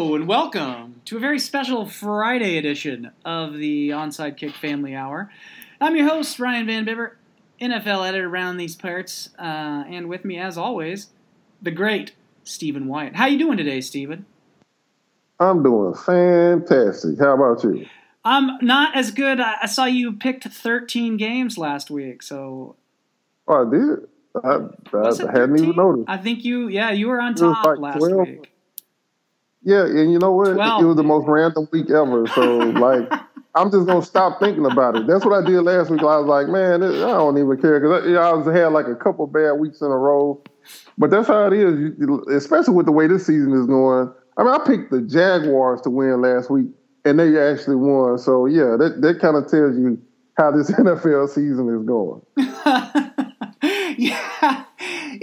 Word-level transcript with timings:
Hello 0.00 0.14
and 0.14 0.26
welcome 0.26 1.02
to 1.04 1.18
a 1.18 1.20
very 1.20 1.38
special 1.38 1.84
Friday 1.84 2.56
edition 2.56 3.10
of 3.22 3.58
the 3.58 3.90
Onside 3.90 4.38
Kick 4.38 4.54
Family 4.54 4.94
Hour. 4.94 5.30
I'm 5.78 5.94
your 5.94 6.08
host 6.08 6.40
Ryan 6.40 6.64
Van 6.64 6.86
Bibber, 6.86 7.18
NFL 7.60 8.08
editor 8.08 8.26
around 8.26 8.56
these 8.56 8.74
parts, 8.74 9.28
uh, 9.38 9.84
and 9.86 10.08
with 10.08 10.24
me, 10.24 10.38
as 10.38 10.56
always, 10.56 11.08
the 11.60 11.70
great 11.70 12.12
Stephen 12.44 12.86
Wyatt. 12.86 13.16
How 13.16 13.26
you 13.26 13.38
doing 13.38 13.58
today, 13.58 13.82
Stephen? 13.82 14.24
I'm 15.38 15.62
doing 15.62 15.92
fantastic. 15.92 17.18
How 17.18 17.34
about 17.34 17.62
you? 17.62 17.84
I'm 18.24 18.56
not 18.62 18.96
as 18.96 19.10
good. 19.10 19.38
I, 19.38 19.56
I 19.64 19.66
saw 19.66 19.84
you 19.84 20.14
picked 20.14 20.44
13 20.44 21.18
games 21.18 21.58
last 21.58 21.90
week, 21.90 22.22
so. 22.22 22.74
Oh, 23.46 23.66
I 23.66 23.70
did. 23.70 24.08
I, 24.42 24.60
I 24.96 25.38
hadn't 25.38 25.58
even 25.58 25.76
noticed. 25.76 26.08
I 26.08 26.16
think 26.16 26.42
you, 26.42 26.68
yeah, 26.68 26.90
you 26.90 27.08
were 27.08 27.20
on 27.20 27.34
top 27.34 27.66
like 27.66 27.78
last 27.78 27.98
12. 27.98 28.26
week. 28.26 28.50
Yeah, 29.62 29.84
and 29.84 30.12
you 30.12 30.18
know 30.18 30.32
what? 30.32 30.54
12. 30.54 30.82
It 30.82 30.86
was 30.86 30.96
the 30.96 31.02
most 31.02 31.26
random 31.28 31.68
week 31.72 31.90
ever. 31.90 32.26
So, 32.28 32.58
like, 32.58 33.12
I'm 33.54 33.70
just 33.70 33.86
gonna 33.86 34.02
stop 34.02 34.40
thinking 34.40 34.64
about 34.64 34.96
it. 34.96 35.06
That's 35.06 35.24
what 35.24 35.34
I 35.34 35.46
did 35.46 35.60
last 35.62 35.90
week. 35.90 36.00
I 36.00 36.16
was 36.18 36.26
like, 36.26 36.48
man, 36.48 36.82
I 36.82 36.88
don't 36.88 37.36
even 37.36 37.60
care 37.60 37.80
because 37.80 38.06
I, 38.06 38.12
I 38.14 38.32
was 38.32 38.46
had 38.46 38.68
like 38.68 38.86
a 38.86 38.94
couple 38.94 39.26
bad 39.26 39.52
weeks 39.52 39.80
in 39.80 39.88
a 39.88 39.96
row. 39.96 40.42
But 40.96 41.10
that's 41.10 41.28
how 41.28 41.46
it 41.46 41.52
is, 41.54 41.92
especially 42.30 42.74
with 42.74 42.86
the 42.86 42.92
way 42.92 43.06
this 43.06 43.26
season 43.26 43.52
is 43.52 43.66
going. 43.66 44.12
I 44.36 44.44
mean, 44.44 44.54
I 44.54 44.58
picked 44.64 44.90
the 44.90 45.00
Jaguars 45.00 45.80
to 45.82 45.90
win 45.90 46.22
last 46.22 46.50
week, 46.50 46.68
and 47.04 47.18
they 47.18 47.38
actually 47.40 47.76
won. 47.76 48.18
So 48.18 48.46
yeah, 48.46 48.76
that 48.78 49.00
that 49.02 49.20
kind 49.20 49.36
of 49.36 49.50
tells 49.50 49.76
you 49.76 50.00
how 50.36 50.50
this 50.50 50.70
NFL 50.70 51.28
season 51.30 51.68
is 51.74 51.82
going. 51.84 52.22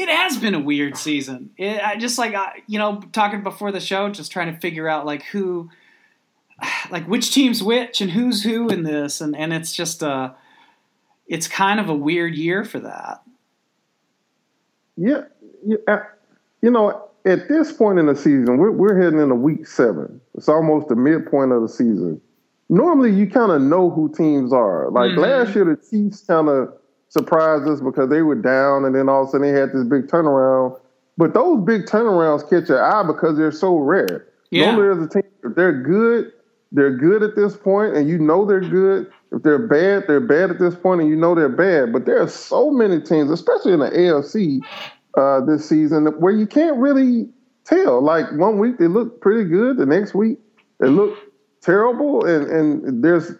it 0.09 0.15
has 0.15 0.37
been 0.37 0.55
a 0.55 0.59
weird 0.59 0.97
season. 0.97 1.51
It, 1.57 1.81
I 1.83 1.95
just 1.97 2.17
like 2.17 2.35
you 2.67 2.79
know 2.79 3.01
talking 3.11 3.43
before 3.43 3.71
the 3.71 3.79
show, 3.79 4.09
just 4.09 4.31
trying 4.31 4.53
to 4.53 4.59
figure 4.59 4.87
out 4.87 5.05
like 5.05 5.23
who, 5.23 5.69
like 6.91 7.07
which 7.07 7.33
team's 7.33 7.61
which 7.61 8.01
and 8.01 8.11
who's 8.11 8.43
who 8.43 8.69
in 8.69 8.83
this, 8.83 9.21
and 9.21 9.35
and 9.35 9.53
it's 9.53 9.73
just 9.73 10.01
a, 10.01 10.35
it's 11.27 11.47
kind 11.47 11.79
of 11.79 11.89
a 11.89 11.95
weird 11.95 12.35
year 12.35 12.63
for 12.63 12.79
that. 12.79 13.21
Yeah, 14.95 15.23
yeah 15.65 16.03
you 16.61 16.71
know, 16.71 17.09
at 17.25 17.47
this 17.47 17.71
point 17.71 17.99
in 17.99 18.07
the 18.07 18.15
season, 18.15 18.57
we're, 18.57 18.71
we're 18.71 18.99
heading 19.01 19.19
into 19.19 19.35
week 19.35 19.67
seven. 19.67 20.19
It's 20.35 20.49
almost 20.49 20.87
the 20.87 20.95
midpoint 20.95 21.51
of 21.51 21.61
the 21.61 21.69
season. 21.69 22.21
Normally, 22.69 23.11
you 23.11 23.29
kind 23.29 23.51
of 23.51 23.61
know 23.61 23.89
who 23.89 24.13
teams 24.13 24.51
are. 24.51 24.89
Like 24.89 25.11
mm-hmm. 25.11 25.21
last 25.21 25.55
year, 25.55 25.65
the 25.65 25.77
Chiefs 25.89 26.21
kind 26.21 26.49
of 26.49 26.73
surprised 27.09 27.67
us 27.67 27.81
because 27.81 28.09
they 28.09 28.21
were 28.21 28.35
down, 28.35 28.85
and 28.85 28.95
then 28.95 29.09
all 29.09 29.23
of 29.23 29.29
a 29.29 29.31
sudden 29.31 29.53
they 29.53 29.59
had 29.59 29.71
this 29.73 29.83
big 29.83 30.07
turnaround. 30.07 30.79
But 31.17 31.33
those 31.33 31.63
big 31.65 31.85
turnarounds 31.85 32.47
catch 32.49 32.69
your 32.69 32.83
eye 32.83 33.05
because 33.05 33.37
they're 33.37 33.51
so 33.51 33.77
rare. 33.77 34.27
Yeah. 34.51 34.71
Normally, 34.71 34.97
as 34.97 35.07
a 35.07 35.09
team, 35.09 35.31
if 35.43 35.55
they're 35.55 35.81
good, 35.81 36.31
they're 36.71 36.95
good 36.95 37.23
at 37.23 37.35
this 37.35 37.55
point, 37.55 37.95
and 37.95 38.07
you 38.07 38.17
know 38.17 38.45
they're 38.45 38.61
good. 38.61 39.11
If 39.31 39.43
they're 39.43 39.67
bad, 39.67 40.03
they're 40.07 40.19
bad 40.19 40.51
at 40.51 40.59
this 40.59 40.75
point, 40.75 41.01
and 41.01 41.09
you 41.09 41.15
know 41.15 41.35
they're 41.35 41.49
bad. 41.49 41.91
But 41.91 42.05
there 42.05 42.21
are 42.21 42.27
so 42.27 42.71
many 42.71 43.01
teams, 43.01 43.31
especially 43.31 43.73
in 43.73 43.79
the 43.79 43.89
AFC, 43.89 44.59
uh, 45.17 45.41
this 45.45 45.67
season 45.67 46.05
where 46.19 46.33
you 46.33 46.45
can't 46.45 46.77
really 46.77 47.27
tell. 47.65 48.01
Like 48.01 48.31
one 48.33 48.59
week 48.59 48.77
they 48.77 48.87
look 48.87 49.19
pretty 49.21 49.49
good, 49.49 49.77
the 49.77 49.85
next 49.85 50.13
week 50.13 50.37
they 50.79 50.87
look 50.87 51.17
terrible, 51.61 52.25
and 52.25 52.49
and 52.49 53.03
there's 53.03 53.31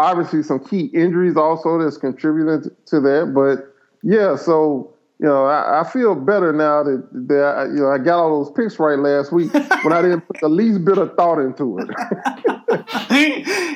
obviously 0.00 0.42
some 0.42 0.58
key 0.64 0.86
injuries 0.86 1.36
also 1.36 1.78
that's 1.78 1.98
contributing 1.98 2.70
to 2.86 3.00
that. 3.00 3.32
But 3.34 3.74
yeah, 4.02 4.34
so 4.36 4.94
you 5.18 5.26
know 5.26 5.44
I, 5.44 5.80
I 5.80 5.84
feel 5.84 6.14
better 6.14 6.52
now 6.52 6.82
that 6.82 7.06
that 7.28 7.54
I, 7.56 7.64
you 7.66 7.80
know 7.80 7.90
I 7.90 7.98
got 7.98 8.18
all 8.18 8.42
those 8.42 8.52
picks 8.52 8.78
right 8.78 8.98
last 8.98 9.30
week 9.30 9.52
when 9.82 9.92
I 9.92 10.00
didn't 10.02 10.22
put 10.22 10.40
the 10.40 10.48
least 10.48 10.84
bit 10.84 10.98
of 10.98 11.14
thought 11.14 11.38
into 11.38 11.78
it. 11.78 11.88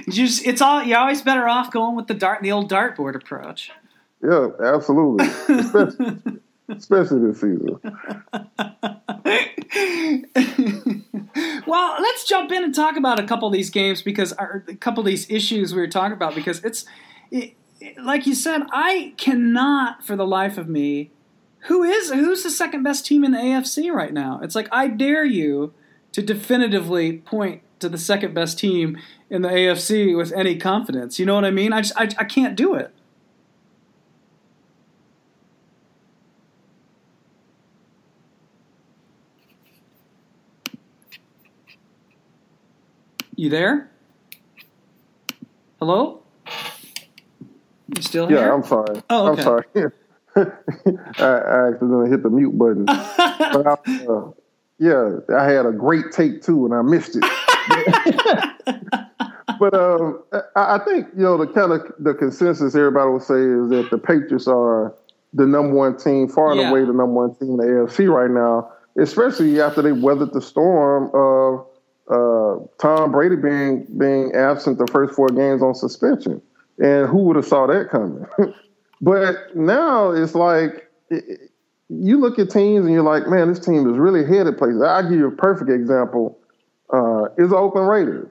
Just 0.08 0.46
it's 0.46 0.62
all 0.62 0.82
you're 0.82 0.98
always 0.98 1.22
better 1.22 1.46
off 1.46 1.70
going 1.70 1.94
with 1.94 2.06
the 2.06 2.14
dart 2.14 2.42
the 2.42 2.52
old 2.52 2.70
dartboard 2.70 3.14
approach. 3.14 3.70
Yeah, 4.22 4.48
absolutely. 4.62 5.28
especially 6.68 7.20
this 7.20 7.40
season. 7.40 7.80
well, 11.66 11.96
let's 12.00 12.24
jump 12.24 12.52
in 12.52 12.64
and 12.64 12.74
talk 12.74 12.96
about 12.96 13.18
a 13.18 13.26
couple 13.26 13.48
of 13.48 13.52
these 13.52 13.70
games 13.70 14.02
because 14.02 14.32
our, 14.34 14.64
a 14.68 14.76
couple 14.76 15.00
of 15.00 15.06
these 15.06 15.28
issues 15.30 15.74
we 15.74 15.80
were 15.80 15.88
talking 15.88 16.12
about 16.12 16.34
because 16.34 16.62
it's 16.64 16.84
it, 17.30 17.54
like 18.02 18.26
you 18.26 18.34
said, 18.34 18.62
I 18.72 19.14
cannot 19.16 20.04
for 20.04 20.16
the 20.16 20.26
life 20.26 20.58
of 20.58 20.68
me. 20.68 21.10
Who 21.66 21.82
is 21.82 22.10
who's 22.10 22.42
the 22.42 22.50
second 22.50 22.82
best 22.82 23.06
team 23.06 23.24
in 23.24 23.32
the 23.32 23.38
AFC 23.38 23.90
right 23.92 24.12
now? 24.12 24.40
It's 24.42 24.54
like 24.54 24.68
I 24.70 24.88
dare 24.88 25.24
you 25.24 25.72
to 26.12 26.22
definitively 26.22 27.18
point 27.18 27.62
to 27.80 27.88
the 27.88 27.98
second 27.98 28.34
best 28.34 28.58
team 28.58 28.98
in 29.30 29.42
the 29.42 29.48
AFC 29.48 30.16
with 30.16 30.32
any 30.32 30.56
confidence. 30.56 31.18
You 31.18 31.26
know 31.26 31.34
what 31.34 31.44
I 31.44 31.50
mean? 31.50 31.72
I 31.72 31.80
just 31.80 31.96
I, 31.96 32.04
I 32.18 32.24
can't 32.24 32.54
do 32.54 32.74
it. 32.74 32.94
You 43.36 43.50
there? 43.50 43.90
Hello? 45.80 46.22
You 47.96 48.02
still 48.02 48.28
here? 48.28 48.38
Yeah, 48.38 48.54
I'm 48.54 48.62
sorry. 48.62 49.02
Oh, 49.10 49.32
okay. 49.32 49.40
I'm 49.40 49.44
sorry. 49.44 49.64
I, 50.36 50.44
I 51.24 51.68
accidentally 51.68 52.10
hit 52.10 52.22
the 52.22 52.30
mute 52.30 52.56
button. 52.56 52.84
but 52.86 53.66
I, 53.66 53.76
uh, 54.06 54.30
yeah, 54.78 55.18
I 55.36 55.50
had 55.50 55.66
a 55.66 55.72
great 55.72 56.12
take 56.12 56.42
too, 56.42 56.64
and 56.64 56.72
I 56.74 56.82
missed 56.82 57.16
it. 57.16 57.22
but 59.58 59.74
um, 59.74 60.22
I, 60.54 60.76
I 60.76 60.78
think 60.84 61.08
you 61.16 61.22
know 61.22 61.36
the 61.36 61.48
kind 61.48 61.72
of 61.72 61.92
the 61.98 62.14
consensus 62.14 62.76
everybody 62.76 63.10
will 63.10 63.18
say 63.18 63.34
is 63.34 63.68
that 63.70 63.88
the 63.90 63.98
Patriots 63.98 64.46
are 64.46 64.94
the 65.32 65.46
number 65.46 65.74
one 65.74 65.96
team, 65.96 66.28
far 66.28 66.52
and 66.52 66.60
yeah. 66.60 66.70
away 66.70 66.80
the 66.80 66.86
number 66.86 67.06
one 67.06 67.34
team 67.34 67.50
in 67.50 67.56
the 67.56 67.64
AFC 67.64 68.08
right 68.08 68.30
now, 68.30 68.70
especially 69.02 69.60
after 69.60 69.82
they 69.82 69.90
weathered 69.92 70.32
the 70.32 70.42
storm 70.42 71.10
of 71.14 71.66
uh, 72.10 72.56
Tom 72.78 73.12
Brady 73.12 73.36
being 73.36 73.86
being 73.98 74.34
absent 74.34 74.78
the 74.78 74.86
first 74.86 75.14
four 75.14 75.28
games 75.28 75.62
on 75.62 75.74
suspension, 75.74 76.40
and 76.78 77.08
who 77.08 77.18
would 77.24 77.36
have 77.36 77.46
saw 77.46 77.66
that 77.66 77.90
coming? 77.90 78.26
but 79.00 79.54
now 79.54 80.10
it's 80.10 80.34
like 80.34 80.90
it, 81.10 81.50
you 81.88 82.18
look 82.18 82.38
at 82.38 82.50
teams 82.50 82.84
and 82.84 82.94
you're 82.94 83.02
like, 83.02 83.26
man, 83.28 83.48
this 83.48 83.58
team 83.58 83.90
is 83.90 83.98
really 83.98 84.24
headed 84.24 84.58
places. 84.58 84.82
I'll 84.82 85.02
give 85.02 85.18
you 85.18 85.28
a 85.28 85.32
perfect 85.32 85.70
example. 85.70 86.38
Uh, 86.92 87.24
is 87.38 87.50
the 87.50 87.56
Oakland 87.56 87.88
Raiders. 87.88 88.30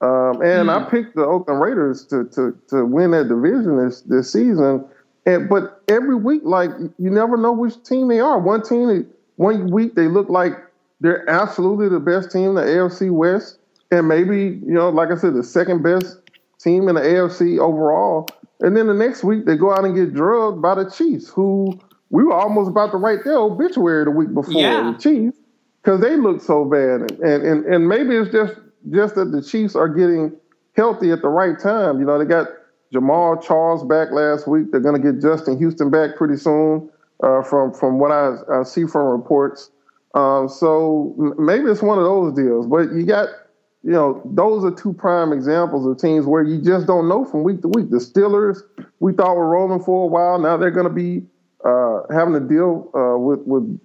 Um, 0.00 0.40
and 0.42 0.68
mm. 0.68 0.70
I 0.70 0.88
picked 0.88 1.16
the 1.16 1.24
Oakland 1.24 1.60
Raiders 1.60 2.06
to, 2.06 2.24
to 2.26 2.56
to 2.68 2.86
win 2.86 3.10
that 3.10 3.28
division 3.28 3.84
this 3.84 4.02
this 4.02 4.32
season. 4.32 4.84
And 5.26 5.48
but 5.48 5.82
every 5.88 6.14
week, 6.14 6.42
like 6.44 6.70
you 6.98 7.10
never 7.10 7.36
know 7.36 7.52
which 7.52 7.82
team 7.82 8.08
they 8.08 8.20
are. 8.20 8.38
One 8.38 8.62
team, 8.62 9.06
one 9.36 9.70
week 9.70 9.96
they 9.96 10.06
look 10.06 10.28
like 10.28 10.52
they're 11.00 11.28
absolutely 11.28 11.88
the 11.88 12.00
best 12.00 12.30
team 12.30 12.50
in 12.50 12.54
the 12.54 12.62
AFC 12.62 13.10
West, 13.10 13.58
and 13.90 14.08
maybe 14.08 14.60
you 14.64 14.74
know, 14.74 14.88
like 14.90 15.10
I 15.10 15.16
said, 15.16 15.34
the 15.34 15.44
second 15.44 15.82
best 15.82 16.18
team 16.58 16.88
in 16.88 16.96
the 16.96 17.00
AFC 17.00 17.58
overall. 17.58 18.28
And 18.60 18.76
then 18.76 18.88
the 18.88 18.94
next 18.94 19.22
week 19.22 19.46
they 19.46 19.56
go 19.56 19.72
out 19.72 19.84
and 19.84 19.94
get 19.94 20.14
drugged 20.14 20.60
by 20.60 20.74
the 20.74 20.90
Chiefs, 20.90 21.28
who 21.28 21.78
we 22.10 22.24
were 22.24 22.34
almost 22.34 22.70
about 22.70 22.90
to 22.90 22.96
write 22.96 23.24
their 23.24 23.36
obituary 23.36 24.04
the 24.04 24.10
week 24.10 24.34
before 24.34 24.60
yeah. 24.60 24.92
the 24.92 24.98
Chiefs 24.98 25.38
because 25.82 26.00
they 26.00 26.16
look 26.16 26.40
so 26.40 26.64
bad. 26.64 27.10
And, 27.22 27.42
and 27.44 27.64
and 27.66 27.88
maybe 27.88 28.16
it's 28.16 28.30
just 28.30 28.54
just 28.90 29.14
that 29.14 29.32
the 29.32 29.42
Chiefs 29.42 29.76
are 29.76 29.88
getting 29.88 30.32
healthy 30.74 31.10
at 31.10 31.22
the 31.22 31.28
right 31.28 31.58
time. 31.58 32.00
You 32.00 32.06
know, 32.06 32.18
they 32.18 32.24
got 32.24 32.48
Jamaal 32.92 33.42
Charles 33.42 33.84
back 33.84 34.10
last 34.10 34.48
week. 34.48 34.70
They're 34.70 34.80
going 34.80 35.00
to 35.00 35.12
get 35.12 35.20
Justin 35.20 35.58
Houston 35.58 35.90
back 35.90 36.16
pretty 36.16 36.36
soon. 36.36 36.90
Uh, 37.22 37.42
from 37.42 37.72
from 37.72 37.98
what 37.98 38.12
I, 38.12 38.36
I 38.52 38.62
see 38.62 38.86
from 38.86 39.06
reports, 39.08 39.70
um, 40.14 40.48
so 40.48 41.14
maybe 41.38 41.66
it's 41.66 41.82
one 41.82 41.98
of 41.98 42.04
those 42.04 42.34
deals. 42.34 42.66
But 42.66 42.92
you 42.92 43.04
got, 43.04 43.28
you 43.82 43.92
know, 43.92 44.22
those 44.24 44.64
are 44.64 44.74
two 44.74 44.92
prime 44.92 45.32
examples 45.32 45.86
of 45.86 46.00
teams 46.00 46.26
where 46.26 46.42
you 46.42 46.60
just 46.60 46.86
don't 46.86 47.08
know 47.08 47.24
from 47.24 47.42
week 47.42 47.60
to 47.62 47.68
week. 47.68 47.90
The 47.90 47.98
Steelers, 47.98 48.60
we 49.00 49.12
thought 49.12 49.36
were 49.36 49.48
rolling 49.48 49.82
for 49.82 50.04
a 50.04 50.06
while. 50.06 50.38
Now 50.38 50.56
they're 50.56 50.70
going 50.70 50.88
to 50.88 50.92
be 50.92 51.24
uh, 51.64 52.02
having 52.10 52.34
to 52.34 52.40
deal 52.40 52.90
uh, 52.94 53.18
with 53.18 53.40
with 53.40 53.78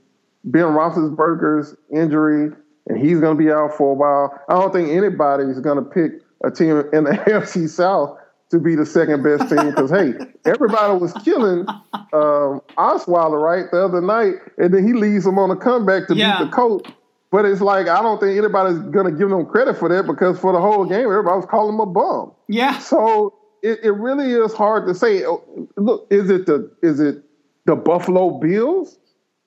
Ben 0.45 0.65
Roethlisberger's 0.65 1.75
injury, 1.91 2.51
and 2.87 2.97
he's 2.97 3.19
going 3.19 3.37
to 3.37 3.43
be 3.43 3.51
out 3.51 3.75
for 3.75 3.91
a 3.91 3.93
while. 3.93 4.39
I 4.49 4.53
don't 4.53 4.73
think 4.73 4.89
anybody 4.89 5.45
is 5.45 5.59
going 5.59 5.77
to 5.77 5.89
pick 5.89 6.21
a 6.43 6.51
team 6.51 6.83
in 6.93 7.03
the 7.03 7.11
AFC 7.27 7.69
South 7.69 8.17
to 8.53 8.59
be 8.59 8.75
the 8.75 8.85
second 8.85 9.23
best 9.23 9.49
team 9.49 9.71
because 9.71 9.89
hey, 9.89 10.13
everybody 10.45 10.97
was 10.99 11.11
killing 11.25 11.65
um, 12.13 12.61
Osweiler 12.77 13.41
right 13.41 13.65
the 13.71 13.83
other 13.83 13.99
night, 13.99 14.35
and 14.59 14.71
then 14.71 14.85
he 14.85 14.93
leaves 14.93 15.25
him 15.25 15.39
on 15.39 15.49
a 15.49 15.55
comeback 15.55 16.07
to 16.07 16.15
yeah. 16.15 16.37
beat 16.37 16.45
the 16.45 16.51
Colts. 16.55 16.89
But 17.31 17.45
it's 17.45 17.61
like 17.61 17.87
I 17.87 18.03
don't 18.03 18.19
think 18.19 18.37
anybody's 18.37 18.77
gonna 18.77 19.11
give 19.11 19.29
them 19.29 19.47
credit 19.47 19.75
for 19.75 19.89
that 19.89 20.05
because 20.05 20.39
for 20.39 20.53
the 20.53 20.61
whole 20.61 20.85
game, 20.85 21.07
everybody 21.07 21.35
was 21.35 21.47
calling 21.47 21.73
him 21.73 21.79
a 21.79 21.87
bum. 21.87 22.31
Yeah. 22.47 22.77
So 22.77 23.33
it, 23.63 23.79
it 23.81 23.91
really 23.91 24.31
is 24.31 24.53
hard 24.53 24.87
to 24.87 24.93
say. 24.93 25.25
Oh, 25.25 25.43
look, 25.75 26.05
is 26.11 26.29
it 26.29 26.45
the 26.45 26.71
is 26.83 26.99
it 26.99 27.23
the 27.65 27.75
Buffalo 27.75 28.37
Bills? 28.37 28.99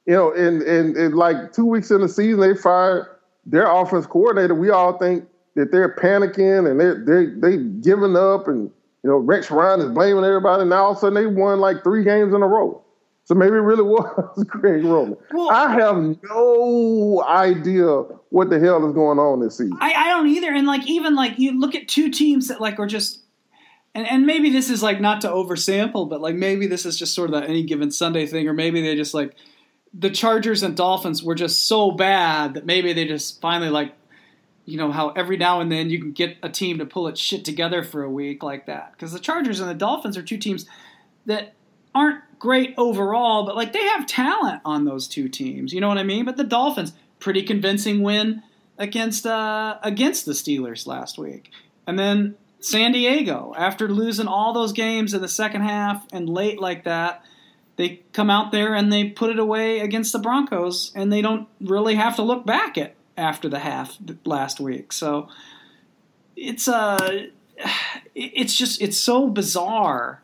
You 0.04 0.14
know, 0.14 0.32
and, 0.32 0.62
and 0.62 0.96
and 0.96 1.14
like 1.14 1.52
two 1.52 1.64
weeks 1.64 1.92
in 1.92 2.00
the 2.00 2.08
season, 2.08 2.40
they 2.40 2.56
fired 2.56 3.06
their 3.46 3.70
offense 3.70 4.06
coordinator, 4.06 4.54
we 4.54 4.70
all 4.70 4.98
think 4.98 5.24
that 5.54 5.70
they're 5.72 5.94
panicking 5.94 6.68
and 6.68 6.78
they're 6.80 7.04
they 7.04 7.56
they 7.56 7.62
giving 7.80 8.16
up 8.16 8.48
and 8.48 8.70
you 9.06 9.12
know 9.12 9.18
Rex 9.18 9.52
Ryan 9.52 9.80
is 9.82 9.90
blaming 9.90 10.24
everybody. 10.24 10.62
And 10.62 10.70
now 10.70 10.86
all 10.86 10.90
of 10.90 10.96
a 10.96 11.00
sudden 11.00 11.14
they 11.14 11.26
won 11.26 11.60
like 11.60 11.84
three 11.84 12.02
games 12.02 12.34
in 12.34 12.42
a 12.42 12.46
row. 12.46 12.82
So 13.22 13.36
maybe 13.36 13.52
it 13.52 13.60
really 13.60 13.82
was 13.84 14.44
Greg 14.48 14.84
Roman. 14.84 15.16
Well, 15.32 15.48
I 15.48 15.72
have 15.74 15.96
no 16.24 17.24
idea 17.24 17.86
what 18.30 18.50
the 18.50 18.58
hell 18.58 18.84
is 18.84 18.94
going 18.94 19.20
on 19.20 19.38
this 19.40 19.58
season. 19.58 19.78
I, 19.80 19.92
I 19.92 20.08
don't 20.08 20.26
either. 20.26 20.52
And 20.52 20.66
like 20.66 20.88
even 20.88 21.14
like 21.14 21.38
you 21.38 21.58
look 21.58 21.76
at 21.76 21.86
two 21.86 22.10
teams 22.10 22.48
that 22.48 22.60
like 22.60 22.80
are 22.80 22.86
just 22.88 23.20
and, 23.94 24.08
and 24.08 24.26
maybe 24.26 24.50
this 24.50 24.70
is 24.70 24.82
like 24.82 25.00
not 25.00 25.20
to 25.20 25.28
oversample, 25.28 26.08
but 26.08 26.20
like 26.20 26.34
maybe 26.34 26.66
this 26.66 26.84
is 26.84 26.98
just 26.98 27.14
sort 27.14 27.30
of 27.30 27.40
that 27.40 27.48
any 27.48 27.62
given 27.62 27.92
Sunday 27.92 28.26
thing, 28.26 28.48
or 28.48 28.52
maybe 28.52 28.82
they 28.82 28.96
just 28.96 29.14
like 29.14 29.36
the 29.94 30.10
Chargers 30.10 30.64
and 30.64 30.76
Dolphins 30.76 31.22
were 31.22 31.36
just 31.36 31.68
so 31.68 31.92
bad 31.92 32.54
that 32.54 32.66
maybe 32.66 32.92
they 32.92 33.06
just 33.06 33.40
finally 33.40 33.70
like 33.70 33.94
you 34.66 34.76
know 34.76 34.90
how 34.90 35.10
every 35.10 35.36
now 35.36 35.60
and 35.60 35.70
then 35.70 35.88
you 35.88 35.98
can 36.00 36.12
get 36.12 36.36
a 36.42 36.48
team 36.48 36.78
to 36.78 36.84
pull 36.84 37.06
its 37.08 37.20
shit 37.20 37.44
together 37.44 37.82
for 37.82 38.02
a 38.02 38.10
week 38.10 38.42
like 38.42 38.66
that 38.66 38.92
because 38.92 39.12
the 39.12 39.20
Chargers 39.20 39.60
and 39.60 39.70
the 39.70 39.74
Dolphins 39.74 40.16
are 40.16 40.22
two 40.22 40.36
teams 40.36 40.66
that 41.24 41.54
aren't 41.94 42.20
great 42.38 42.74
overall, 42.76 43.46
but 43.46 43.56
like 43.56 43.72
they 43.72 43.84
have 43.84 44.06
talent 44.06 44.60
on 44.64 44.84
those 44.84 45.08
two 45.08 45.28
teams. 45.28 45.72
You 45.72 45.80
know 45.80 45.88
what 45.88 45.98
I 45.98 46.02
mean? 46.02 46.24
But 46.24 46.36
the 46.36 46.44
Dolphins 46.44 46.92
pretty 47.20 47.42
convincing 47.42 48.02
win 48.02 48.42
against 48.76 49.24
uh, 49.24 49.78
against 49.82 50.26
the 50.26 50.32
Steelers 50.32 50.86
last 50.86 51.16
week, 51.16 51.50
and 51.86 51.98
then 51.98 52.34
San 52.58 52.90
Diego, 52.90 53.54
after 53.56 53.88
losing 53.88 54.26
all 54.26 54.52
those 54.52 54.72
games 54.72 55.14
in 55.14 55.22
the 55.22 55.28
second 55.28 55.62
half 55.62 56.04
and 56.12 56.28
late 56.28 56.60
like 56.60 56.84
that, 56.84 57.24
they 57.76 58.02
come 58.12 58.30
out 58.30 58.50
there 58.50 58.74
and 58.74 58.92
they 58.92 59.04
put 59.10 59.30
it 59.30 59.38
away 59.38 59.78
against 59.78 60.12
the 60.12 60.18
Broncos, 60.18 60.90
and 60.96 61.12
they 61.12 61.22
don't 61.22 61.46
really 61.60 61.94
have 61.94 62.16
to 62.16 62.22
look 62.22 62.44
back 62.44 62.76
at 62.76 62.95
after 63.16 63.48
the 63.48 63.58
half 63.58 63.98
last 64.24 64.60
week. 64.60 64.92
So 64.92 65.28
it's 66.36 66.68
uh 66.68 67.26
it's 68.14 68.54
just 68.54 68.82
it's 68.82 68.96
so 68.96 69.28
bizarre 69.28 70.22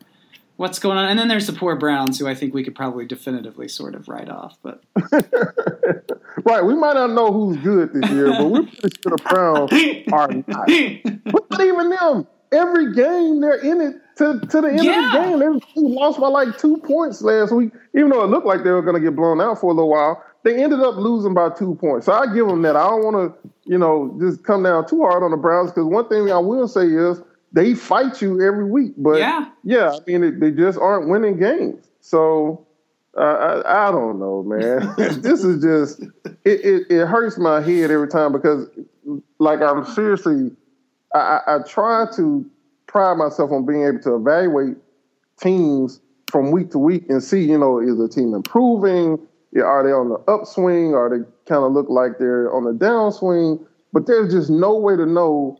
what's 0.56 0.78
going 0.78 0.98
on. 0.98 1.08
And 1.08 1.18
then 1.18 1.28
there's 1.28 1.46
the 1.46 1.52
poor 1.52 1.76
Browns, 1.76 2.18
who 2.18 2.26
I 2.28 2.34
think 2.34 2.54
we 2.54 2.62
could 2.62 2.74
probably 2.74 3.06
definitively 3.06 3.68
sort 3.68 3.94
of 3.94 4.08
write 4.08 4.28
off. 4.28 4.56
But 4.62 4.82
right, 6.44 6.64
we 6.64 6.74
might 6.74 6.94
not 6.94 7.10
know 7.10 7.32
who's 7.32 7.56
good 7.58 7.92
this 7.92 8.10
year, 8.10 8.28
but 8.28 8.46
we're 8.46 8.62
pretty 8.80 8.96
sure 9.02 9.16
the 9.16 9.22
Browns 9.28 9.72
are 10.12 10.28
not. 10.46 11.48
But 11.48 11.60
even 11.60 11.90
them, 11.90 12.26
every 12.52 12.94
game 12.94 13.40
they're 13.40 13.60
in 13.60 13.80
it 13.80 13.96
to, 14.18 14.40
to 14.40 14.60
the 14.60 14.68
end 14.68 14.84
yeah. 14.84 15.06
of 15.06 15.12
the 15.12 15.38
game. 15.38 15.60
They 15.74 15.82
lost 15.82 16.20
by 16.20 16.28
like 16.28 16.58
two 16.58 16.76
points 16.78 17.22
last 17.22 17.52
week, 17.52 17.72
even 17.96 18.10
though 18.10 18.22
it 18.22 18.28
looked 18.28 18.46
like 18.46 18.62
they 18.62 18.70
were 18.70 18.82
going 18.82 18.94
to 18.94 19.00
get 19.00 19.16
blown 19.16 19.40
out 19.40 19.60
for 19.60 19.72
a 19.72 19.74
little 19.74 19.90
while. 19.90 20.22
They 20.44 20.62
ended 20.62 20.80
up 20.80 20.96
losing 20.96 21.34
by 21.34 21.50
two 21.50 21.76
points. 21.76 22.06
So 22.06 22.12
I 22.12 22.32
give 22.32 22.48
them 22.48 22.62
that. 22.62 22.74
I 22.74 22.88
don't 22.88 23.04
want 23.04 23.42
to, 23.42 23.50
you 23.64 23.78
know, 23.78 24.16
just 24.20 24.42
come 24.42 24.64
down 24.64 24.88
too 24.88 25.02
hard 25.02 25.22
on 25.22 25.30
the 25.30 25.36
Browns 25.36 25.70
because 25.70 25.86
one 25.86 26.08
thing 26.08 26.32
I 26.32 26.38
will 26.38 26.66
say 26.66 26.86
is 26.86 27.20
they 27.52 27.74
fight 27.74 28.20
you 28.20 28.42
every 28.42 28.64
week. 28.64 28.94
But 28.96 29.18
yeah, 29.18 29.50
yeah 29.62 29.92
I 29.92 29.98
mean, 30.06 30.24
it, 30.24 30.40
they 30.40 30.50
just 30.50 30.78
aren't 30.78 31.08
winning 31.08 31.38
games. 31.38 31.88
So 32.00 32.66
uh, 33.16 33.20
I, 33.64 33.88
I, 33.88 33.90
don't 33.92 34.18
know, 34.18 34.42
man. 34.42 34.94
this 35.20 35.44
is 35.44 35.62
just 35.62 36.02
it, 36.44 36.60
it, 36.64 36.86
it, 36.90 37.06
hurts 37.06 37.38
my 37.38 37.60
head 37.60 37.90
every 37.90 38.08
time 38.08 38.32
because, 38.32 38.68
like, 39.38 39.60
I'm 39.60 39.84
seriously, 39.84 40.50
I, 41.14 41.40
I 41.46 41.58
try 41.68 42.06
to 42.16 42.50
pride 42.86 43.14
myself 43.16 43.52
on 43.52 43.66
being 43.66 43.84
able 43.84 44.00
to 44.00 44.16
evaluate 44.16 44.76
teams 45.40 46.00
from 46.30 46.50
week 46.50 46.70
to 46.70 46.78
week 46.78 47.04
and 47.10 47.22
see, 47.22 47.42
you 47.42 47.58
know, 47.58 47.78
is 47.78 47.98
the 47.98 48.08
team 48.08 48.32
improving? 48.34 49.18
Are 49.56 49.84
they 49.84 49.92
on 49.92 50.08
the 50.08 50.32
upswing? 50.32 50.94
Are 50.94 51.10
they 51.10 51.24
kind 51.46 51.64
of 51.64 51.72
look 51.72 51.88
like 51.88 52.18
they're 52.18 52.52
on 52.52 52.64
the 52.64 52.72
downswing? 52.72 53.64
But 53.92 54.06
there's 54.06 54.32
just 54.32 54.50
no 54.50 54.76
way 54.76 54.96
to 54.96 55.06
know. 55.06 55.58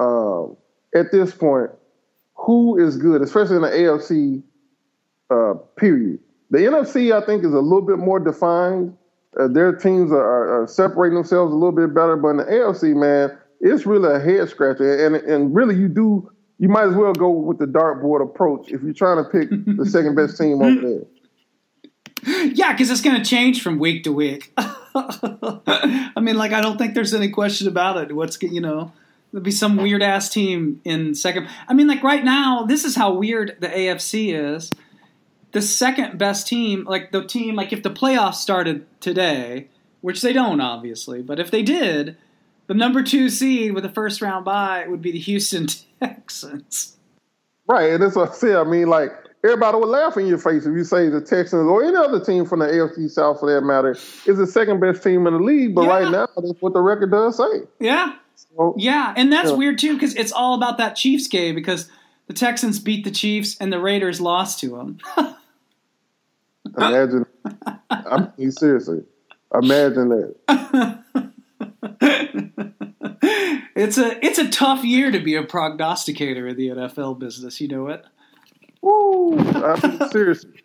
Uh, 0.00 0.54
at 0.94 1.12
this 1.12 1.34
point 1.34 1.70
who 2.34 2.78
is 2.78 2.96
good, 2.96 3.22
especially 3.22 3.56
in 3.56 3.62
the 3.62 3.68
AFC 3.68 4.42
uh, 5.30 5.54
period. 5.76 6.18
The 6.50 6.58
NFC, 6.58 7.12
I 7.12 7.24
think, 7.26 7.44
is 7.44 7.52
a 7.52 7.60
little 7.60 7.82
bit 7.82 7.98
more 7.98 8.18
defined. 8.18 8.96
Uh, 9.38 9.48
their 9.48 9.72
teams 9.72 10.10
are, 10.12 10.62
are, 10.62 10.66
separating 10.66 11.16
themselves 11.16 11.52
a 11.52 11.54
little 11.54 11.72
bit 11.72 11.94
better, 11.94 12.16
but 12.16 12.28
in 12.28 12.36
the 12.38 12.44
AFC, 12.44 12.96
man, 12.96 13.36
it's 13.60 13.84
really 13.84 14.14
a 14.14 14.18
head 14.18 14.48
scratcher. 14.48 15.04
And 15.04 15.16
and 15.16 15.54
really, 15.54 15.76
you 15.76 15.88
do 15.88 16.30
you 16.58 16.68
might 16.68 16.88
as 16.88 16.94
well 16.94 17.12
go 17.12 17.28
with 17.28 17.58
the 17.58 17.66
dartboard 17.66 18.22
approach 18.22 18.72
if 18.72 18.82
you're 18.82 18.94
trying 18.94 19.22
to 19.22 19.28
pick 19.30 19.50
the 19.50 19.84
second 19.90 20.16
best 20.16 20.38
team 20.38 20.62
over 20.62 20.80
there. 20.80 21.04
Yeah, 22.24 22.72
because 22.72 22.90
it's 22.90 23.00
going 23.00 23.16
to 23.16 23.28
change 23.28 23.62
from 23.62 23.78
week 23.78 24.04
to 24.04 24.12
week. 24.12 24.52
I 24.58 26.12
mean, 26.20 26.36
like 26.36 26.52
I 26.52 26.60
don't 26.60 26.78
think 26.78 26.94
there's 26.94 27.14
any 27.14 27.30
question 27.30 27.68
about 27.68 27.96
it. 27.96 28.14
What's 28.14 28.40
you 28.42 28.60
know 28.60 28.92
There'll 29.32 29.44
be 29.44 29.50
some 29.50 29.76
weird 29.76 30.02
ass 30.02 30.30
team 30.30 30.80
in 30.84 31.14
second. 31.14 31.48
I 31.68 31.74
mean, 31.74 31.86
like 31.86 32.02
right 32.02 32.24
now, 32.24 32.64
this 32.64 32.84
is 32.84 32.96
how 32.96 33.12
weird 33.12 33.56
the 33.60 33.68
AFC 33.68 34.32
is. 34.34 34.70
The 35.52 35.60
second 35.60 36.18
best 36.18 36.46
team, 36.46 36.84
like 36.84 37.12
the 37.12 37.24
team, 37.24 37.54
like 37.54 37.72
if 37.72 37.82
the 37.82 37.90
playoffs 37.90 38.36
started 38.36 38.86
today, 39.00 39.68
which 40.00 40.22
they 40.22 40.32
don't 40.32 40.60
obviously, 40.60 41.20
but 41.22 41.38
if 41.38 41.50
they 41.50 41.62
did, 41.62 42.16
the 42.68 42.74
number 42.74 43.02
two 43.02 43.28
seed 43.28 43.72
with 43.72 43.82
the 43.82 43.90
first 43.90 44.22
round 44.22 44.44
bye 44.44 44.86
would 44.88 45.02
be 45.02 45.12
the 45.12 45.18
Houston 45.18 45.66
Texans. 46.00 46.96
Right, 47.66 47.92
and 47.92 48.02
that's 48.02 48.16
what 48.16 48.30
I 48.30 48.34
said. 48.34 48.56
I 48.56 48.64
mean, 48.64 48.88
like 48.88 49.12
everybody 49.44 49.78
would 49.78 49.88
laugh 49.88 50.16
in 50.16 50.26
your 50.26 50.38
face 50.38 50.66
if 50.66 50.74
you 50.74 50.84
say 50.84 51.08
the 51.08 51.20
Texans 51.20 51.68
or 51.68 51.84
any 51.84 51.96
other 51.96 52.24
team 52.24 52.44
from 52.44 52.60
the 52.60 52.66
AFC 52.66 53.10
South, 53.10 53.40
for 53.40 53.52
that 53.52 53.62
matter, 53.62 53.92
is 53.92 54.38
the 54.38 54.46
second 54.46 54.80
best 54.80 55.02
team 55.02 55.26
in 55.26 55.34
the 55.34 55.40
league. 55.40 55.74
But 55.74 55.82
yeah. 55.82 55.88
right 55.88 56.10
now, 56.10 56.28
that's 56.36 56.60
what 56.60 56.72
the 56.72 56.80
record 56.80 57.10
does 57.10 57.36
say. 57.36 57.66
Yeah, 57.78 58.14
so, 58.34 58.74
yeah, 58.76 59.14
and 59.16 59.32
that's 59.32 59.50
yeah. 59.50 59.56
weird 59.56 59.78
too 59.78 59.94
because 59.94 60.14
it's 60.14 60.32
all 60.32 60.54
about 60.54 60.78
that 60.78 60.96
Chiefs 60.96 61.26
game 61.28 61.54
because 61.54 61.90
the 62.26 62.34
Texans 62.34 62.78
beat 62.78 63.04
the 63.04 63.10
Chiefs 63.10 63.56
and 63.60 63.72
the 63.72 63.80
Raiders 63.80 64.20
lost 64.20 64.60
to 64.60 64.68
them. 64.68 64.98
imagine, 66.76 67.26
I 67.90 68.28
mean, 68.36 68.52
seriously, 68.52 69.04
imagine 69.54 70.08
that. 70.08 70.34
it's 73.74 73.98
a 73.98 74.24
it's 74.24 74.38
a 74.38 74.48
tough 74.50 74.84
year 74.84 75.10
to 75.10 75.18
be 75.18 75.34
a 75.34 75.42
prognosticator 75.42 76.46
in 76.46 76.56
the 76.56 76.68
NFL 76.68 77.18
business. 77.18 77.60
You 77.60 77.68
know 77.68 77.88
it. 77.88 78.04
Woo! 78.82 79.38
I 79.38 79.86
mean, 79.86 80.10
seriously. 80.10 80.62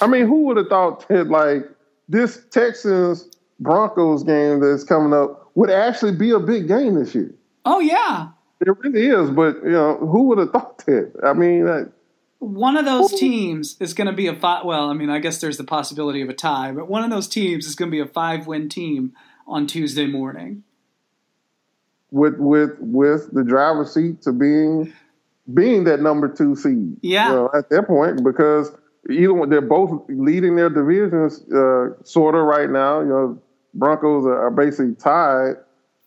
I 0.00 0.06
mean, 0.06 0.26
who 0.26 0.42
would 0.44 0.56
have 0.56 0.68
thought 0.68 1.06
that 1.08 1.28
like 1.28 1.68
this 2.08 2.44
Texans 2.50 3.28
Broncos 3.60 4.22
game 4.22 4.60
that's 4.60 4.84
coming 4.84 5.12
up 5.12 5.50
would 5.54 5.70
actually 5.70 6.12
be 6.12 6.30
a 6.30 6.38
big 6.38 6.68
game 6.68 6.94
this 6.94 7.14
year. 7.14 7.34
Oh 7.64 7.80
yeah, 7.80 8.28
it 8.60 8.68
really 8.78 9.06
is. 9.06 9.30
But 9.30 9.62
you 9.62 9.70
know, 9.70 9.96
who 9.96 10.24
would 10.24 10.38
have 10.38 10.50
thought 10.50 10.84
that? 10.86 11.12
I 11.24 11.32
mean, 11.32 11.66
uh, 11.66 11.84
one 12.38 12.76
of 12.76 12.84
those 12.84 13.12
teams 13.18 13.76
is 13.80 13.94
going 13.94 14.06
to 14.06 14.12
be 14.12 14.26
a 14.26 14.34
five. 14.34 14.64
Well, 14.64 14.90
I 14.90 14.92
mean, 14.92 15.10
I 15.10 15.18
guess 15.18 15.40
there's 15.40 15.56
the 15.56 15.64
possibility 15.64 16.20
of 16.22 16.28
a 16.28 16.34
tie, 16.34 16.72
but 16.72 16.88
one 16.88 17.02
of 17.02 17.10
those 17.10 17.28
teams 17.28 17.66
is 17.66 17.74
going 17.74 17.90
to 17.90 17.94
be 17.94 18.00
a 18.00 18.06
five-win 18.06 18.68
team 18.68 19.14
on 19.46 19.66
Tuesday 19.66 20.06
morning. 20.06 20.62
With 22.10 22.36
with 22.38 22.76
with 22.78 23.32
the 23.32 23.42
driver's 23.42 23.94
seat 23.94 24.22
to 24.22 24.32
being 24.32 24.92
being 25.52 25.84
that 25.84 26.00
number 26.00 26.28
two 26.28 26.54
seed. 26.56 26.96
Yeah. 27.02 27.28
You 27.28 27.34
know, 27.34 27.50
at 27.54 27.70
that 27.70 27.86
point, 27.86 28.24
because 28.24 28.70
either 29.10 29.46
they're 29.46 29.60
both 29.60 30.04
leading 30.08 30.56
their 30.56 30.70
divisions, 30.70 31.42
uh, 31.52 32.02
sort 32.02 32.34
of 32.34 32.44
right 32.44 32.70
now. 32.70 33.00
You 33.00 33.08
know, 33.08 33.42
Broncos 33.74 34.26
are, 34.26 34.50
basically 34.50 34.94
tied 34.94 35.54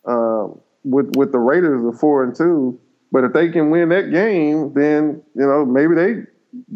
um, 0.05 0.59
with 0.83 1.15
with 1.15 1.31
the 1.31 1.39
Raiders 1.39 1.85
of 1.85 1.99
four 1.99 2.23
and 2.23 2.35
two. 2.35 2.79
But 3.11 3.23
if 3.23 3.33
they 3.33 3.49
can 3.49 3.69
win 3.69 3.89
that 3.89 4.11
game, 4.11 4.73
then 4.73 5.21
you 5.35 5.45
know 5.45 5.65
maybe 5.65 5.95
they 5.95 6.23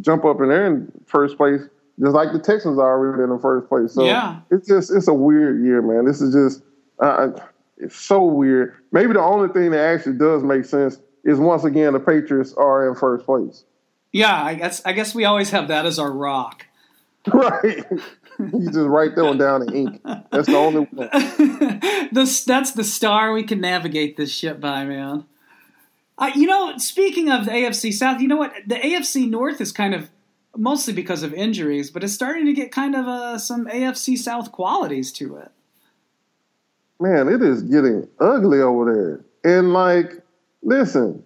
jump 0.01 0.25
up 0.25 0.39
in 0.41 0.50
there 0.50 0.67
in 0.67 0.91
first 1.05 1.38
place, 1.38 1.62
just 2.00 2.13
like 2.13 2.32
the 2.32 2.39
Texans 2.39 2.77
are 2.77 2.91
already 2.91 3.24
in 3.24 3.29
the 3.29 3.39
first 3.39 3.67
place. 3.67 3.93
So 3.93 4.05
yeah. 4.05 4.39
it's 4.51 4.67
just 4.67 4.91
it's 4.91 5.08
a 5.08 5.13
weird 5.13 5.63
year, 5.63 5.82
man. 5.82 6.05
This 6.05 6.22
is 6.22 6.34
just 6.34 6.63
uh, 7.00 7.29
it's 7.77 7.96
so 7.96 8.24
weird. 8.24 8.75
Maybe 8.91 9.13
the 9.13 9.22
only 9.22 9.51
thing 9.51 9.72
that 9.72 9.79
actually 9.79 10.17
does 10.17 10.43
make 10.43 10.65
sense 10.65 11.00
is 11.24 11.39
once 11.39 11.63
again 11.63 11.94
the 11.94 12.00
Patriots 12.00 12.53
are 12.53 12.88
in 12.88 12.96
first 12.96 13.25
place. 13.25 13.63
Yeah, 14.12 14.44
I 14.44 14.56
guess 14.56 14.82
I 14.86 14.94
guess 14.94 15.15
we 15.15 15.25
always 15.25 15.50
have 15.51 15.68
that 15.70 15.86
as 15.86 16.00
our 16.00 16.12
rock. 16.12 16.68
Right. 17.34 17.86
you 18.39 18.65
just 18.65 18.80
write 18.80 19.15
that 19.15 19.24
one 19.24 19.38
down 19.38 19.62
in 19.62 19.74
ink. 19.74 20.01
That's 20.32 20.48
the 20.48 20.58
only 20.58 20.82
one. 20.82 22.10
this, 22.12 22.44
that's 22.44 22.72
the 22.72 22.84
star 22.84 23.32
we 23.32 23.44
can 23.44 23.62
navigate 23.62 24.18
this 24.18 24.34
ship 24.34 24.60
by, 24.60 24.84
man. 24.84 25.25
Uh, 26.18 26.32
you 26.36 26.48
know, 26.48 26.77
speaking 26.77 27.30
of 27.30 27.46
the 27.46 27.51
AFC 27.51 27.94
South, 27.94 28.20
you 28.20 28.27
know 28.27 28.38
what? 28.38 28.53
The 28.68 28.75
AFC 28.75 29.30
North 29.30 29.62
is 29.62 29.72
kind 29.72 29.94
of 29.94 30.10
mostly 30.56 30.94
because 30.94 31.24
of 31.24 31.34
injuries, 31.34 31.89
but 31.92 32.03
it's 32.03 32.13
starting 32.13 32.46
to 32.46 32.53
get 32.53 32.72
kind 32.72 32.96
of 32.96 33.08
uh, 33.08 33.38
some 33.38 33.68
AFC 33.68 34.18
South 34.18 34.51
qualities 34.51 35.12
to 35.13 35.38
it. 35.38 35.51
Man, 37.00 37.27
it 37.27 37.42
is 37.42 37.63
getting 37.63 38.08
ugly 38.20 38.62
over 38.62 38.94
there. 39.44 39.58
And 39.58 39.74
like, 39.74 40.23
listen, 40.63 41.24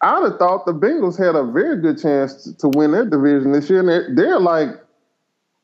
I'd 0.00 0.22
have 0.24 0.38
thought 0.38 0.66
the 0.66 0.74
Bengals 0.74 1.18
had 1.18 1.36
a 1.36 1.44
very 1.44 1.80
good 1.80 2.00
chance 2.00 2.44
to, 2.44 2.56
to 2.58 2.68
win 2.68 2.92
their 2.92 3.04
division 3.04 3.52
this 3.52 3.70
year. 3.70 3.80
And 3.80 3.88
they're, 3.88 4.14
they're 4.14 4.40
like 4.40 4.68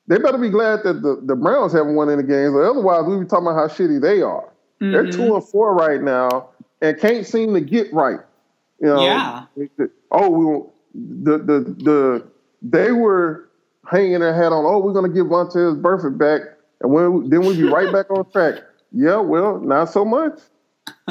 they 0.07 0.17
better 0.19 0.38
be 0.38 0.49
glad 0.49 0.85
that 0.85 1.02
the, 1.02 1.21
the 1.23 1.37
Browns 1.37 1.73
haven't 1.73 1.95
won 1.95 2.09
any 2.11 2.23
games, 2.23 2.55
or 2.55 2.64
otherwise 2.64 3.05
we'd 3.05 3.21
be 3.21 3.26
talking 3.26 3.47
about 3.47 3.57
how 3.57 3.69
shitty 3.69 4.00
they 4.00 4.23
are. 4.23 4.52
Mm-hmm. 4.81 4.93
They're 4.93 5.11
two 5.11 5.35
and 5.35 5.45
four 5.45 5.75
right 5.75 6.00
now 6.00 6.50
and 6.81 6.99
can't 6.99 7.26
seem 7.26 7.55
to 7.55 7.61
get 7.61 7.93
right. 7.93 8.21
You 8.81 8.87
know, 8.87 9.02
yeah. 9.02 9.47
Oh, 10.11 10.31
we 10.31 10.69
the 10.95 11.38
the 11.38 11.76
the 11.85 12.26
they 12.62 12.93
were 12.93 13.49
hanging 13.90 14.21
their 14.21 14.35
hat 14.35 14.52
on. 14.52 14.64
Oh, 14.64 14.78
we're 14.78 14.93
gonna 14.93 15.09
give 15.09 15.26
Vontaze 15.26 15.81
Burfict 15.81 16.17
back, 16.17 16.43
and 16.81 16.93
when 16.93 17.28
then 17.28 17.40
we'll 17.40 17.57
be 17.57 17.64
right 17.64 17.93
back 17.93 18.11
on 18.11 18.31
track. 18.31 18.62
Yeah, 18.93 19.17
well, 19.17 19.59
not 19.59 19.87
so 19.90 20.05
much. 20.05 20.38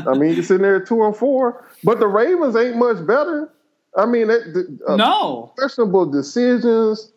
I 0.07 0.17
mean, 0.17 0.33
you're 0.33 0.43
sitting 0.43 0.63
there 0.63 0.81
at 0.81 0.87
two 0.87 1.03
and 1.03 1.15
four, 1.15 1.65
but 1.83 1.99
the 1.99 2.07
Ravens 2.07 2.55
ain't 2.55 2.77
much 2.77 3.05
better. 3.05 3.51
I 3.95 4.05
mean, 4.05 4.29
uh, 4.29 4.95
no 4.95 5.53
questionable 5.57 6.05
decisions, 6.05 7.11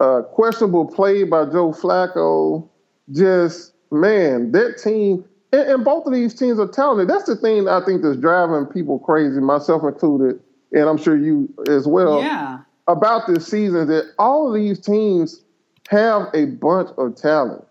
uh, 0.00 0.22
questionable 0.22 0.86
play 0.86 1.24
by 1.24 1.44
Joe 1.46 1.72
Flacco. 1.72 2.68
Just 3.10 3.72
man, 3.90 4.52
that 4.52 4.78
team 4.78 5.24
and, 5.52 5.68
and, 5.68 5.84
both 5.84 6.06
of 6.06 6.12
these 6.12 6.34
teams 6.34 6.60
are 6.60 6.68
talented. 6.68 7.08
That's 7.08 7.24
the 7.24 7.36
thing 7.36 7.68
I 7.68 7.84
think 7.84 8.02
that's 8.02 8.16
driving 8.16 8.66
people 8.66 8.98
crazy, 9.00 9.40
myself 9.40 9.82
included, 9.82 10.40
and 10.72 10.88
I'm 10.88 10.96
sure 10.96 11.16
you 11.16 11.52
as 11.68 11.86
well. 11.86 12.20
Yeah. 12.20 12.60
About 12.86 13.26
this 13.28 13.46
season, 13.46 13.86
that 13.88 14.12
all 14.18 14.48
of 14.48 14.54
these 14.54 14.80
teams 14.80 15.44
have 15.88 16.28
a 16.34 16.46
bunch 16.46 16.90
of 16.98 17.14
talent, 17.14 17.64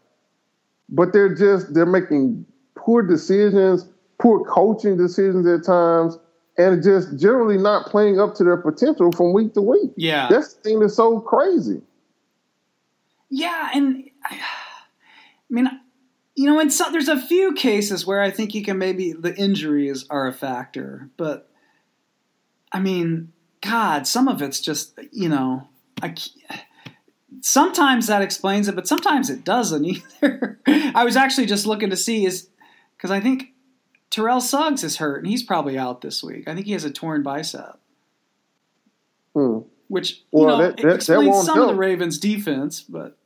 but 0.89 1.13
they're 1.13 1.33
just 1.35 1.73
they're 1.73 1.85
making 1.85 2.45
poor 2.75 3.01
decisions, 3.01 3.85
poor 4.19 4.43
coaching 4.45 4.97
decisions 4.97 5.47
at 5.47 5.65
times, 5.65 6.17
and 6.57 6.83
just 6.83 7.17
generally 7.17 7.57
not 7.57 7.87
playing 7.87 8.19
up 8.19 8.35
to 8.35 8.43
their 8.43 8.57
potential 8.57 9.11
from 9.11 9.33
week 9.33 9.53
to 9.53 9.61
week. 9.61 9.91
Yeah, 9.95 10.27
that's 10.29 10.53
the 10.53 10.61
thing 10.61 10.79
that's 10.79 10.95
so 10.95 11.19
crazy. 11.19 11.81
Yeah, 13.29 13.69
and 13.73 14.09
I 14.25 14.37
mean 15.49 15.69
you 16.39 16.45
know, 16.45 16.57
in 16.61 16.69
some, 16.69 16.93
there's 16.93 17.09
a 17.09 17.19
few 17.19 17.53
cases 17.53 18.07
where 18.07 18.21
I 18.21 18.31
think 18.31 18.55
you 18.55 18.63
can 18.63 18.77
maybe 18.77 19.11
the 19.11 19.35
injuries 19.35 20.05
are 20.09 20.25
a 20.25 20.31
factor, 20.31 21.09
but 21.17 21.49
I 22.71 22.79
mean, 22.79 23.33
God, 23.59 24.07
some 24.07 24.29
of 24.29 24.41
it's 24.41 24.61
just 24.61 24.97
you 25.11 25.27
know, 25.27 25.67
I 26.01 26.15
sometimes 27.41 28.07
that 28.07 28.21
explains 28.21 28.69
it, 28.69 28.75
but 28.75 28.87
sometimes 28.87 29.29
it 29.29 29.43
doesn't 29.43 29.83
either. 30.23 30.61
I 30.65 31.03
was 31.03 31.17
actually 31.17 31.47
just 31.47 31.65
looking 31.65 31.89
to 31.89 31.97
see 31.97 32.25
is 32.25 32.47
because 32.95 33.11
I 33.11 33.19
think 33.19 33.49
Terrell 34.09 34.41
Suggs 34.41 34.83
is 34.83 34.97
hurt 34.97 35.19
and 35.19 35.27
he's 35.27 35.43
probably 35.43 35.77
out 35.77 36.01
this 36.01 36.23
week. 36.23 36.47
I 36.47 36.55
think 36.55 36.65
he 36.65 36.73
has 36.73 36.85
a 36.85 36.91
torn 36.91 37.23
bicep. 37.23 37.79
Hmm. 39.33 39.59
Which 39.87 40.17
you 40.31 40.39
well, 40.45 40.57
know 40.57 40.63
that, 40.63 40.77
that, 40.77 40.95
explains 40.95 41.35
that 41.35 41.45
some 41.45 41.55
help. 41.55 41.69
of 41.69 41.75
the 41.75 41.79
Ravens' 41.79 42.17
defense, 42.19 42.81
but 42.81 43.17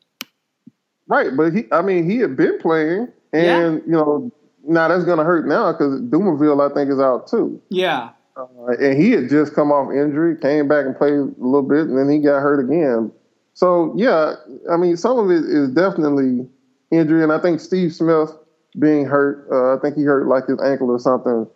Right, 1.08 1.36
but 1.36 1.54
he, 1.54 1.66
I 1.72 1.82
mean, 1.82 2.10
he 2.10 2.18
had 2.18 2.38
been 2.38 2.58
playing, 2.60 3.10
and 3.34 3.44
yeah. 3.44 3.86
you 3.86 3.92
know, 3.92 4.32
now 4.66 4.88
that's 4.88 5.04
going 5.04 5.18
to 5.18 5.24
hurt 5.24 5.48
now 5.48 5.72
because 5.72 6.00
Dumervil, 6.02 6.72
I 6.72 6.74
think, 6.74 6.90
is 6.90 7.00
out 7.00 7.28
too. 7.28 7.62
Yeah, 7.70 8.12
uh, 8.38 8.68
and 8.80 9.02
he 9.02 9.12
had 9.12 9.30
just 9.30 9.54
come 9.54 9.72
off 9.72 9.92
injury, 9.92 10.38
came 10.38 10.68
back 10.68 10.86
and 10.86 10.98
played 10.98 11.13
a 11.13 11.34
little 11.38 11.62
bit, 11.62 11.88
and 11.88 11.98
then 11.98 12.10
he 12.10 12.20
got 12.20 12.40
hurt 12.40 12.63
again. 12.63 13.12
So 13.54 13.94
yeah, 13.98 14.36
I 14.72 14.78
mean, 14.78 14.96
some 14.96 15.20
of 15.20 15.30
it 15.30 15.44
is 15.44 15.70
definitely 15.70 16.48
injury, 16.90 17.22
and 17.22 17.34
I 17.34 17.40
think 17.40 17.60
Steve 17.60 17.94
Smith 17.94 18.32
being 18.80 19.06
hurt, 19.06 19.48
uh, 19.51 19.75
I 19.75 19.80
think 19.82 19.96
he 19.96 20.03
hurt 20.03 20.27
like 20.27 20.48
his 20.48 20.60
ankle 20.62 20.89
or 20.89 21.00
something, 21.00 21.48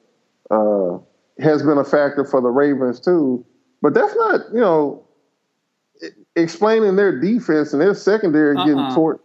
uh, 0.51 0.97
has 1.39 1.63
been 1.63 1.77
a 1.77 1.83
factor 1.83 2.23
for 2.25 2.41
the 2.41 2.49
Ravens 2.49 2.99
too. 2.99 3.45
But 3.81 3.93
that's 3.93 4.15
not, 4.15 4.41
you 4.53 4.59
know, 4.59 5.07
explaining 6.35 6.95
their 6.95 7.19
defense 7.19 7.73
and 7.73 7.81
their 7.81 7.93
secondary 7.93 8.55
uh-uh. 8.55 8.65
getting 8.65 8.95
torn 8.95 9.19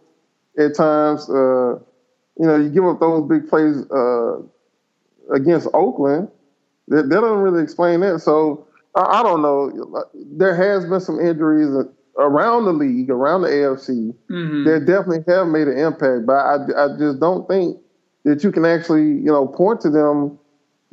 at 0.57 0.75
times. 0.75 1.29
Uh, 1.29 1.79
you 2.39 2.47
know, 2.47 2.55
you 2.55 2.69
give 2.69 2.85
up 2.85 2.99
those 2.99 3.27
big 3.27 3.47
plays 3.47 3.83
uh, 3.91 4.37
against 5.33 5.67
Oakland. 5.73 6.29
That, 6.87 7.09
that 7.09 7.21
doesn't 7.21 7.39
really 7.39 7.63
explain 7.63 8.01
that. 8.01 8.19
So 8.19 8.67
I, 8.95 9.19
I, 9.19 9.23
don't 9.23 9.41
know. 9.41 10.05
There 10.13 10.55
has 10.55 10.85
been 10.85 10.99
some 10.99 11.19
injuries 11.19 11.69
around 12.17 12.65
the 12.65 12.73
league, 12.73 13.09
around 13.09 13.43
the 13.43 13.49
AFC, 13.49 14.13
mm-hmm. 14.29 14.63
that 14.65 14.85
definitely 14.85 15.23
have 15.31 15.47
made 15.47 15.67
an 15.67 15.77
impact. 15.77 16.25
But 16.25 16.33
I, 16.33 16.85
I 16.85 16.97
just 16.97 17.19
don't 17.19 17.47
think 17.47 17.77
that 18.25 18.43
you 18.43 18.51
can 18.51 18.65
actually, 18.65 19.03
you 19.03 19.25
know, 19.25 19.47
point 19.47 19.81
to 19.81 19.89
them 19.89 20.37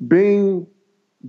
being 0.09 0.67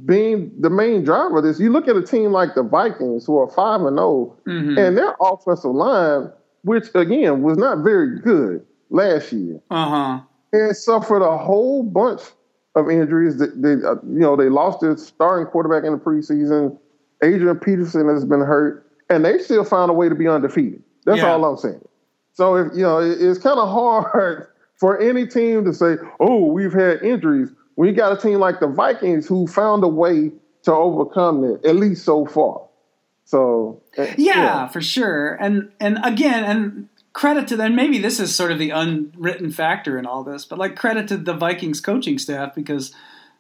being 0.06 0.52
the 0.60 0.70
main 0.70 1.04
driver 1.04 1.40
of 1.40 1.44
this. 1.44 1.60
You 1.60 1.72
look 1.72 1.88
at 1.88 1.98
a 1.98 2.02
team 2.02 2.32
like 2.32 2.56
the 2.56 2.64
Vikings, 2.64 3.26
who 3.26 3.38
are 3.38 3.50
five 3.50 3.82
and 3.82 3.98
0 3.98 4.38
mm-hmm. 4.48 4.78
and 4.78 4.98
their 4.98 5.16
offensive 5.20 5.72
line 5.72 6.32
which 6.64 6.88
again 6.96 7.42
was 7.42 7.58
not 7.58 7.80
very 7.80 8.20
good 8.20 8.66
last 8.90 9.32
year. 9.32 9.60
Uh-huh. 9.70 10.22
And 10.54 10.76
suffered 10.76 11.24
a 11.24 11.38
whole 11.38 11.84
bunch 11.84 12.22
of 12.76 12.90
injuries. 12.90 13.40
They, 13.40 13.48
they 13.56 13.74
uh, 13.74 13.96
you 14.04 14.20
know, 14.20 14.36
they 14.36 14.50
lost 14.50 14.82
their 14.82 14.98
starting 14.98 15.48
quarterback 15.48 15.86
in 15.86 15.94
the 15.94 16.00
preseason. 16.00 16.78
Adrian 17.24 17.58
Peterson 17.58 18.10
has 18.10 18.26
been 18.26 18.42
hurt, 18.42 18.86
and 19.10 19.24
they 19.24 19.38
still 19.38 19.64
found 19.64 19.90
a 19.90 19.94
way 19.94 20.10
to 20.10 20.16
be 20.16 20.28
undefeated. 20.28 20.82
That's 21.06 21.20
yeah. 21.20 21.32
all 21.32 21.46
I'm 21.46 21.58
saying. 21.58 21.82
So 22.34 22.56
if 22.56 22.74
you 22.76 22.82
know, 22.82 23.00
it, 23.00 23.22
it's 23.22 23.40
kind 23.40 23.60
of 23.60 23.70
hard 23.70 24.48
for 24.82 25.00
any 25.00 25.28
team 25.28 25.64
to 25.64 25.74
say, 25.74 25.96
"Oh, 26.20 26.46
we've 26.48 26.74
had 26.74 27.04
injuries." 27.04 27.50
You 27.78 27.94
got 27.94 28.12
a 28.12 28.22
team 28.22 28.40
like 28.40 28.60
the 28.60 28.68
Vikings 28.68 29.28
who 29.28 29.48
found 29.48 29.84
a 29.84 29.88
way 29.88 30.32
to 30.64 30.74
overcome 30.74 31.44
it, 31.44 31.66
at 31.66 31.76
least 31.76 32.04
so 32.04 32.26
far. 32.26 32.62
So 33.26 33.82
eh, 33.96 34.14
yeah, 34.18 34.36
yeah, 34.36 34.68
for 34.68 34.82
sure. 34.82 35.38
And 35.40 35.72
and 35.80 36.00
again, 36.04 36.44
and 36.44 36.90
credit 37.14 37.48
to 37.50 37.56
them. 37.56 37.76
Maybe 37.76 38.00
this 38.00 38.20
is 38.20 38.36
sort 38.36 38.52
of 38.52 38.58
the 38.60 38.72
unwritten 38.72 39.52
factor 39.52 40.00
in 40.00 40.06
all 40.06 40.24
this, 40.24 40.46
but 40.46 40.58
like 40.58 40.76
credit 40.76 41.08
to 41.10 41.18
the 41.18 41.34
Vikings 41.34 41.80
coaching 41.80 42.18
staff 42.18 42.56
because 42.56 42.92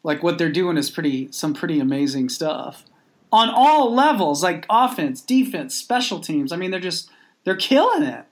like 0.03 0.21
what 0.23 0.37
they're 0.37 0.51
doing 0.51 0.77
is 0.77 0.89
pretty 0.89 1.31
some 1.31 1.53
pretty 1.53 1.79
amazing 1.79 2.29
stuff 2.29 2.85
on 3.31 3.49
all 3.49 3.93
levels, 3.93 4.43
like 4.43 4.65
offense, 4.69 5.21
defense, 5.21 5.75
special 5.75 6.19
teams. 6.19 6.51
I 6.51 6.57
mean, 6.57 6.69
they're 6.71 6.79
just 6.79 7.09
they're 7.45 7.55
killing 7.55 8.03
it. 8.03 8.25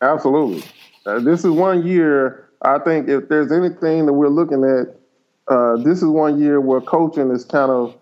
Absolutely. 0.00 0.64
Uh, 1.06 1.20
this 1.20 1.44
is 1.44 1.50
one 1.50 1.86
year. 1.86 2.48
I 2.62 2.78
think 2.78 3.08
if 3.08 3.28
there's 3.28 3.52
anything 3.52 4.06
that 4.06 4.12
we're 4.12 4.28
looking 4.28 4.64
at, 4.64 4.96
uh, 5.52 5.76
this 5.76 5.98
is 5.98 6.08
one 6.08 6.40
year 6.40 6.60
where 6.60 6.80
coaching 6.80 7.30
is 7.30 7.44
kind 7.44 7.70
of 7.70 7.96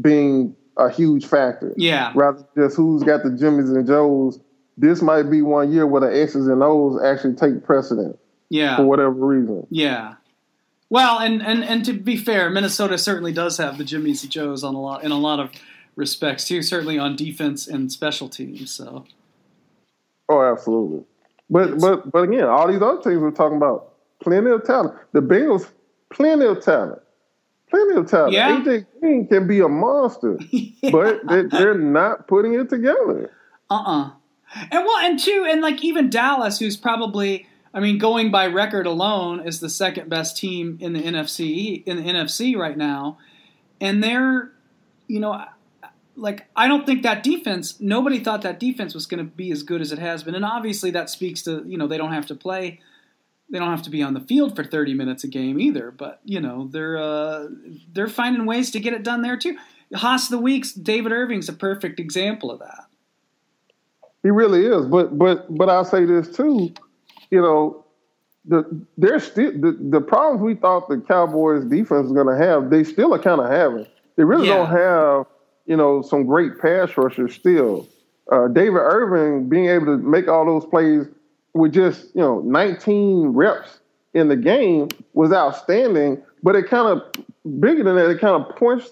being 0.00 0.54
a 0.76 0.90
huge 0.90 1.26
factor. 1.26 1.72
Yeah. 1.76 2.12
Rather 2.14 2.44
just 2.56 2.76
who's 2.76 3.02
got 3.02 3.22
the 3.22 3.30
Jimmys 3.30 3.74
and 3.74 3.86
Joes. 3.86 4.38
This 4.76 5.02
might 5.02 5.24
be 5.24 5.42
one 5.42 5.72
year 5.72 5.86
where 5.86 6.00
the 6.00 6.22
X's 6.22 6.46
and 6.48 6.62
O's 6.62 7.02
actually 7.02 7.34
take 7.34 7.64
precedent. 7.64 8.18
Yeah. 8.48 8.76
For 8.76 8.84
whatever 8.84 9.12
reason. 9.12 9.66
Yeah. 9.70 10.14
Well, 10.90 11.18
and, 11.18 11.42
and, 11.42 11.64
and 11.64 11.84
to 11.86 11.94
be 11.94 12.18
fair, 12.18 12.50
Minnesota 12.50 12.98
certainly 12.98 13.32
does 13.32 13.56
have 13.56 13.78
the 13.78 13.84
Jimmys 13.84 14.22
and 14.22 14.30
Joes 14.30 14.62
on 14.62 14.74
a 14.74 14.80
lot 14.80 15.04
in 15.04 15.10
a 15.10 15.18
lot 15.18 15.40
of 15.40 15.50
respects 15.96 16.46
too. 16.46 16.62
Certainly 16.62 16.98
on 16.98 17.16
defense 17.16 17.66
and 17.66 17.90
special 17.90 18.28
teams. 18.28 18.70
So. 18.70 19.06
Oh, 20.28 20.42
absolutely. 20.42 21.04
But 21.52 21.78
but 21.78 22.10
but 22.10 22.24
again, 22.24 22.44
all 22.44 22.66
these 22.66 22.82
other 22.82 23.00
teams 23.00 23.18
we're 23.18 23.30
talking 23.30 23.58
about, 23.58 23.92
plenty 24.20 24.50
of 24.50 24.64
talent. 24.64 24.98
The 25.12 25.20
Bengals, 25.20 25.70
plenty 26.10 26.46
of 26.46 26.64
talent 26.64 27.02
plenty 27.72 27.96
of 27.96 28.06
talent. 28.08 28.32
Yeah. 28.34 28.60
AJ 28.60 28.86
Green 29.00 29.26
can 29.26 29.46
be 29.46 29.60
a 29.60 29.68
monster, 29.68 30.38
yeah. 30.50 30.90
but 30.90 31.26
they, 31.26 31.44
they're 31.44 31.78
not 31.78 32.28
putting 32.28 32.54
it 32.54 32.68
together. 32.68 33.30
Uh 33.70 33.74
uh-uh. 33.74 34.06
uh 34.06 34.10
And 34.70 34.84
well, 34.84 34.98
and 34.98 35.18
two, 35.18 35.46
and 35.48 35.60
like 35.60 35.82
even 35.82 36.10
Dallas, 36.10 36.58
who's 36.58 36.76
probably, 36.76 37.48
I 37.72 37.80
mean, 37.80 37.98
going 37.98 38.30
by 38.30 38.46
record 38.46 38.86
alone, 38.86 39.46
is 39.46 39.60
the 39.60 39.70
second 39.70 40.10
best 40.10 40.36
team 40.36 40.76
in 40.80 40.92
the 40.92 41.00
NFC 41.02 41.82
in 41.84 41.96
the 41.96 42.02
NFC 42.02 42.56
right 42.56 42.76
now, 42.76 43.18
and 43.80 44.04
they're, 44.04 44.52
you 45.08 45.20
know, 45.20 45.44
like 46.16 46.46
I 46.54 46.68
don't 46.68 46.86
think 46.86 47.02
that 47.02 47.22
defense. 47.22 47.80
Nobody 47.80 48.20
thought 48.20 48.42
that 48.42 48.60
defense 48.60 48.94
was 48.94 49.06
going 49.06 49.24
to 49.24 49.30
be 49.30 49.50
as 49.50 49.62
good 49.62 49.80
as 49.80 49.92
it 49.92 49.98
has 49.98 50.22
been, 50.22 50.34
and 50.34 50.44
obviously 50.44 50.90
that 50.92 51.10
speaks 51.10 51.42
to 51.42 51.64
you 51.66 51.78
know 51.78 51.86
they 51.86 51.98
don't 51.98 52.12
have 52.12 52.26
to 52.26 52.34
play 52.34 52.80
they 53.52 53.58
don't 53.58 53.70
have 53.70 53.82
to 53.82 53.90
be 53.90 54.02
on 54.02 54.14
the 54.14 54.20
field 54.20 54.56
for 54.56 54.64
30 54.64 54.94
minutes 54.94 55.24
a 55.24 55.28
game 55.28 55.60
either, 55.60 55.90
but 55.90 56.20
you 56.24 56.40
know 56.40 56.68
they're 56.72 56.96
uh, 56.96 57.48
they're 57.92 58.08
finding 58.08 58.46
ways 58.46 58.70
to 58.72 58.80
get 58.80 58.94
it 58.94 59.02
done 59.02 59.20
there 59.22 59.36
too. 59.36 59.56
Haas 59.94 60.24
of 60.24 60.30
the 60.30 60.38
weeks, 60.38 60.72
David 60.72 61.12
Irving's 61.12 61.50
a 61.50 61.52
perfect 61.52 62.00
example 62.00 62.50
of 62.50 62.60
that. 62.60 62.86
He 64.22 64.30
really 64.30 64.64
is, 64.64 64.86
but 64.86 65.18
but 65.18 65.54
but 65.54 65.68
I'll 65.68 65.84
say 65.84 66.06
this 66.06 66.34
too, 66.34 66.72
you 67.30 67.42
know, 67.42 67.84
the 68.46 68.64
there's 68.96 69.24
still 69.24 69.52
the, 69.52 69.76
the 69.78 70.00
problems 70.00 70.42
we 70.42 70.54
thought 70.54 70.88
the 70.88 70.98
Cowboys 71.06 71.64
defense 71.64 72.04
was 72.04 72.12
going 72.12 72.34
to 72.34 72.42
have, 72.42 72.70
they 72.70 72.84
still 72.84 73.12
are 73.12 73.18
kind 73.18 73.40
of 73.40 73.50
having. 73.50 73.86
They 74.16 74.24
really 74.24 74.48
yeah. 74.48 74.56
don't 74.56 74.70
have 74.70 75.26
you 75.66 75.76
know 75.76 76.02
some 76.02 76.26
great 76.26 76.58
pass 76.60 76.96
rushers 76.96 77.34
still. 77.34 77.88
Uh, 78.30 78.48
David 78.48 78.78
Irving 78.78 79.48
being 79.48 79.66
able 79.66 79.86
to 79.86 79.98
make 79.98 80.28
all 80.28 80.46
those 80.46 80.64
plays 80.64 81.06
with 81.54 81.72
just 81.72 82.14
you 82.14 82.20
know 82.20 82.40
19 82.40 83.28
reps 83.28 83.80
in 84.14 84.28
the 84.28 84.36
game 84.36 84.88
was 85.14 85.32
outstanding. 85.32 86.22
But 86.42 86.56
it 86.56 86.68
kind 86.68 86.88
of 86.88 87.60
bigger 87.60 87.84
than 87.84 87.96
that. 87.96 88.10
It 88.10 88.20
kind 88.20 88.42
of 88.42 88.56
points 88.56 88.90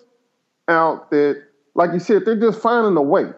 out 0.68 1.10
that, 1.10 1.42
like 1.74 1.92
you 1.92 1.98
said, 1.98 2.24
they're 2.24 2.38
just 2.38 2.60
finding 2.60 2.96
a 2.96 3.02
way. 3.02 3.30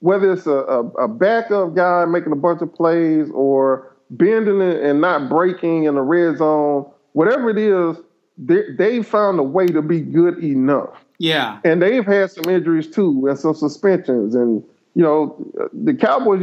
Whether 0.00 0.32
it's 0.32 0.46
a, 0.46 0.50
a, 0.50 0.80
a 1.04 1.08
backup 1.08 1.74
guy 1.74 2.04
making 2.06 2.32
a 2.32 2.36
bunch 2.36 2.60
of 2.60 2.74
plays 2.74 3.30
or 3.32 3.96
bending 4.10 4.60
it 4.60 4.82
and 4.82 5.00
not 5.00 5.28
breaking 5.28 5.84
in 5.84 5.94
the 5.94 6.02
red 6.02 6.38
zone, 6.38 6.90
whatever 7.12 7.50
it 7.50 7.58
is, 7.58 7.96
they, 8.36 8.62
they 8.76 9.02
found 9.02 9.38
a 9.38 9.44
way 9.44 9.66
to 9.68 9.80
be 9.80 10.00
good 10.00 10.42
enough. 10.42 11.04
Yeah. 11.22 11.60
And 11.64 11.80
they've 11.80 12.04
had 12.04 12.32
some 12.32 12.46
injuries 12.46 12.90
too, 12.90 13.28
and 13.28 13.38
some 13.38 13.54
suspensions. 13.54 14.34
And, 14.34 14.60
you 14.96 15.04
know, 15.04 15.70
the 15.72 15.94
Cowboys, 15.94 16.40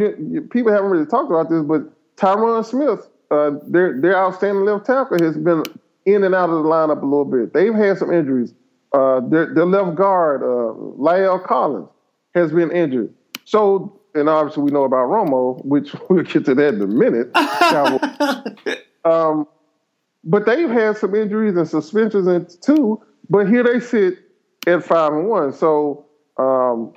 people 0.52 0.72
haven't 0.72 0.90
really 0.90 1.06
talked 1.06 1.30
about 1.30 1.50
this, 1.50 1.64
but 1.64 1.82
Tyron 2.16 2.66
Smith, 2.66 3.10
uh, 3.30 3.52
their, 3.68 4.00
their 4.00 4.18
outstanding 4.18 4.64
left 4.64 4.86
tackle, 4.86 5.22
has 5.22 5.36
been 5.36 5.66
in 6.06 6.24
and 6.24 6.34
out 6.34 6.50
of 6.50 6.64
the 6.64 6.70
lineup 6.70 7.02
a 7.02 7.06
little 7.06 7.26
bit. 7.26 7.54
They've 7.54 7.74
had 7.74 7.98
some 7.98 8.14
injuries. 8.14 8.54
Uh, 8.94 9.20
their, 9.20 9.54
their 9.54 9.66
left 9.66 9.98
guard, 9.98 10.44
uh, 10.44 10.74
La'el 10.98 11.44
Collins, 11.46 11.90
has 12.34 12.54
been 12.54 12.72
injured. 12.72 13.14
So, 13.44 14.00
and 14.16 14.30
obviously 14.30 14.64
we 14.64 14.72
know 14.72 14.86
about 14.86 15.10
Romo, 15.10 15.64
which 15.66 15.94
we'll 16.10 16.24
get 16.24 16.46
to 16.46 16.56
that 16.56 16.76
in 16.76 16.82
a 16.82 16.88
minute. 16.88 17.36
um, 19.04 19.46
but 20.24 20.46
they've 20.46 20.70
had 20.70 20.96
some 20.96 21.16
injuries 21.16 21.58
and 21.58 21.68
suspensions 21.68 22.56
too. 22.56 23.04
But 23.30 23.50
here 23.50 23.64
they 23.64 23.82
sit 23.82 24.20
at 24.68 24.84
five 24.84 25.14
and 25.14 25.28
one. 25.28 25.54
So 25.54 26.06
um, 26.38 26.94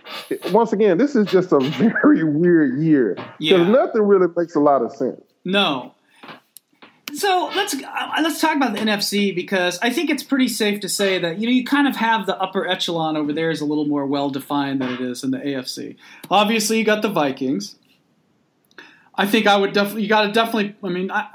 once 0.52 0.72
again, 0.72 0.98
this 0.98 1.16
is 1.16 1.26
just 1.26 1.52
a 1.52 1.58
very 2.02 2.24
weird 2.24 2.78
year 2.78 3.14
because 3.14 3.36
yeah. 3.38 3.68
nothing 3.68 4.02
really 4.02 4.28
makes 4.36 4.54
a 4.54 4.60
lot 4.60 4.82
of 4.82 4.92
sense. 4.92 5.20
No. 5.44 5.94
So 7.14 7.50
let's 7.54 7.74
uh, 7.74 8.10
let's 8.22 8.40
talk 8.40 8.56
about 8.56 8.72
the 8.72 8.78
NFC 8.78 9.34
because 9.34 9.78
I 9.82 9.90
think 9.90 10.08
it's 10.08 10.22
pretty 10.22 10.48
safe 10.48 10.80
to 10.80 10.88
say 10.88 11.18
that 11.18 11.38
you 11.38 11.46
know 11.46 11.52
you 11.52 11.64
kind 11.64 11.86
of 11.86 11.96
have 11.96 12.24
the 12.24 12.40
upper 12.40 12.66
echelon 12.66 13.16
over 13.16 13.32
there 13.32 13.50
is 13.50 13.60
a 13.60 13.66
little 13.66 13.84
more 13.84 14.06
well 14.06 14.30
defined 14.30 14.80
than 14.80 14.94
it 14.94 15.00
is 15.00 15.22
in 15.22 15.30
the 15.30 15.38
AFC. 15.38 15.96
Obviously, 16.30 16.78
you 16.78 16.84
got 16.84 17.02
the 17.02 17.10
Vikings. 17.10 17.76
I 19.14 19.26
think 19.26 19.46
I 19.46 19.56
would 19.56 19.74
definitely 19.74 20.04
you 20.04 20.08
got 20.08 20.22
to 20.22 20.32
definitely. 20.32 20.74
I 20.82 20.88
mean, 20.88 21.10
I, 21.10 21.28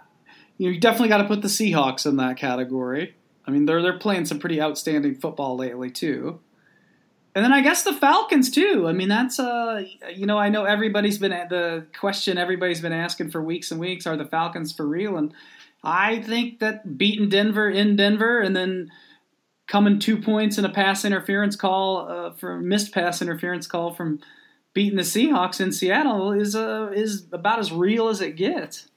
you, 0.57 0.67
know, 0.67 0.73
you 0.73 0.79
definitely 0.79 1.09
got 1.09 1.19
to 1.19 1.25
put 1.25 1.41
the 1.43 1.47
Seahawks 1.47 2.07
in 2.07 2.15
that 2.17 2.37
category. 2.37 3.15
I 3.47 3.51
mean, 3.51 3.65
they're 3.65 3.81
they're 3.81 3.97
playing 3.97 4.25
some 4.25 4.39
pretty 4.39 4.61
outstanding 4.61 5.15
football 5.15 5.55
lately 5.55 5.89
too. 5.89 6.39
And 7.33 7.45
then 7.45 7.53
I 7.53 7.61
guess 7.61 7.83
the 7.83 7.93
Falcons 7.93 8.49
too. 8.49 8.87
I 8.87 8.93
mean, 8.93 9.09
that's 9.09 9.39
uh, 9.39 9.83
you 10.13 10.25
know, 10.25 10.37
I 10.37 10.49
know 10.49 10.65
everybody's 10.65 11.17
been 11.17 11.31
the 11.31 11.85
question 11.97 12.37
everybody's 12.37 12.81
been 12.81 12.93
asking 12.93 13.31
for 13.31 13.41
weeks 13.41 13.71
and 13.71 13.79
weeks: 13.79 14.05
Are 14.05 14.17
the 14.17 14.25
Falcons 14.25 14.73
for 14.73 14.85
real? 14.85 15.17
And 15.17 15.33
I 15.83 16.21
think 16.21 16.59
that 16.59 16.97
beating 16.97 17.29
Denver 17.29 17.69
in 17.69 17.95
Denver 17.95 18.39
and 18.39 18.55
then 18.55 18.91
coming 19.67 19.99
two 19.99 20.17
points 20.17 20.57
in 20.57 20.65
a 20.65 20.69
pass 20.69 21.05
interference 21.05 21.55
call 21.55 22.09
uh, 22.09 22.31
for 22.31 22.59
missed 22.59 22.91
pass 22.91 23.21
interference 23.21 23.67
call 23.67 23.93
from 23.93 24.19
beating 24.73 24.97
the 24.97 25.03
Seahawks 25.03 25.61
in 25.61 25.71
Seattle 25.71 26.31
is 26.31 26.55
uh, 26.55 26.91
is 26.93 27.27
about 27.31 27.59
as 27.59 27.71
real 27.71 28.09
as 28.09 28.19
it 28.19 28.35
gets. 28.35 28.89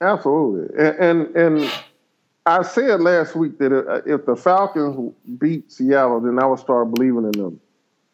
Absolutely, 0.00 0.76
and 0.78 0.96
and, 0.96 1.36
and 1.36 1.72
I 2.46 2.62
said 2.62 3.00
last 3.00 3.36
week 3.36 3.58
that 3.58 3.72
uh, 3.72 4.02
if 4.04 4.26
the 4.26 4.34
Falcons 4.34 5.14
beat 5.38 5.70
Seattle, 5.70 6.20
then 6.20 6.38
I 6.38 6.46
would 6.46 6.58
start 6.58 6.92
believing 6.92 7.24
in 7.24 7.32
them. 7.32 7.60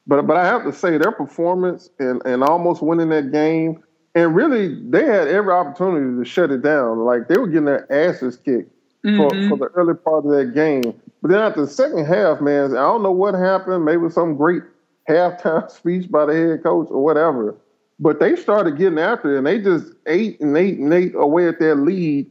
But 0.06 0.26
but 0.26 0.36
I 0.36 0.44
have 0.46 0.64
to 0.64 0.72
say 0.72 0.98
their 0.98 1.12
performance 1.12 1.90
and, 1.98 2.22
and 2.24 2.42
almost 2.42 2.82
winning 2.82 3.08
that 3.10 3.32
game, 3.32 3.82
and 4.14 4.34
really 4.34 4.74
they 4.90 5.04
had 5.04 5.28
every 5.28 5.52
opportunity 5.52 6.18
to 6.18 6.28
shut 6.28 6.50
it 6.50 6.62
down. 6.62 7.00
Like 7.00 7.28
they 7.28 7.38
were 7.38 7.46
getting 7.46 7.66
their 7.66 7.90
asses 7.92 8.36
kicked 8.36 8.70
mm-hmm. 9.04 9.16
for, 9.16 9.48
for 9.48 9.58
the 9.58 9.72
early 9.74 9.94
part 9.94 10.24
of 10.24 10.30
that 10.32 10.54
game. 10.54 10.94
But 11.22 11.30
then 11.30 11.40
after 11.40 11.62
the 11.62 11.70
second 11.70 12.06
half, 12.06 12.40
man, 12.40 12.72
I 12.72 12.82
don't 12.82 13.02
know 13.02 13.12
what 13.12 13.34
happened. 13.34 13.84
Maybe 13.84 14.08
some 14.10 14.36
great 14.36 14.62
halftime 15.08 15.70
speech 15.78 16.10
by 16.10 16.26
the 16.26 16.34
head 16.34 16.62
coach 16.62 16.88
or 16.90 17.02
whatever. 17.02 17.56
But 18.00 18.20
they 18.20 18.36
started 18.36 18.78
getting 18.78 18.98
after 18.98 19.34
it, 19.34 19.38
and 19.38 19.46
they 19.46 19.58
just 19.60 19.92
ate 20.06 20.40
and 20.40 20.56
ate 20.56 20.78
and 20.78 20.92
ate 20.94 21.14
away 21.16 21.48
at 21.48 21.58
their 21.58 21.74
lead, 21.74 22.30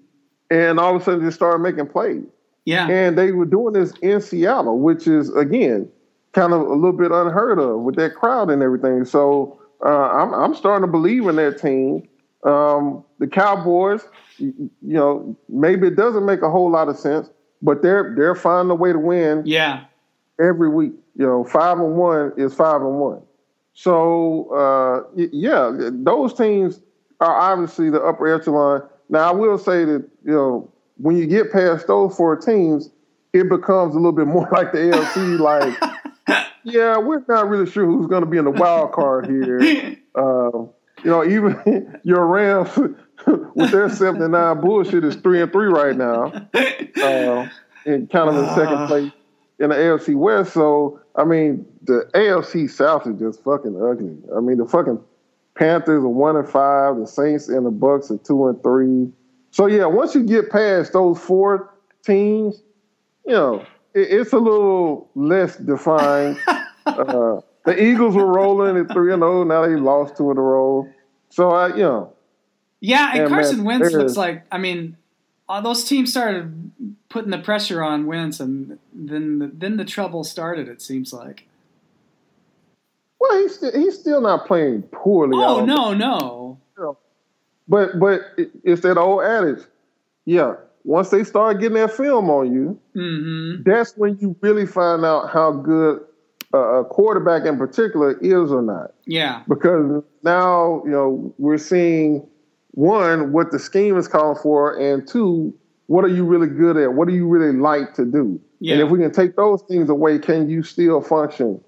and 0.50 0.80
all 0.80 0.96
of 0.96 1.02
a 1.02 1.06
sudden 1.06 1.26
just 1.26 1.38
started 1.38 1.60
making 1.60 1.88
plays. 1.88 2.24
Yeah. 2.66 2.90
And 2.90 3.18
they 3.18 3.32
were 3.32 3.46
doing 3.46 3.74
this 3.74 3.94
in 4.02 4.22
Seattle, 4.22 4.80
which 4.80 5.08
is 5.08 5.34
again 5.36 5.90
kind 6.34 6.54
of 6.54 6.62
a 6.62 6.74
little 6.74 6.94
bit 6.94 7.12
unheard 7.12 7.60
of 7.60 7.82
with 7.82 7.96
that 7.96 8.16
crowd 8.16 8.50
and 8.50 8.62
everything. 8.62 9.06
So 9.06 9.60
uh, 9.86 10.10
I'm 10.10 10.34
I'm 10.34 10.56
starting 10.56 10.86
to 10.86 10.92
believe 10.92 11.28
in 11.28 11.38
that 11.38 11.60
team. 11.62 12.08
Um, 12.44 13.04
the 13.20 13.28
Cowboys, 13.28 14.02
you, 14.38 14.54
you 14.82 14.94
know, 14.94 15.36
maybe 15.50 15.88
it 15.88 15.96
doesn't 15.96 16.26
make 16.26 16.42
a 16.42 16.50
whole 16.50 16.70
lot 16.70 16.90
of 16.90 16.98
sense, 16.98 17.30
but 17.62 17.82
they're 17.82 18.14
they're 18.16 18.36
finding 18.36 18.72
a 18.72 18.76
way 18.76 18.92
to 18.92 19.00
win. 19.00 19.44
Yeah. 19.46 19.86
Every 20.40 20.70
week, 20.70 20.92
you 21.16 21.26
know, 21.26 21.44
five 21.44 21.80
and 21.80 21.96
one 21.96 22.34
is 22.38 22.54
five 22.54 22.82
and 22.82 23.00
one. 23.00 23.22
So 23.74 24.50
uh, 24.50 25.04
yeah, 25.16 25.72
those 25.92 26.34
teams 26.34 26.80
are 27.20 27.34
obviously 27.34 27.90
the 27.90 28.02
upper 28.02 28.28
echelon. 28.34 28.88
Now 29.10 29.30
I 29.30 29.32
will 29.32 29.58
say 29.58 29.86
that 29.86 30.08
you 30.24 30.32
know 30.32 30.72
when 30.98 31.18
you 31.18 31.28
get 31.28 31.52
past 31.52 31.88
those 31.88 32.16
four 32.16 32.36
teams, 32.36 32.90
it 33.34 33.50
becomes 33.50 33.94
a 33.94 33.98
little 33.98 34.12
bit 34.12 34.28
more 34.28 34.48
like 34.52 34.72
the 34.72 34.80
AFC. 34.80 35.40
like, 35.40 36.48
yeah, 36.64 36.98
we're 36.98 37.24
not 37.28 37.48
really 37.48 37.70
sure 37.70 37.86
who's 37.86 38.08
going 38.08 38.24
to 38.24 38.30
be 38.30 38.38
in 38.38 38.46
the 38.46 38.52
wild 38.52 38.92
card 38.92 39.28
here. 39.28 39.96
Uh, 40.18 40.66
you 41.04 41.12
know, 41.12 41.24
even 41.24 42.00
your 42.04 42.26
Rams 42.26 42.76
with 42.76 43.72
their 43.72 43.88
seven 43.88 44.20
and 44.24 44.32
nine 44.32 44.60
bullshit 44.60 45.04
is 45.04 45.16
three 45.18 45.40
and 45.44 45.52
three 45.52 45.68
right 45.68 45.96
now, 45.96 46.32
uh, 46.34 47.48
and 47.86 48.10
kind 48.10 48.30
of 48.30 48.36
in 48.36 48.56
second 48.56 48.74
uh. 48.74 48.88
place 48.88 49.12
in 49.60 49.70
the 49.70 49.76
AFC 49.76 50.16
West. 50.16 50.54
So 50.54 51.00
I 51.16 51.24
mean, 51.24 51.68
the 51.84 52.10
AFC 52.16 52.68
South 52.68 53.06
is 53.06 53.20
just 53.20 53.44
fucking 53.44 53.80
ugly. 53.80 54.18
I 54.36 54.40
mean, 54.40 54.58
the 54.58 54.66
fucking 54.66 55.00
Panthers 55.58 56.04
are 56.04 56.08
one 56.08 56.36
and 56.36 56.48
five, 56.48 56.98
the 56.98 57.08
Saints 57.08 57.50
and 57.50 57.66
the 57.66 57.72
Bucks 57.72 58.12
are 58.12 58.18
two 58.18 58.48
and 58.48 58.62
three. 58.62 59.12
So 59.52 59.66
yeah, 59.66 59.86
once 59.86 60.14
you 60.14 60.24
get 60.24 60.52
past 60.52 60.94
those 60.94 61.20
four 61.20 61.74
teams, 62.06 62.62
you 63.26 63.34
know, 63.34 63.66
it, 63.94 64.08
it's 64.12 64.34
a 64.34 64.38
little 64.38 65.10
less 65.16 65.58
defined. 65.58 66.38
uh, 66.86 67.42
the 67.66 67.84
Eagles 67.84 68.16
were 68.16 68.26
rolling 68.26 68.78
at 68.78 68.92
three 68.92 69.12
and 69.12 69.22
zero. 69.22 69.42
Oh, 69.42 69.44
now 69.44 69.66
they 69.66 69.76
lost 69.76 70.18
two 70.18 70.32
in 70.32 70.38
a 70.38 70.42
row. 70.42 70.88
So 71.30 71.52
I, 71.52 71.70
you 71.70 71.84
know. 71.84 72.14
Yeah, 72.80 73.10
and, 73.12 73.22
and 73.22 73.30
Carson 73.30 73.58
man, 73.58 73.66
Wentz 73.66 73.94
looks 73.94 74.16
like. 74.16 74.46
I 74.52 74.58
mean, 74.58 74.96
all 75.50 75.62
those 75.62 75.84
teams 75.84 76.12
started 76.12 76.72
putting 77.10 77.32
the 77.32 77.40
pressure 77.40 77.84
on 77.84 78.06
Wentz, 78.06 78.40
and 78.40 78.78
then 78.94 79.40
the, 79.40 79.48
then 79.48 79.78
the 79.78 79.86
trouble 79.86 80.24
started. 80.24 80.68
It 80.68 80.82
seems 80.82 81.12
like. 81.12 81.48
Well, 83.20 83.42
he's 83.42 83.56
still, 83.56 83.72
he's 83.74 84.00
still 84.00 84.22
not 84.22 84.46
playing 84.46 84.84
poorly. 84.92 85.38
Oh 85.38 85.66
no, 85.66 85.94
no. 85.94 86.60
But 87.68 88.00
but 88.00 88.22
it's 88.64 88.82
that 88.82 88.98
old 88.98 89.24
adage. 89.24 89.64
Yeah, 90.26 90.56
once 90.84 91.10
they 91.10 91.24
start 91.24 91.60
getting 91.60 91.78
that 91.78 91.92
film 91.92 92.30
on 92.30 92.54
you, 92.54 92.80
mm-hmm. 92.96 93.64
that's 93.70 93.96
when 93.98 94.18
you 94.20 94.36
really 94.42 94.66
find 94.66 95.04
out 95.04 95.30
how 95.30 95.52
good 95.52 96.02
a 96.54 96.84
quarterback 96.90 97.46
in 97.46 97.58
particular 97.58 98.18
is 98.20 98.52
or 98.52 98.62
not. 98.62 98.94
Yeah. 99.06 99.44
Because 99.50 100.04
now 100.24 100.82
you 100.86 100.92
know 100.92 101.34
we're 101.38 101.58
seeing 101.58 102.26
one 102.72 103.34
what 103.34 103.52
the 103.52 103.60
scheme 103.60 103.98
is 103.98 104.08
calling 104.08 104.38
for, 104.42 104.78
and 104.80 105.06
two 105.08 105.54
what 105.88 106.06
are 106.06 106.10
you 106.10 106.24
really 106.24 106.48
good 106.48 106.78
at? 106.78 106.94
What 106.94 107.08
do 107.08 107.14
you 107.14 107.28
really 107.28 107.58
like 107.58 107.94
to 107.96 108.06
do? 108.06 108.40
Yeah. 108.60 108.74
And 108.74 108.84
if 108.84 108.90
we 108.90 109.00
can 109.00 109.12
take 109.12 109.36
those 109.36 109.62
things 109.64 109.90
away, 109.90 110.20
can 110.20 110.50
you 110.50 110.64
still 110.64 111.02
function 111.02 111.62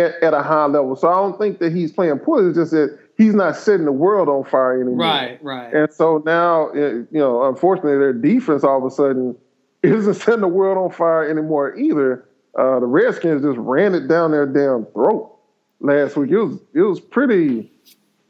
at, 0.00 0.22
at 0.22 0.34
a 0.34 0.42
high 0.42 0.66
level? 0.66 0.96
So 0.96 1.08
I 1.08 1.14
don't 1.14 1.38
think 1.38 1.58
that 1.58 1.72
he's 1.72 1.92
playing 1.92 2.18
poorly. 2.18 2.48
It's 2.48 2.58
just 2.58 2.72
that 2.72 2.98
he's 3.16 3.34
not 3.34 3.56
setting 3.56 3.84
the 3.84 3.92
world 3.92 4.28
on 4.28 4.44
fire 4.44 4.80
anymore. 4.80 5.06
Right, 5.06 5.42
right. 5.42 5.72
And 5.72 5.92
so 5.92 6.22
now, 6.24 6.68
eh, 6.70 6.88
you 6.88 7.08
know, 7.12 7.44
unfortunately, 7.44 7.98
their 7.98 8.12
defense 8.12 8.64
all 8.64 8.78
of 8.78 8.84
a 8.84 8.94
sudden 8.94 9.36
isn't 9.82 10.14
setting 10.14 10.40
the 10.40 10.48
world 10.48 10.78
on 10.78 10.90
fire 10.90 11.28
anymore 11.28 11.76
either. 11.76 12.26
Uh, 12.58 12.80
the 12.80 12.86
Redskins 12.86 13.42
just 13.42 13.58
ran 13.58 13.94
it 13.94 14.08
down 14.08 14.32
their 14.32 14.46
damn 14.46 14.86
throat 14.86 15.36
last 15.80 16.16
week. 16.16 16.30
It 16.30 16.38
was 16.38 16.58
it 16.74 16.82
was 16.82 17.00
pretty 17.00 17.70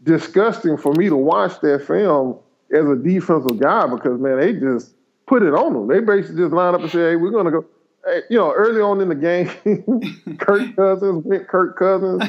disgusting 0.02 0.76
for 0.76 0.92
me 0.94 1.08
to 1.08 1.16
watch 1.16 1.60
that 1.60 1.86
film 1.86 2.38
as 2.72 2.86
a 2.86 2.96
defensive 2.96 3.58
guy 3.58 3.86
because 3.86 4.20
man, 4.20 4.38
they 4.38 4.52
just 4.54 4.94
put 5.26 5.42
it 5.42 5.54
on 5.54 5.72
them. 5.72 5.88
They 5.88 6.00
basically 6.00 6.42
just 6.42 6.52
line 6.52 6.74
up 6.74 6.82
and 6.82 6.90
say, 6.90 7.10
"Hey, 7.10 7.16
we're 7.16 7.30
going 7.30 7.46
to 7.46 7.50
go." 7.50 7.64
You 8.28 8.38
know, 8.38 8.52
early 8.52 8.80
on 8.80 9.00
in 9.00 9.08
the 9.08 9.14
game, 9.14 9.48
Kirk 10.38 10.76
Cousins 10.76 11.24
went 11.24 11.48
Kirk 11.48 11.76
Cousins, 11.76 12.22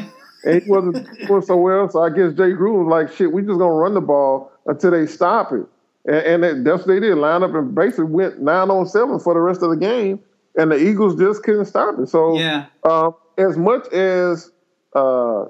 and 0.43 0.61
he 0.61 0.69
wasn't 0.69 1.07
doing 1.27 1.41
so 1.41 1.57
well. 1.57 1.89
So 1.89 2.01
I 2.01 2.09
guess 2.09 2.33
Jay 2.33 2.53
Gruden 2.53 2.85
was 2.85 2.87
like, 2.87 3.15
"Shit, 3.15 3.31
we 3.31 3.41
just 3.41 3.59
gonna 3.59 3.71
run 3.71 3.93
the 3.93 4.01
ball 4.01 4.51
until 4.65 4.91
they 4.91 5.05
stop 5.05 5.51
it." 5.51 5.65
And, 6.05 6.43
and 6.43 6.65
that's 6.67 6.79
what 6.79 6.87
they 6.87 6.99
did. 6.99 7.15
Line 7.17 7.43
up 7.43 7.53
and 7.53 7.75
basically 7.75 8.05
went 8.05 8.41
nine 8.41 8.69
on 8.69 8.87
seven 8.87 9.19
for 9.19 9.33
the 9.33 9.39
rest 9.39 9.61
of 9.61 9.69
the 9.69 9.77
game, 9.77 10.19
and 10.55 10.71
the 10.71 10.77
Eagles 10.77 11.15
just 11.15 11.43
couldn't 11.43 11.65
stop 11.65 11.99
it. 11.99 12.09
So, 12.09 12.37
yeah. 12.37 12.65
Uh, 12.83 13.11
as 13.37 13.57
much 13.57 13.87
as 13.89 14.51
uh, 14.95 15.45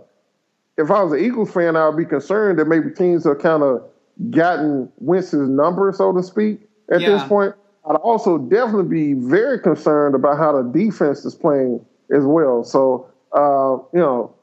if 0.78 0.92
I 0.92 1.04
was 1.04 1.14
an 1.14 1.20
Eagles 1.20 1.52
fan, 1.52 1.76
I 1.76 1.88
would 1.88 1.98
be 1.98 2.06
concerned 2.06 2.60
that 2.60 2.66
maybe 2.66 2.92
teams 2.92 3.24
have 3.26 3.40
kind 3.40 3.64
of 3.64 3.84
gotten 4.30 4.92
Wentz's 4.98 5.50
number, 5.50 5.92
so 5.96 6.14
to 6.14 6.24
speak 6.24 6.62
at 6.92 7.02
yeah. 7.02 7.10
this 7.10 7.24
point. 7.24 7.56
I'd 7.90 7.96
also 7.96 8.38
definitely 8.38 8.90
be 8.90 9.14
very 9.14 9.60
concerned 9.60 10.16
about 10.16 10.38
how 10.38 10.62
the 10.62 10.70
defense 10.70 11.26
is 11.26 11.34
playing 11.34 11.84
as 12.12 12.24
well. 12.24 12.64
So, 12.64 13.10
uh, 13.36 13.78
you 13.94 14.00
know, 14.00 14.36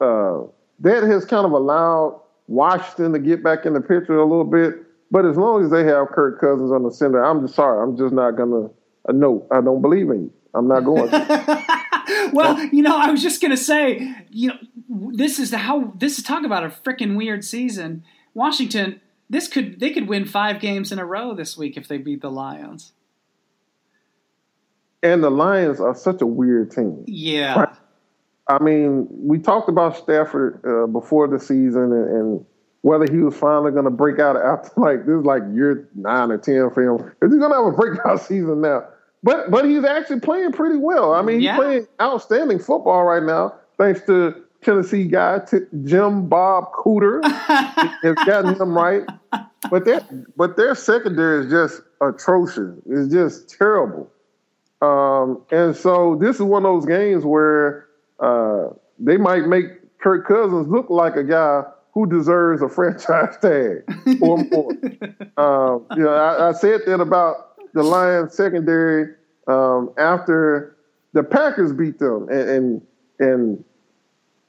uh, 0.00 0.50
that 0.80 1.02
has 1.04 1.24
kind 1.24 1.46
of 1.46 1.52
allowed 1.52 2.20
Washington 2.48 3.12
to 3.12 3.18
get 3.18 3.44
back 3.44 3.64
in 3.64 3.74
the 3.74 3.80
picture 3.80 4.18
a 4.18 4.24
little 4.24 4.44
bit. 4.44 4.74
But 5.10 5.24
as 5.26 5.36
long 5.36 5.64
as 5.64 5.70
they 5.70 5.84
have 5.84 6.08
Kirk 6.08 6.40
Cousins 6.40 6.72
on 6.72 6.82
the 6.82 6.90
center, 6.90 7.22
I'm 7.22 7.42
just 7.42 7.54
sorry. 7.54 7.82
I'm 7.82 7.96
just 7.96 8.12
not 8.12 8.32
gonna. 8.32 8.66
Uh, 9.08 9.12
no, 9.12 9.46
I 9.50 9.60
don't 9.60 9.82
believe 9.82 10.10
in 10.10 10.22
you. 10.22 10.32
I'm 10.54 10.68
not 10.68 10.80
going. 10.80 11.10
well, 12.32 12.64
you 12.66 12.82
know, 12.82 12.96
I 12.96 13.10
was 13.10 13.22
just 13.22 13.40
gonna 13.40 13.56
say, 13.56 14.14
you 14.30 14.48
know, 14.48 14.54
this 15.12 15.38
is 15.38 15.52
how 15.52 15.92
this 15.96 16.18
is 16.18 16.24
talk 16.24 16.44
about 16.44 16.64
a 16.64 16.68
freaking 16.68 17.16
weird 17.16 17.44
season. 17.44 18.04
Washington, 18.34 19.00
this 19.30 19.46
could 19.46 19.80
they 19.80 19.90
could 19.90 20.08
win 20.08 20.26
five 20.26 20.60
games 20.60 20.92
in 20.92 20.98
a 20.98 21.06
row 21.06 21.32
this 21.32 21.56
week 21.56 21.76
if 21.76 21.88
they 21.88 21.96
beat 21.96 22.20
the 22.20 22.30
Lions. 22.30 22.92
And 25.02 25.22
the 25.22 25.30
Lions 25.30 25.80
are 25.80 25.94
such 25.94 26.20
a 26.20 26.26
weird 26.26 26.72
team. 26.72 27.04
Yeah. 27.06 27.60
Right? 27.60 27.76
I 28.48 28.62
mean, 28.62 29.06
we 29.08 29.38
talked 29.38 29.70
about 29.70 29.96
Stafford 29.96 30.60
uh, 30.66 30.86
before 30.88 31.28
the 31.28 31.38
season 31.38 31.92
and, 31.92 32.10
and, 32.10 32.46
whether 32.82 33.04
he 33.12 33.18
was 33.18 33.36
finally 33.36 33.70
going 33.72 33.84
to 33.84 33.90
break 33.90 34.18
out 34.18 34.36
after 34.36 34.70
like 34.80 35.04
this, 35.04 35.14
is 35.14 35.24
like 35.26 35.42
year 35.52 35.86
nine 35.94 36.30
or 36.30 36.38
ten 36.38 36.70
for 36.70 36.82
him. 36.82 37.12
Is 37.20 37.30
he 37.30 37.38
going 37.38 37.50
to 37.50 37.56
have 37.56 37.66
a 37.66 37.72
breakout 37.72 38.20
season 38.26 38.62
now? 38.62 38.84
But 39.22 39.50
but 39.50 39.66
he's 39.66 39.84
actually 39.84 40.20
playing 40.20 40.52
pretty 40.52 40.78
well. 40.78 41.12
I 41.12 41.20
mean, 41.20 41.36
he's 41.36 41.44
yeah. 41.44 41.56
playing 41.56 41.86
outstanding 42.00 42.58
football 42.58 43.04
right 43.04 43.22
now, 43.22 43.54
thanks 43.76 44.00
to 44.06 44.42
Tennessee 44.62 45.04
guy 45.04 45.40
T- 45.40 45.58
Jim 45.84 46.28
Bob 46.28 46.72
Cooter 46.72 47.24
has 47.24 48.14
gotten 48.26 48.54
him 48.60 48.76
right. 48.76 49.02
But 49.70 49.84
their 49.84 50.00
but 50.36 50.56
their 50.56 50.74
secondary 50.74 51.44
is 51.44 51.50
just 51.50 51.82
atrocious. 52.00 52.78
It's 52.86 53.12
just 53.12 53.50
terrible. 53.50 54.10
Um, 54.82 55.42
and 55.50 55.76
so 55.76 56.16
this 56.16 56.36
is 56.36 56.42
one 56.42 56.64
of 56.64 56.72
those 56.74 56.86
games 56.86 57.24
where 57.24 57.86
uh, 58.18 58.68
they 58.98 59.16
might 59.16 59.46
make 59.46 59.98
Kirk 59.98 60.26
Cousins 60.26 60.68
look 60.68 60.88
like 60.88 61.16
a 61.16 61.24
guy 61.24 61.62
who 61.92 62.06
deserves 62.06 62.62
a 62.62 62.68
franchise 62.68 63.36
tag 63.42 63.84
or 64.22 64.38
more. 64.44 64.72
um, 65.36 65.86
you 65.96 66.04
know, 66.04 66.14
I, 66.14 66.48
I, 66.48 66.52
said 66.52 66.82
that 66.86 67.00
about 67.00 67.72
the 67.74 67.82
Lions 67.82 68.34
secondary 68.34 69.14
um, 69.46 69.92
after 69.98 70.76
the 71.12 71.22
Packers 71.22 71.72
beat 71.72 71.98
them, 71.98 72.28
and, 72.30 72.48
and, 72.48 72.82
and 73.18 73.64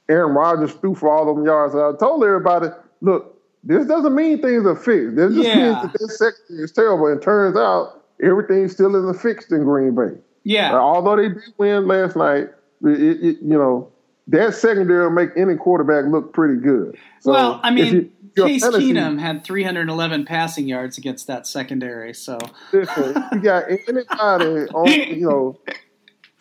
Aaron 0.08 0.34
Rodgers 0.34 0.72
threw 0.72 0.94
for 0.94 1.10
all 1.10 1.34
them 1.34 1.44
yards. 1.44 1.74
And 1.74 1.82
I 1.82 1.98
told 1.98 2.24
everybody, 2.24 2.68
look, 3.00 3.38
this 3.64 3.86
doesn't 3.86 4.14
mean 4.14 4.42
things 4.42 4.66
are 4.66 4.76
fixed. 4.76 5.16
This 5.16 5.34
just 5.34 5.48
yeah. 5.48 5.72
means 5.72 5.82
that 5.82 5.92
this 5.98 6.18
secondary 6.18 6.64
is 6.64 6.72
terrible. 6.72 7.06
And 7.06 7.22
turns 7.22 7.56
out 7.56 8.02
everything 8.22 8.68
still 8.68 8.94
isn't 8.96 9.22
fixed 9.22 9.52
in 9.52 9.64
Green 9.64 9.94
Bay. 9.94 10.20
Yeah. 10.44 10.74
Uh, 10.74 10.78
although 10.78 11.16
they 11.16 11.28
did 11.28 11.54
win 11.58 11.86
last 11.86 12.16
night, 12.16 12.48
it, 12.84 13.24
it, 13.24 13.36
you 13.40 13.56
know, 13.56 13.90
that 14.28 14.54
secondary 14.54 15.04
will 15.04 15.10
make 15.10 15.30
any 15.36 15.56
quarterback 15.56 16.06
look 16.06 16.32
pretty 16.32 16.60
good. 16.60 16.96
So 17.20 17.32
well, 17.32 17.60
I 17.62 17.70
mean, 17.70 18.12
you, 18.36 18.44
Case 18.44 18.62
Tennessee, 18.62 18.92
Keenum 18.92 19.20
had 19.20 19.44
311 19.44 20.24
passing 20.24 20.66
yards 20.66 20.98
against 20.98 21.26
that 21.26 21.46
secondary. 21.46 22.14
So 22.14 22.38
listen, 22.72 23.24
you 23.32 23.40
got 23.40 23.64
anybody 23.88 24.68
on, 24.70 24.90
you 24.90 25.28
know, 25.28 25.60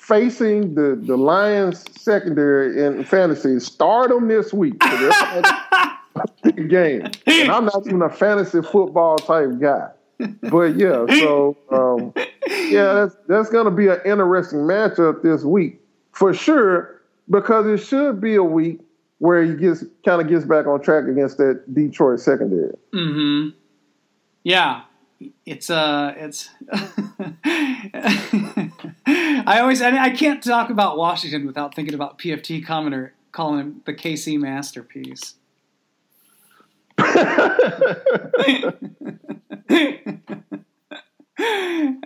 facing 0.02 0.74
the 0.74 0.96
the 0.96 1.16
Lions 1.16 1.86
secondary 2.00 2.84
in 2.84 3.04
fantasy, 3.04 3.60
start 3.60 4.10
them 4.10 4.28
this 4.28 4.52
week. 4.52 4.80
game. 6.68 7.04
And 7.26 7.52
I'm 7.52 7.66
not 7.66 7.86
even 7.86 8.02
a 8.02 8.10
fantasy 8.10 8.62
football 8.62 9.18
type 9.18 9.60
guy. 9.60 9.90
But 10.44 10.76
yeah, 10.76 11.06
so 11.20 11.58
um, 11.72 12.14
yeah, 12.48 12.94
that's 12.94 13.16
that's 13.28 13.50
gonna 13.50 13.72
be 13.72 13.88
an 13.88 14.00
interesting 14.06 14.60
matchup 14.60 15.24
this 15.24 15.44
week 15.44 15.82
for 16.12 16.32
sure, 16.32 17.02
because 17.30 17.66
it 17.66 17.84
should 17.84 18.22
be 18.22 18.36
a 18.36 18.44
week 18.44 18.82
where 19.18 19.44
he 19.44 19.56
gets 19.56 19.84
kind 20.06 20.22
of 20.22 20.28
gets 20.28 20.46
back 20.46 20.68
on 20.68 20.80
track 20.82 21.06
against 21.06 21.38
that 21.38 21.64
Detroit 21.74 22.20
secondary. 22.20 22.76
Mm-hmm. 22.94 23.58
Yeah, 24.44 24.82
it's 25.46 25.70
uh 25.70 26.14
it's 26.18 26.50
I 29.06 29.60
always 29.60 29.82
I, 29.82 29.98
I 29.98 30.10
can't 30.12 30.44
talk 30.44 30.70
about 30.70 30.98
Washington 30.98 31.46
without 31.46 31.76
thinking 31.76 31.94
about 31.94 32.18
PFT 32.20 32.66
commenter 32.66 33.12
calling 33.32 33.60
him 33.60 33.82
the 33.86 33.94
KC 33.94 34.40
masterpiece. 34.40 35.36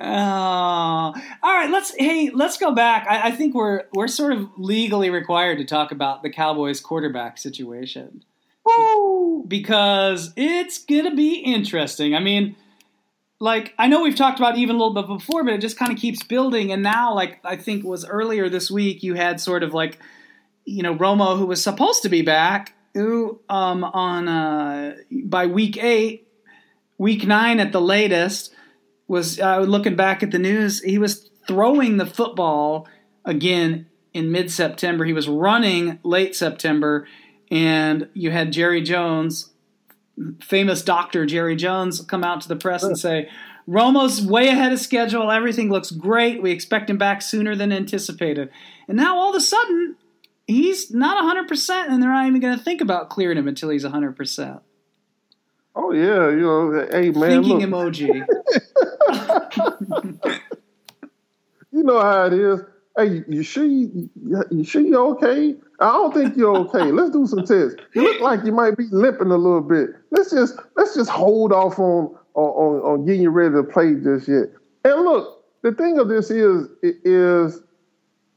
oh, 0.01 1.13
all 1.43 1.53
right. 1.53 1.69
Let's 1.69 1.93
hey, 1.95 2.29
let's 2.33 2.57
go 2.57 2.73
back. 2.73 3.07
I, 3.09 3.27
I, 3.27 3.31
think 3.31 3.53
we're 3.55 3.83
we're 3.93 4.07
sort 4.07 4.33
of 4.33 4.49
legally 4.57 5.09
required 5.09 5.57
to 5.57 5.65
talk 5.65 5.91
about 5.91 6.23
the 6.23 6.29
Cowboys 6.29 6.79
quarterback 6.79 7.37
situation. 7.37 8.23
Woo! 8.63 9.43
Because 9.47 10.31
it's 10.35 10.77
gonna 10.77 11.13
be 11.15 11.35
interesting. 11.35 12.15
I 12.15 12.19
mean, 12.19 12.55
like 13.39 13.73
I 13.77 13.87
know 13.87 14.01
we've 14.01 14.15
talked 14.15 14.39
about 14.39 14.57
even 14.57 14.75
a 14.75 14.79
little 14.79 14.93
bit 14.93 15.07
before, 15.07 15.43
but 15.43 15.53
it 15.53 15.61
just 15.61 15.77
kind 15.77 15.91
of 15.91 15.97
keeps 15.97 16.23
building. 16.23 16.71
And 16.71 16.81
now, 16.81 17.13
like 17.13 17.39
I 17.43 17.55
think 17.55 17.83
was 17.83 18.05
earlier 18.05 18.49
this 18.49 18.71
week, 18.71 19.03
you 19.03 19.15
had 19.15 19.41
sort 19.41 19.63
of 19.63 19.73
like 19.73 19.99
you 20.65 20.83
know 20.83 20.95
Romo, 20.95 21.37
who 21.37 21.45
was 21.45 21.61
supposed 21.61 22.03
to 22.03 22.09
be 22.09 22.21
back, 22.21 22.73
who 22.93 23.41
um, 23.49 23.83
on 23.83 24.27
uh, 24.27 24.95
by 25.25 25.47
week 25.47 25.81
eight, 25.81 26.27
week 26.97 27.25
nine 27.25 27.59
at 27.59 27.71
the 27.71 27.81
latest, 27.81 28.53
was 29.07 29.39
uh, 29.39 29.59
looking 29.59 29.95
back 29.95 30.23
at 30.23 30.31
the 30.31 30.39
news. 30.39 30.81
He 30.81 30.97
was 30.97 31.29
throwing 31.47 31.97
the 31.97 32.05
football 32.05 32.87
again 33.25 33.87
in 34.13 34.31
mid 34.31 34.49
September. 34.49 35.03
He 35.03 35.13
was 35.13 35.27
running 35.27 35.99
late 36.03 36.35
September, 36.37 37.05
and 37.51 38.07
you 38.13 38.31
had 38.31 38.53
Jerry 38.53 38.81
Jones 38.81 39.51
famous 40.41 40.81
doctor 40.81 41.25
Jerry 41.25 41.55
Jones 41.55 42.01
come 42.01 42.23
out 42.23 42.41
to 42.41 42.47
the 42.47 42.55
press 42.55 42.83
and 42.83 42.97
say, 42.97 43.29
Romo's 43.67 44.21
way 44.21 44.47
ahead 44.47 44.71
of 44.71 44.79
schedule. 44.79 45.31
Everything 45.31 45.69
looks 45.69 45.91
great. 45.91 46.41
We 46.41 46.51
expect 46.51 46.89
him 46.89 46.97
back 46.97 47.21
sooner 47.21 47.55
than 47.55 47.71
anticipated. 47.71 48.49
And 48.87 48.97
now 48.97 49.17
all 49.17 49.31
of 49.31 49.35
a 49.35 49.41
sudden, 49.41 49.95
he's 50.47 50.91
not 50.91 51.35
100%, 51.49 51.89
and 51.89 52.01
they're 52.01 52.11
not 52.11 52.27
even 52.27 52.39
going 52.39 52.57
to 52.57 52.63
think 52.63 52.81
about 52.81 53.09
clearing 53.09 53.37
him 53.37 53.47
until 53.47 53.69
he's 53.69 53.83
100%. 53.83 54.61
Oh, 55.75 55.91
yeah. 55.91 56.29
You 56.29 56.41
know, 56.41 56.87
hey, 56.91 57.09
man. 57.09 57.43
Thinking 57.43 57.69
look. 57.71 57.93
emoji. 57.93 58.25
you 61.71 61.83
know 61.83 61.99
how 61.99 62.25
it 62.25 62.33
is. 62.33 62.61
Hey, 62.97 63.23
you 63.27 63.43
sure 63.43 63.65
you, 63.65 64.09
you 64.51 64.63
sure 64.63 64.81
you 64.81 64.97
okay? 64.97 65.55
I 65.79 65.91
don't 65.91 66.13
think 66.13 66.37
you're 66.37 66.55
okay. 66.59 66.91
Let's 66.91 67.09
do 67.09 67.27
some 67.27 67.45
tests. 67.45 67.75
You 67.93 68.03
look 68.03 68.21
like 68.21 68.45
you 68.45 68.53
might 68.53 68.77
be 68.77 68.85
limping 68.91 69.31
a 69.31 69.37
little 69.37 69.61
bit. 69.61 69.89
Let's 70.11 70.31
just 70.31 70.55
let's 70.77 70.95
just 70.95 71.09
hold 71.09 71.51
off 71.51 71.77
on 71.77 72.15
on, 72.35 72.81
on 72.81 73.05
getting 73.05 73.23
you 73.23 73.29
ready 73.31 73.53
to 73.55 73.63
play 73.63 73.95
just 73.95 74.27
yet. 74.27 74.45
And 74.85 75.03
look, 75.03 75.43
the 75.61 75.73
thing 75.73 75.99
of 75.99 76.07
this 76.07 76.31
is 76.31 76.67
is 76.81 77.61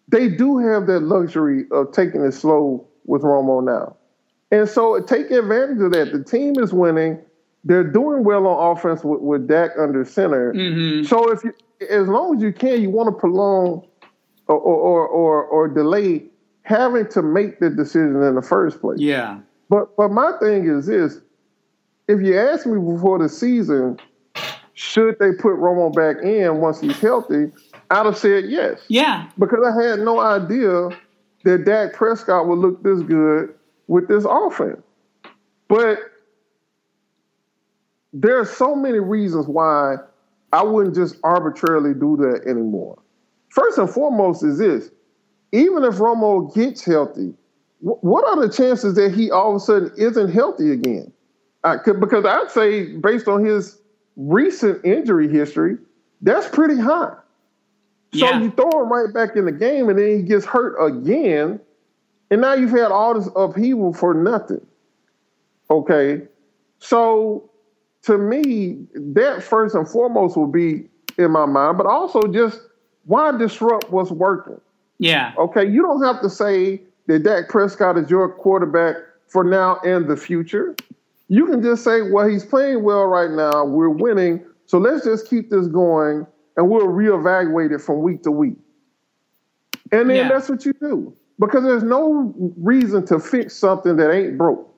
they 0.08 0.28
do 0.28 0.58
have 0.58 0.86
that 0.88 1.00
luxury 1.00 1.66
of 1.70 1.92
taking 1.92 2.24
it 2.24 2.32
slow 2.32 2.86
with 3.04 3.22
Romo 3.22 3.62
now. 3.62 3.96
And 4.50 4.68
so 4.68 5.00
take 5.02 5.30
advantage 5.30 5.80
of 5.80 5.92
that. 5.92 6.10
The 6.12 6.24
team 6.24 6.54
is 6.58 6.72
winning. 6.72 7.20
They're 7.64 7.84
doing 7.84 8.24
well 8.24 8.46
on 8.46 8.76
offense 8.76 9.04
with, 9.04 9.20
with 9.20 9.46
Dak 9.46 9.72
under 9.78 10.04
center. 10.04 10.52
Mm-hmm. 10.52 11.04
So 11.04 11.30
if 11.30 11.44
you 11.44 11.52
as 11.90 12.08
long 12.08 12.36
as 12.36 12.42
you 12.42 12.52
can, 12.52 12.82
you 12.82 12.90
want 12.90 13.08
to 13.08 13.12
prolong 13.12 13.86
or 14.48 14.58
or 14.58 15.06
or, 15.06 15.44
or 15.44 15.68
delay 15.68 16.24
having 16.62 17.08
to 17.08 17.22
make 17.22 17.60
the 17.60 17.70
decision 17.70 18.22
in 18.22 18.34
the 18.34 18.42
first 18.42 18.80
place. 18.80 18.98
Yeah. 18.98 19.40
But 19.68 19.96
but 19.96 20.10
my 20.10 20.32
thing 20.40 20.68
is 20.68 20.86
this: 20.86 21.18
if 22.08 22.20
you 22.20 22.38
ask 22.38 22.66
me 22.66 22.78
before 22.78 23.18
the 23.18 23.28
season, 23.28 23.98
should 24.74 25.18
they 25.18 25.32
put 25.32 25.56
Romo 25.56 25.94
back 25.94 26.22
in 26.22 26.58
once 26.58 26.80
he's 26.80 26.98
healthy? 26.98 27.50
I'd 27.90 28.06
have 28.06 28.18
said 28.18 28.44
yes. 28.46 28.80
Yeah. 28.88 29.30
Because 29.38 29.60
I 29.64 29.82
had 29.82 30.00
no 30.00 30.20
idea 30.20 30.90
that 31.44 31.64
Dak 31.64 31.94
Prescott 31.94 32.46
would 32.46 32.58
look 32.58 32.82
this 32.82 33.00
good 33.02 33.54
with 33.86 34.08
this 34.08 34.24
offense. 34.28 34.82
But 35.68 35.98
there 38.12 38.38
are 38.38 38.44
so 38.44 38.74
many 38.74 38.98
reasons 38.98 39.46
why 39.46 39.96
I 40.52 40.62
wouldn't 40.62 40.94
just 40.94 41.16
arbitrarily 41.22 41.94
do 41.94 42.16
that 42.18 42.42
anymore. 42.48 42.98
First 43.48 43.78
and 43.78 43.88
foremost 43.88 44.42
is 44.42 44.58
this 44.58 44.90
even 45.52 45.84
if 45.84 45.94
Romo 45.94 46.54
gets 46.54 46.84
healthy, 46.84 47.32
what 47.80 48.26
are 48.26 48.46
the 48.46 48.52
chances 48.52 48.94
that 48.94 49.14
he 49.14 49.30
all 49.30 49.50
of 49.50 49.56
a 49.56 49.60
sudden 49.60 49.92
isn't 49.96 50.30
healthy 50.30 50.72
again? 50.72 51.12
could, 51.84 52.00
because 52.00 52.24
I'd 52.24 52.50
say, 52.50 52.96
based 52.96 53.28
on 53.28 53.44
his 53.44 53.80
recent 54.16 54.84
injury 54.84 55.28
history, 55.28 55.76
that's 56.22 56.48
pretty 56.48 56.80
high. 56.80 57.14
So 58.14 58.24
yeah. 58.24 58.40
you 58.40 58.50
throw 58.50 58.82
him 58.82 58.90
right 58.90 59.12
back 59.12 59.36
in 59.36 59.44
the 59.44 59.52
game, 59.52 59.88
and 59.88 59.98
then 59.98 60.16
he 60.16 60.22
gets 60.22 60.46
hurt 60.46 60.76
again, 60.82 61.60
and 62.30 62.40
now 62.40 62.54
you've 62.54 62.70
had 62.70 62.90
all 62.90 63.14
this 63.14 63.28
upheaval 63.36 63.92
for 63.92 64.14
nothing. 64.14 64.64
Okay, 65.70 66.22
so 66.78 67.50
to 68.02 68.16
me, 68.16 68.78
that 68.94 69.42
first 69.42 69.74
and 69.74 69.86
foremost 69.86 70.36
will 70.36 70.46
be 70.46 70.88
in 71.18 71.30
my 71.30 71.44
mind, 71.44 71.76
but 71.76 71.86
also 71.86 72.22
just 72.22 72.60
why 73.08 73.36
disrupt 73.36 73.90
what's 73.90 74.10
working? 74.10 74.60
Yeah. 74.98 75.32
Okay, 75.38 75.66
you 75.66 75.80
don't 75.80 76.02
have 76.04 76.20
to 76.20 76.28
say 76.28 76.82
that 77.06 77.22
Dak 77.22 77.48
Prescott 77.48 77.96
is 77.96 78.10
your 78.10 78.28
quarterback 78.28 78.96
for 79.28 79.42
now 79.42 79.80
and 79.84 80.06
the 80.06 80.16
future. 80.16 80.76
You 81.28 81.46
can 81.46 81.62
just 81.62 81.84
say, 81.84 82.02
well, 82.02 82.28
he's 82.28 82.44
playing 82.44 82.82
well 82.82 83.04
right 83.06 83.30
now. 83.30 83.64
We're 83.64 83.88
winning. 83.88 84.44
So 84.66 84.76
let's 84.76 85.04
just 85.06 85.28
keep 85.28 85.48
this 85.48 85.66
going 85.68 86.26
and 86.58 86.70
we'll 86.70 86.88
reevaluate 86.88 87.72
it 87.72 87.80
from 87.80 88.02
week 88.02 88.22
to 88.24 88.30
week. 88.30 88.56
And 89.90 90.10
then 90.10 90.16
yeah. 90.16 90.28
that's 90.28 90.50
what 90.50 90.66
you 90.66 90.74
do. 90.74 91.14
Because 91.38 91.62
there's 91.64 91.84
no 91.84 92.34
reason 92.58 93.06
to 93.06 93.18
fix 93.18 93.56
something 93.56 93.96
that 93.96 94.12
ain't 94.12 94.36
broke. 94.36 94.68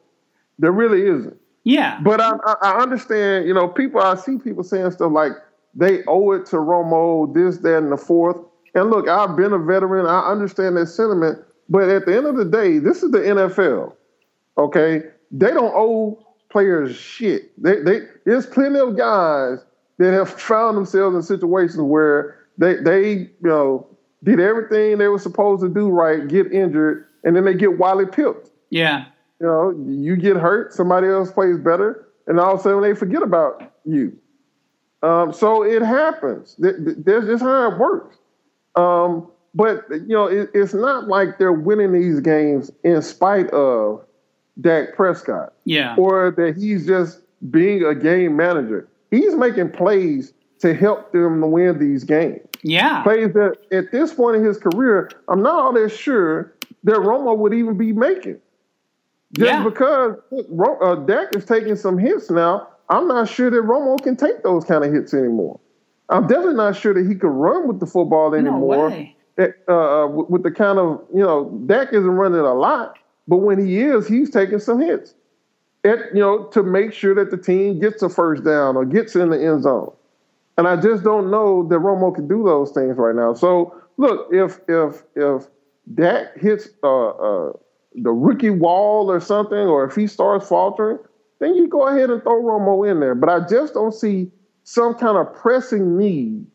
There 0.61 0.71
really 0.71 1.03
isn't. 1.03 1.37
Yeah. 1.64 1.99
But 2.01 2.21
I, 2.21 2.35
I 2.62 2.79
understand, 2.81 3.49
you 3.49 3.55
know, 3.55 3.66
people, 3.66 4.01
I 4.01 4.14
see 4.14 4.38
people 4.38 4.62
saying 4.62 4.93
stuff 4.93 5.11
like 5.11 5.33
they 5.75 6.03
owe 6.05 6.33
it 6.33 6.47
to 6.47 6.57
Romo, 6.57 7.33
this, 7.33 7.59
that, 7.59 7.79
and 7.79 7.93
the 7.93 7.97
fourth. 7.97 8.37
And 8.75 8.91
look, 8.91 9.09
I've 9.09 9.37
been 9.37 9.53
a 9.53 9.59
veteran. 9.59 10.07
I 10.07 10.31
understand 10.31 10.77
that 10.77 10.87
sentiment. 10.87 11.39
But 11.69 11.89
at 11.89 12.07
the 12.07 12.17
end 12.17 12.27
of 12.27 12.37
the 12.37 12.45
day, 12.45 12.79
this 12.79 13.03
is 13.03 13.11
the 13.11 13.19
NFL. 13.19 13.95
Okay? 14.59 15.03
They 15.31 15.51
don't 15.51 15.73
owe 15.75 16.19
players 16.51 16.97
shit. 16.97 17.51
They, 17.63 17.81
they, 17.81 18.01
there's 18.27 18.47
plenty 18.47 18.79
of 18.79 18.97
guys 18.97 19.59
that 19.99 20.13
have 20.13 20.29
found 20.29 20.77
themselves 20.77 21.15
in 21.15 21.23
situations 21.23 21.81
where 21.81 22.39
they, 22.59 22.77
they, 22.77 23.13
you 23.13 23.31
know, 23.43 23.87
did 24.25 24.41
everything 24.41 24.99
they 24.99 25.09
were 25.09 25.19
supposed 25.19 25.63
to 25.63 25.69
do 25.69 25.89
right, 25.89 26.27
get 26.29 26.53
injured, 26.53 27.07
and 27.25 27.37
then 27.37 27.45
they 27.45 27.55
get 27.55 27.79
Wally 27.79 28.07
Pipped. 28.07 28.51
Yeah. 28.71 29.07
You 29.41 29.47
know, 29.47 29.71
you 29.89 30.17
get 30.17 30.37
hurt, 30.37 30.73
somebody 30.73 31.09
else 31.09 31.31
plays 31.31 31.59
better, 31.59 32.09
and 32.27 32.39
all 32.39 32.55
of 32.55 32.61
a 32.61 32.63
sudden 32.63 32.83
they 32.83 32.95
forget 32.95 33.23
about 33.23 33.73
you. 33.85 34.17
Um, 35.03 35.33
so 35.33 35.63
it 35.63 35.83
happens. 35.83 36.57
That's 36.59 37.27
just 37.27 37.43
how 37.43 37.73
it 37.73 37.79
works. 37.79 38.17
Um, 38.77 39.29
but 39.55 39.85
you 39.91 40.09
know, 40.09 40.27
it, 40.27 40.51
it's 40.55 40.75
not 40.75 41.09
like 41.09 41.39
they're 41.39 41.53
winning 41.53 41.93
these 41.93 42.21
games 42.21 42.71
in 42.85 43.03
spite 43.03 43.51
of 43.51 44.05
Dak 44.61 44.95
Prescott. 44.95 45.55
Yeah. 45.65 45.97
Or 45.97 46.31
that 46.33 46.57
he's 46.57 46.87
just 46.87 47.21
being 47.51 47.85
a 47.85 47.95
game 47.95 48.37
manager. 48.37 48.89
He's 49.11 49.35
making 49.35 49.71
plays 49.71 50.33
to 50.61 50.75
help 50.75 51.13
them 51.13 51.41
to 51.41 51.47
win 51.47 51.79
these 51.79 52.05
games. 52.05 52.47
Yeah. 52.63 53.03
Plays 53.03 53.33
that 53.33 53.57
at 53.73 53.91
this 53.91 54.13
point 54.13 54.37
in 54.37 54.45
his 54.45 54.59
career, 54.59 55.11
I'm 55.29 55.43
not 55.43 55.55
all 55.55 55.73
that 55.73 55.91
sure 55.91 56.55
that 56.85 56.97
Romo 56.97 57.37
would 57.37 57.55
even 57.55 57.77
be 57.77 57.93
making. 57.93 58.39
Just 59.33 59.47
yeah. 59.47 59.65
because 59.65 60.17
uh, 60.83 60.95
Dak 60.97 61.35
is 61.37 61.45
taking 61.45 61.77
some 61.77 61.97
hits 61.97 62.31
now, 62.31 62.69
I'm 62.90 63.09
not 63.09 63.29
sure 63.29 63.50
that 63.50 63.62
Romo 63.62 64.03
can 64.03 64.16
take 64.16 64.42
those 64.42 64.64
kind 64.64 64.85
of 64.85 64.92
hits 64.92 65.14
anymore. 65.14 65.59
I'm 66.11 66.26
definitely 66.26 66.55
not 66.55 66.76
sure 66.76 66.92
that 66.92 67.07
he 67.07 67.14
could 67.14 67.31
run 67.31 67.68
with 67.68 67.81
the 67.81 67.87
football 67.87 68.35
anymore. 68.35 68.90
No 68.90 69.09
uh, 69.68 70.07
with 70.09 70.42
the 70.42 70.50
kind 70.50 70.79
of 70.79 71.00
you 71.14 71.22
know 71.22 71.50
Dak 71.66 71.88
isn't 71.92 72.11
running 72.11 72.40
a 72.40 72.55
lot, 72.55 72.98
but 73.29 73.38
when 73.38 73.64
he 73.64 73.81
is, 73.81 74.07
he's 74.07 74.31
taking 74.31 74.59
some 74.59 74.81
hits. 74.81 75.14
At, 75.83 75.98
you 76.12 76.20
know, 76.20 76.44
to 76.48 76.62
make 76.62 76.92
sure 76.92 77.14
that 77.14 77.31
the 77.31 77.38
team 77.38 77.81
gets 77.81 78.03
a 78.03 78.11
first 78.11 78.44
down 78.44 78.76
or 78.76 78.85
gets 78.85 79.16
in 79.16 79.31
the 79.31 79.42
end 79.42 79.62
zone. 79.62 79.90
And 80.59 80.68
I 80.68 80.76
just 80.76 81.05
don't 81.05 81.31
know 81.31 81.66
that 81.68 81.76
Romo 81.76 82.14
can 82.14 82.29
do 82.29 82.44
those 82.44 82.70
things 82.72 82.98
right 82.98 83.14
now. 83.14 83.33
So 83.33 83.74
look, 83.96 84.29
if 84.31 84.61
if 84.68 85.03
if 85.14 85.46
Dak 85.94 86.37
hits 86.37 86.68
uh, 86.83 87.09
uh, 87.09 87.53
the 87.94 88.11
rookie 88.11 88.50
wall 88.50 89.11
or 89.11 89.20
something, 89.20 89.57
or 89.57 89.85
if 89.87 89.94
he 89.94 90.07
starts 90.07 90.48
faltering, 90.48 90.98
then 91.40 91.55
you 91.55 91.66
go 91.66 91.88
ahead 91.88 92.11
and 92.11 92.22
throw 92.22 92.42
Romo 92.42 92.88
in 92.88 93.00
there. 93.00 93.14
But 93.14 93.29
I 93.29 93.40
just 93.48 93.74
don't 93.74 93.92
see 93.92 94.31
some 94.62 94.94
kind 94.94 95.18
of 95.18 95.35
pressing 95.35 95.98
need 95.98 96.46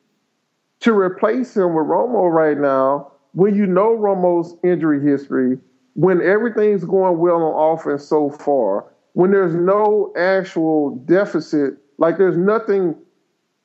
to 0.81 0.97
replace 0.97 1.57
him 1.57 1.75
with 1.75 1.85
Romo 1.85 2.31
right 2.31 2.57
now 2.57 3.11
when 3.33 3.53
you 3.53 3.65
know 3.65 3.97
Romo's 3.97 4.55
injury 4.63 5.01
history, 5.01 5.59
when 5.93 6.21
everything's 6.21 6.85
going 6.85 7.17
well 7.17 7.43
on 7.43 7.77
offense 7.77 8.05
so 8.07 8.29
far, 8.29 8.85
when 9.13 9.31
there's 9.31 9.53
no 9.53 10.13
actual 10.17 10.95
deficit, 11.05 11.73
like 11.97 12.17
there's 12.17 12.37
nothing 12.37 12.95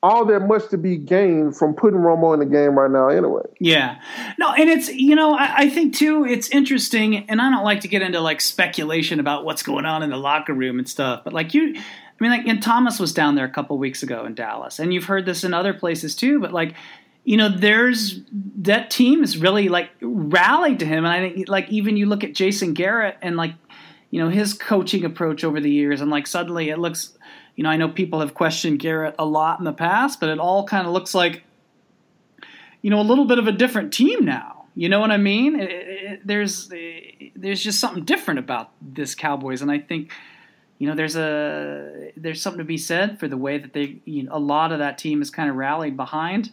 all 0.02 0.24
that 0.24 0.40
much 0.40 0.68
to 0.68 0.78
be 0.78 0.96
gained 0.96 1.56
from 1.56 1.74
putting 1.74 2.00
Romo 2.00 2.32
in 2.32 2.40
the 2.40 2.46
game 2.46 2.78
right 2.78 2.90
now, 2.90 3.08
anyway. 3.08 3.42
Yeah, 3.58 4.00
no, 4.38 4.52
and 4.52 4.68
it's 4.70 4.88
you 4.88 5.14
know 5.14 5.34
I, 5.34 5.54
I, 5.56 5.70
think 5.70 5.94
too 5.94 6.24
it's 6.24 6.48
interesting, 6.50 7.28
and 7.28 7.40
I 7.40 7.50
don't 7.50 7.64
like 7.64 7.80
to 7.80 7.88
get 7.88 8.00
into 8.00 8.20
like 8.20 8.40
speculation 8.40 9.20
about 9.20 9.44
what's 9.44 9.62
going 9.62 9.84
on 9.84 10.02
in 10.02 10.10
the 10.10 10.16
locker 10.16 10.54
room 10.54 10.78
and 10.78 10.88
stuff, 10.88 11.22
but 11.22 11.32
like 11.32 11.52
you, 11.52 11.74
I 11.76 11.80
mean, 12.18 12.30
like 12.30 12.46
and 12.46 12.62
Thomas 12.62 12.98
was 12.98 13.12
down 13.12 13.34
there 13.34 13.44
a 13.44 13.50
couple 13.50 13.76
weeks 13.76 14.02
ago 14.02 14.24
in 14.24 14.34
Dallas, 14.34 14.78
and 14.78 14.94
you've 14.94 15.04
heard 15.04 15.26
this 15.26 15.44
in 15.44 15.52
other 15.54 15.74
places 15.74 16.14
too, 16.14 16.40
but 16.40 16.52
like. 16.52 16.74
You 17.22 17.36
know, 17.36 17.50
there's 17.50 18.22
that 18.62 18.90
team 18.90 19.22
is 19.22 19.36
really 19.36 19.68
like 19.68 19.90
rallied 20.00 20.78
to 20.78 20.86
him, 20.86 21.04
and 21.04 21.08
I 21.08 21.20
think 21.20 21.50
like 21.50 21.68
even 21.68 21.98
you 21.98 22.06
look 22.06 22.24
at 22.24 22.34
Jason 22.34 22.72
Garrett 22.72 23.18
and 23.20 23.36
like 23.36 23.52
you 24.10 24.20
know 24.20 24.30
his 24.30 24.54
coaching 24.54 25.04
approach 25.04 25.44
over 25.44 25.60
the 25.60 25.70
years, 25.70 26.00
and 26.00 26.10
like 26.10 26.26
suddenly 26.26 26.70
it 26.70 26.78
looks 26.78 27.12
you 27.60 27.64
know, 27.64 27.68
I 27.68 27.76
know 27.76 27.90
people 27.90 28.20
have 28.20 28.32
questioned 28.32 28.78
Garrett 28.78 29.14
a 29.18 29.26
lot 29.26 29.58
in 29.58 29.66
the 29.66 29.72
past, 29.74 30.18
but 30.18 30.30
it 30.30 30.38
all 30.38 30.66
kind 30.66 30.86
of 30.86 30.94
looks 30.94 31.14
like, 31.14 31.44
you 32.80 32.88
know, 32.88 32.98
a 32.98 33.02
little 33.02 33.26
bit 33.26 33.38
of 33.38 33.46
a 33.46 33.52
different 33.52 33.92
team 33.92 34.24
now. 34.24 34.64
You 34.74 34.88
know 34.88 34.98
what 34.98 35.10
I 35.10 35.18
mean? 35.18 35.60
It, 35.60 35.70
it, 35.70 36.26
there's 36.26 36.72
there's 37.36 37.62
just 37.62 37.78
something 37.78 38.04
different 38.04 38.40
about 38.40 38.70
this 38.80 39.14
Cowboys, 39.14 39.60
and 39.60 39.70
I 39.70 39.78
think, 39.78 40.10
you 40.78 40.88
know, 40.88 40.94
there's 40.94 41.16
a 41.16 42.12
there's 42.16 42.40
something 42.40 42.60
to 42.60 42.64
be 42.64 42.78
said 42.78 43.20
for 43.20 43.28
the 43.28 43.36
way 43.36 43.58
that 43.58 43.74
they, 43.74 43.98
you 44.06 44.22
know, 44.22 44.34
a 44.34 44.38
lot 44.38 44.72
of 44.72 44.78
that 44.78 44.96
team 44.96 45.20
is 45.20 45.28
kind 45.28 45.50
of 45.50 45.56
rallied 45.56 45.98
behind 45.98 46.52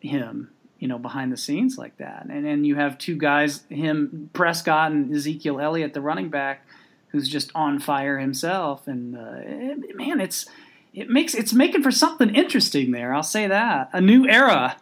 him 0.00 0.48
you 0.78 0.86
know, 0.86 0.96
behind 0.96 1.32
the 1.32 1.36
scenes 1.36 1.76
like 1.76 1.98
that. 1.98 2.28
And 2.30 2.46
then 2.46 2.64
you 2.64 2.76
have 2.76 2.98
two 2.98 3.16
guys, 3.16 3.64
him, 3.68 4.30
Prescott, 4.32 4.92
and 4.92 5.12
Ezekiel 5.12 5.60
Elliott, 5.60 5.92
the 5.92 6.00
running 6.00 6.28
back, 6.28 6.64
who's 7.08 7.28
just 7.28 7.50
on 7.54 7.78
fire 7.78 8.18
himself. 8.18 8.86
And 8.86 9.16
uh, 9.16 9.94
man, 9.94 10.20
it's 10.20 10.46
it 10.92 11.08
makes 11.08 11.34
it's 11.34 11.52
making 11.52 11.82
for 11.82 11.90
something 11.90 12.34
interesting 12.34 12.92
there. 12.92 13.14
I'll 13.14 13.22
say 13.22 13.46
that 13.46 13.90
a 13.92 14.00
new 14.00 14.26
era. 14.26 14.76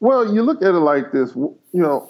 Well, 0.00 0.34
you 0.34 0.42
look 0.42 0.62
at 0.62 0.68
it 0.68 0.72
like 0.80 1.12
this, 1.12 1.34
you 1.34 1.56
know. 1.72 2.08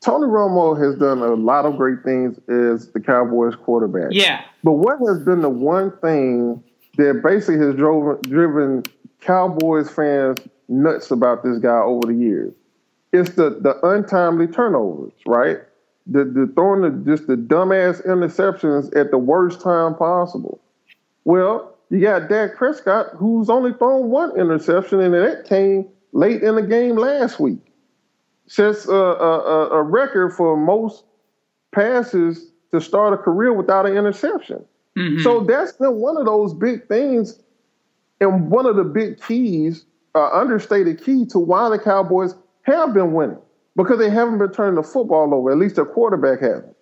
Tony 0.00 0.26
Romo 0.26 0.76
has 0.84 0.96
done 0.96 1.20
a 1.20 1.34
lot 1.34 1.64
of 1.64 1.76
great 1.76 2.02
things 2.02 2.36
as 2.48 2.90
the 2.90 2.98
Cowboys 2.98 3.54
quarterback. 3.54 4.08
Yeah. 4.10 4.44
But 4.64 4.72
what 4.72 4.98
has 5.06 5.20
been 5.20 5.42
the 5.42 5.48
one 5.48 5.96
thing 5.98 6.60
that 6.96 7.22
basically 7.22 7.64
has 7.64 7.76
driven, 7.76 8.20
driven 8.22 8.82
Cowboys 9.20 9.88
fans 9.88 10.38
nuts 10.68 11.12
about 11.12 11.44
this 11.44 11.58
guy 11.58 11.78
over 11.78 12.08
the 12.08 12.18
years? 12.18 12.52
It's 13.12 13.30
the, 13.30 13.50
the 13.50 13.78
untimely 13.86 14.48
turnovers, 14.48 15.12
right? 15.24 15.58
The, 16.06 16.24
the 16.24 16.50
throwing 16.54 16.82
the, 16.82 17.10
just 17.10 17.26
the 17.26 17.36
dumbass 17.36 18.04
interceptions 18.06 18.94
at 18.96 19.10
the 19.10 19.18
worst 19.18 19.60
time 19.60 19.94
possible. 19.94 20.60
Well, 21.24 21.76
you 21.90 22.00
got 22.00 22.28
Dak 22.28 22.56
Prescott, 22.56 23.08
who's 23.16 23.50
only 23.50 23.72
thrown 23.74 24.08
one 24.08 24.38
interception, 24.38 25.00
and 25.00 25.14
that 25.14 25.44
came 25.46 25.88
late 26.12 26.42
in 26.42 26.56
the 26.56 26.62
game 26.62 26.96
last 26.96 27.38
week. 27.38 27.58
Sets 28.46 28.88
a, 28.88 28.92
a, 28.92 29.68
a 29.70 29.82
record 29.82 30.30
for 30.30 30.56
most 30.56 31.04
passes 31.72 32.50
to 32.72 32.80
start 32.80 33.12
a 33.12 33.16
career 33.16 33.52
without 33.52 33.86
an 33.86 33.96
interception. 33.96 34.64
Mm-hmm. 34.96 35.22
So 35.22 35.44
that's 35.44 35.72
been 35.72 35.96
one 35.96 36.16
of 36.16 36.24
those 36.24 36.54
big 36.54 36.88
things, 36.88 37.38
and 38.20 38.50
one 38.50 38.66
of 38.66 38.76
the 38.76 38.84
big 38.84 39.20
keys, 39.22 39.84
uh, 40.14 40.30
understated 40.30 41.04
key 41.04 41.26
to 41.26 41.38
why 41.38 41.68
the 41.68 41.78
Cowboys 41.78 42.34
have 42.62 42.94
been 42.94 43.12
winning 43.12 43.41
because 43.76 43.98
they 43.98 44.10
haven't 44.10 44.38
been 44.38 44.52
turning 44.52 44.74
the 44.74 44.82
football 44.82 45.32
over. 45.34 45.50
At 45.50 45.58
least 45.58 45.76
their 45.76 45.84
quarterback 45.84 46.40
hasn't. 46.40 46.76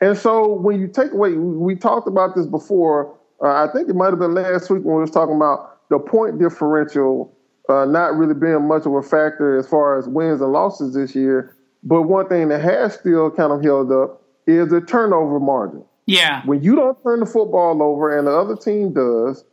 And 0.00 0.16
so 0.16 0.52
when 0.52 0.80
you 0.80 0.86
take 0.86 1.12
away, 1.12 1.32
we 1.34 1.74
talked 1.74 2.06
about 2.06 2.36
this 2.36 2.46
before. 2.46 3.16
Uh, 3.42 3.64
I 3.64 3.68
think 3.72 3.88
it 3.88 3.96
might 3.96 4.10
have 4.10 4.18
been 4.18 4.34
last 4.34 4.70
week 4.70 4.84
when 4.84 4.96
we 4.96 5.00
was 5.00 5.10
talking 5.10 5.36
about 5.36 5.88
the 5.88 5.98
point 5.98 6.38
differential 6.38 7.34
uh, 7.68 7.84
not 7.84 8.16
really 8.16 8.34
being 8.34 8.66
much 8.66 8.86
of 8.86 8.94
a 8.94 9.02
factor 9.02 9.58
as 9.58 9.68
far 9.68 9.98
as 9.98 10.08
wins 10.08 10.40
and 10.40 10.52
losses 10.52 10.94
this 10.94 11.14
year. 11.14 11.54
But 11.82 12.02
one 12.02 12.28
thing 12.28 12.48
that 12.48 12.60
has 12.60 12.94
still 12.94 13.30
kind 13.30 13.52
of 13.52 13.62
held 13.62 13.92
up 13.92 14.22
is 14.46 14.70
the 14.70 14.80
turnover 14.80 15.38
margin. 15.38 15.84
Yeah. 16.06 16.42
When 16.46 16.62
you 16.62 16.74
don't 16.74 17.00
turn 17.02 17.20
the 17.20 17.26
football 17.26 17.82
over 17.82 18.16
and 18.16 18.26
the 18.26 18.32
other 18.32 18.56
team 18.56 18.94
does, 18.94 19.44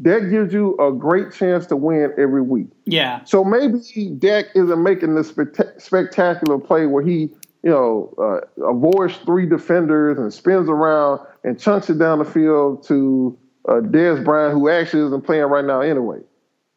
that 0.00 0.30
gives 0.30 0.52
you 0.52 0.76
a 0.78 0.92
great 0.92 1.32
chance 1.32 1.66
to 1.66 1.76
win 1.76 2.12
every 2.16 2.42
week. 2.42 2.68
Yeah. 2.86 3.24
So 3.24 3.44
maybe 3.44 3.80
Dak 4.18 4.46
isn't 4.54 4.82
making 4.82 5.14
this 5.14 5.34
spectacular 5.78 6.58
play 6.58 6.86
where 6.86 7.02
he, 7.02 7.30
you 7.62 7.70
know, 7.70 8.14
uh, 8.18 8.64
avoids 8.64 9.16
three 9.18 9.46
defenders 9.46 10.18
and 10.18 10.32
spins 10.32 10.68
around 10.68 11.20
and 11.42 11.58
chunks 11.58 11.90
it 11.90 11.98
down 11.98 12.20
the 12.20 12.24
field 12.24 12.86
to 12.86 13.36
uh, 13.68 13.80
Dez 13.80 14.24
Bryant, 14.24 14.54
who 14.54 14.68
actually 14.68 15.04
isn't 15.06 15.22
playing 15.22 15.44
right 15.44 15.64
now 15.64 15.80
anyway. 15.80 16.18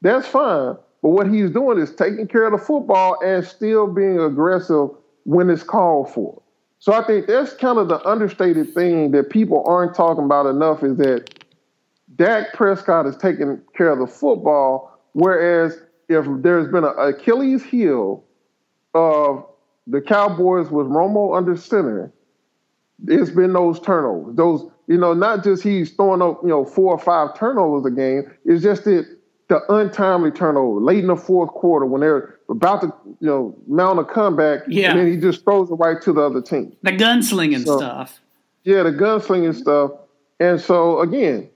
That's 0.02 0.28
fine. 0.28 0.76
But 1.04 1.10
what 1.10 1.32
he's 1.32 1.52
doing 1.52 1.80
is 1.80 1.94
taking 1.94 2.28
care 2.28 2.46
of 2.46 2.52
the 2.52 2.66
football 2.66 3.18
and 3.24 3.46
still 3.46 3.88
being 3.88 4.20
aggressive 4.20 4.90
when 5.26 5.50
it's 5.50 5.64
called 5.64 6.12
for. 6.12 6.42
So 6.80 6.94
I 6.94 7.06
think 7.06 7.28
that's 7.28 7.54
kind 7.54 7.78
of 7.78 7.90
the 7.90 8.04
understated 8.08 8.74
thing 8.74 9.12
that 9.12 9.30
people 9.30 9.64
aren't 9.68 9.94
talking 9.94 10.26
about 10.26 10.48
enough 10.48 10.84
is 10.84 10.98
that 10.98 11.41
Dak 12.22 12.54
Prescott 12.54 13.08
is 13.08 13.18
taking 13.18 13.60
care 13.76 13.90
of 13.90 13.98
the 13.98 14.06
football, 14.06 14.96
whereas 15.14 15.76
if 16.08 16.24
there's 16.44 16.72
been 16.72 16.84
an 16.84 16.94
Achilles 17.00 17.64
heel 17.64 18.24
of 18.94 19.44
the 19.88 20.02
Cowboys 20.02 20.70
with 20.70 20.86
Romo 20.86 21.36
under 21.36 21.58
center, 21.58 22.14
it's 23.08 23.32
been 23.32 23.54
those 23.54 23.80
turnovers. 23.80 24.36
Those, 24.36 24.70
you 24.86 25.00
know, 25.00 25.16
not 25.16 25.44
just 25.44 25.64
he's 25.64 25.94
throwing 25.94 26.22
up, 26.22 26.40
you 26.44 26.50
know, 26.50 26.64
four 26.64 26.94
or 26.94 27.00
five 27.00 27.36
turnovers 27.36 27.92
a 27.92 27.96
game. 27.96 28.32
It's 28.46 28.62
just 28.62 28.84
that 28.84 29.08
the 29.48 29.74
untimely 29.74 30.30
turnover 30.30 30.80
late 30.80 31.00
in 31.00 31.08
the 31.08 31.16
fourth 31.16 31.50
quarter 31.50 31.88
when 31.88 32.02
they're 32.02 32.38
about 32.50 32.82
to, 32.82 32.94
you 33.20 33.28
know, 33.28 33.58
mount 33.68 33.98
a 33.98 34.04
comeback. 34.04 34.60
Yeah. 34.68 34.92
And 34.92 35.00
then 35.00 35.12
he 35.12 35.18
just 35.18 35.44
throws 35.44 35.72
it 35.72 35.74
right 35.74 36.00
to 36.04 36.14
the 36.14 36.22
other 36.22 36.44
team. 36.44 36.78
The 36.84 36.92
gunslinging 36.92 37.66
so, 37.66 37.78
stuff. 37.78 38.22
Yeah, 38.64 38.84
the 38.84 38.92
gunslinging 38.92 39.56
stuff. 39.56 39.92
And 40.40 40.62
so 40.62 41.00
again, 41.02 41.50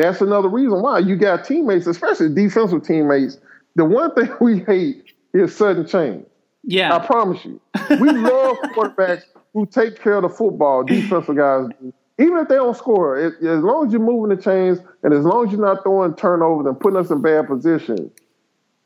that's 0.00 0.20
another 0.20 0.48
reason 0.48 0.82
why 0.82 0.98
you 0.98 1.16
got 1.16 1.44
teammates, 1.44 1.86
especially 1.86 2.34
defensive 2.34 2.82
teammates. 2.82 3.38
The 3.76 3.84
one 3.84 4.14
thing 4.14 4.30
we 4.40 4.60
hate 4.60 5.12
is 5.32 5.54
sudden 5.54 5.86
change. 5.86 6.26
Yeah. 6.64 6.94
I 6.94 7.04
promise 7.04 7.44
you. 7.44 7.60
We 7.90 8.10
love 8.10 8.56
quarterbacks 8.74 9.24
who 9.54 9.66
take 9.66 10.00
care 10.00 10.14
of 10.14 10.22
the 10.22 10.28
football, 10.28 10.84
defensive 10.84 11.36
guys 11.36 11.68
Even 12.18 12.38
if 12.38 12.48
they 12.48 12.56
don't 12.56 12.76
score, 12.76 13.18
it, 13.18 13.34
as 13.42 13.62
long 13.62 13.86
as 13.86 13.92
you're 13.92 14.02
moving 14.02 14.36
the 14.36 14.42
chains 14.42 14.78
and 15.02 15.14
as 15.14 15.24
long 15.24 15.46
as 15.46 15.52
you're 15.52 15.60
not 15.60 15.82
throwing 15.82 16.14
turnovers 16.14 16.66
and 16.66 16.78
putting 16.78 16.98
us 16.98 17.10
in 17.10 17.22
bad 17.22 17.46
positions, 17.46 18.10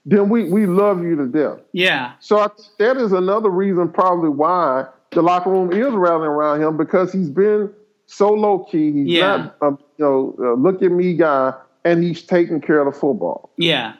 then 0.05 0.29
we, 0.29 0.45
we 0.51 0.67
love 0.67 1.03
you 1.03 1.17
to 1.17 1.27
death. 1.27 1.61
Yeah. 1.73 2.13
So 2.21 2.39
I, 2.39 2.49
that 2.79 2.97
is 2.97 3.13
another 3.13 3.51
reason 3.51 3.89
probably 3.89 4.29
why 4.29 4.87
the 5.11 5.23
locker 5.23 5.51
room 5.51 5.73
is 5.73 5.93
rallying 5.93 6.31
around 6.31 6.63
him 6.63 6.77
because 6.77 7.13
he's 7.13 7.31
been 7.31 7.73
so 8.07 8.33
low 8.33 8.61
key. 8.61 8.93
He's 8.93 9.07
yeah. 9.07 9.37
not 9.37 9.57
a 9.61 9.71
you 9.71 10.05
know 10.05 10.37
a 10.39 10.55
look 10.55 10.83
at 10.83 10.91
me 10.91 11.15
guy, 11.15 11.55
and 11.85 12.03
he's 12.03 12.23
taking 12.23 12.61
care 12.61 12.81
of 12.81 12.93
the 12.93 12.99
football. 12.99 13.51
Yeah. 13.57 13.95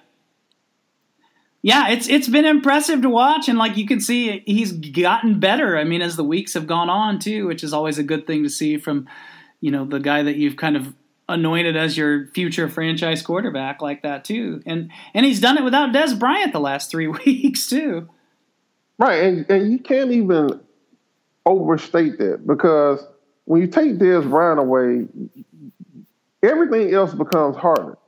Yeah, 1.65 1.91
it's 1.91 2.09
it's 2.09 2.29
been 2.29 2.45
impressive 2.45 3.03
to 3.03 3.09
watch, 3.09 3.49
and 3.49 3.57
like 3.57 3.77
you 3.77 3.87
can 3.87 4.01
see, 4.01 4.43
he's 4.47 4.73
gotten 4.73 5.39
better. 5.39 5.79
I 5.79 5.85
mean, 5.85 6.03
as 6.03 6.17
the 6.17 6.25
weeks 6.25 6.55
have 6.55 6.67
gone 6.67 6.91
on 6.91 7.21
too, 7.21 7.47
which 7.47 7.63
is 7.63 7.73
always 7.73 7.99
a 7.99 8.03
good 8.03 8.27
thing 8.27 8.43
to 8.43 8.51
see 8.51 8.79
from, 8.79 9.09
you 9.61 9.71
know, 9.71 9.85
the 9.85 10.01
guy 10.01 10.25
that 10.25 10.35
you've 10.35 10.57
kind 10.57 10.77
of 10.77 10.93
anointed 11.29 11.77
as 11.77 11.97
your 11.97 12.27
future 12.29 12.69
franchise 12.69 13.23
quarterback 13.23 13.81
like 13.81 14.03
that 14.03 14.25
too. 14.25 14.61
And 14.67 14.91
and 15.15 15.25
he's 15.25 15.41
done 15.41 15.57
it 15.57 15.63
without 15.63 15.93
Dez 15.95 16.19
Bryant 16.19 16.53
the 16.53 16.59
last 16.59 16.91
three 16.91 17.07
weeks 17.27 17.69
too. 17.69 18.09
Right, 18.99 19.23
and 19.23 19.49
and 19.49 19.71
you 19.71 19.79
can't 19.79 20.11
even 20.11 20.61
overstate 21.47 22.19
that 22.19 22.45
because 22.45 23.05
when 23.45 23.61
you 23.61 23.67
take 23.67 23.99
Dez 23.99 24.29
Bryant 24.29 24.61
away, 24.61 25.07
everything 26.43 26.95
else 26.95 27.15
becomes 27.15 27.57
harder 27.57 27.99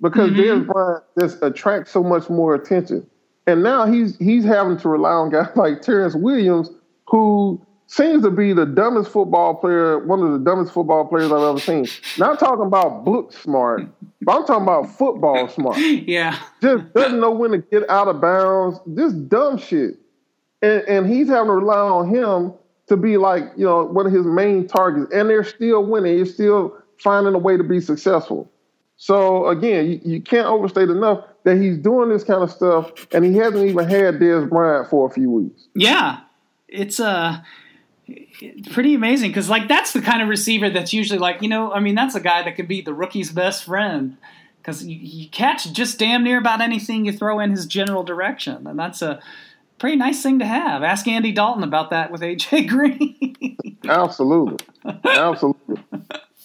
because 0.00 0.30
mm-hmm. 0.30 0.40
Dez 0.40 0.66
Bryant 0.66 1.04
just 1.18 1.42
attracts 1.42 1.90
so 1.90 2.02
much 2.02 2.28
more 2.30 2.54
attention. 2.54 3.06
And 3.46 3.62
now 3.62 3.86
he's 3.86 4.16
he's 4.18 4.44
having 4.44 4.78
to 4.78 4.88
rely 4.88 5.10
on 5.10 5.30
guys 5.30 5.48
like 5.56 5.82
Terrance 5.82 6.14
Williams, 6.14 6.70
who 7.06 7.64
seems 7.86 8.22
to 8.22 8.30
be 8.30 8.52
the 8.52 8.66
dumbest 8.66 9.10
football 9.10 9.54
player, 9.54 10.04
one 10.06 10.22
of 10.22 10.32
the 10.32 10.38
dumbest 10.38 10.72
football 10.72 11.06
players 11.06 11.30
I've 11.30 11.42
ever 11.42 11.60
seen. 11.60 11.86
Not 12.18 12.38
talking 12.38 12.66
about 12.66 13.04
book 13.04 13.32
smart, 13.32 13.82
but 14.22 14.36
I'm 14.36 14.46
talking 14.46 14.62
about 14.62 14.96
football 14.96 15.48
smart. 15.54 15.78
Yeah. 15.78 16.38
Just 16.62 16.92
doesn't 16.94 17.20
know 17.20 17.30
when 17.30 17.50
to 17.50 17.58
get 17.58 17.88
out 17.90 18.08
of 18.08 18.20
bounds. 18.20 18.78
Just 18.96 19.28
dumb 19.28 19.58
shit. 19.58 19.96
And 20.62 20.82
and 20.82 21.06
he's 21.06 21.28
having 21.28 21.48
to 21.48 21.52
rely 21.52 21.78
on 21.78 22.08
him 22.08 22.54
to 22.88 22.96
be 22.96 23.16
like, 23.16 23.44
you 23.56 23.64
know, 23.64 23.84
one 23.84 24.06
of 24.06 24.12
his 24.12 24.26
main 24.26 24.66
targets. 24.66 25.12
And 25.12 25.28
they're 25.30 25.44
still 25.44 25.84
winning. 25.84 26.16
You're 26.16 26.26
still 26.26 26.76
finding 26.98 27.34
a 27.34 27.38
way 27.38 27.56
to 27.56 27.64
be 27.64 27.80
successful. 27.80 28.50
So 28.96 29.48
again, 29.48 29.90
you, 29.90 30.00
you, 30.04 30.20
can't 30.20 30.46
overstate 30.46 30.88
enough 30.88 31.24
that 31.44 31.56
he's 31.56 31.76
doing 31.78 32.08
this 32.08 32.24
kind 32.24 32.42
of 32.42 32.50
stuff, 32.50 33.06
and 33.12 33.24
he 33.24 33.34
hasn't 33.34 33.68
even 33.68 33.88
had 33.88 34.14
Dez 34.20 34.48
Bryant 34.48 34.88
for 34.88 35.08
a 35.08 35.10
few 35.10 35.30
weeks. 35.30 35.66
Yeah, 35.74 36.20
it's 36.68 37.00
uh 37.00 37.40
pretty 38.70 38.94
amazing 38.94 39.30
because 39.30 39.48
like 39.48 39.66
that's 39.66 39.92
the 39.92 40.00
kind 40.00 40.22
of 40.22 40.28
receiver 40.28 40.68
that's 40.68 40.92
usually 40.92 41.18
like 41.18 41.40
you 41.40 41.48
know 41.48 41.72
I 41.72 41.80
mean 41.80 41.94
that's 41.94 42.14
a 42.14 42.20
guy 42.20 42.42
that 42.42 42.54
could 42.54 42.68
be 42.68 42.82
the 42.82 42.92
rookie's 42.92 43.32
best 43.32 43.64
friend 43.64 44.18
because 44.58 44.84
you, 44.84 44.96
you 44.96 45.28
catch 45.28 45.70
just 45.72 45.98
damn 45.98 46.22
near 46.22 46.38
about 46.38 46.60
anything 46.60 47.04
you 47.04 47.12
throw 47.12 47.40
in 47.40 47.50
his 47.50 47.66
general 47.66 48.02
direction, 48.04 48.66
and 48.66 48.78
that's 48.78 49.02
a 49.02 49.20
pretty 49.78 49.96
nice 49.96 50.22
thing 50.22 50.38
to 50.38 50.46
have. 50.46 50.82
Ask 50.82 51.06
Andy 51.08 51.32
Dalton 51.32 51.64
about 51.64 51.90
that 51.90 52.10
with 52.10 52.20
AJ 52.20 52.68
Green. 52.68 53.56
Absolutely, 53.88 54.66
absolutely 55.04 55.78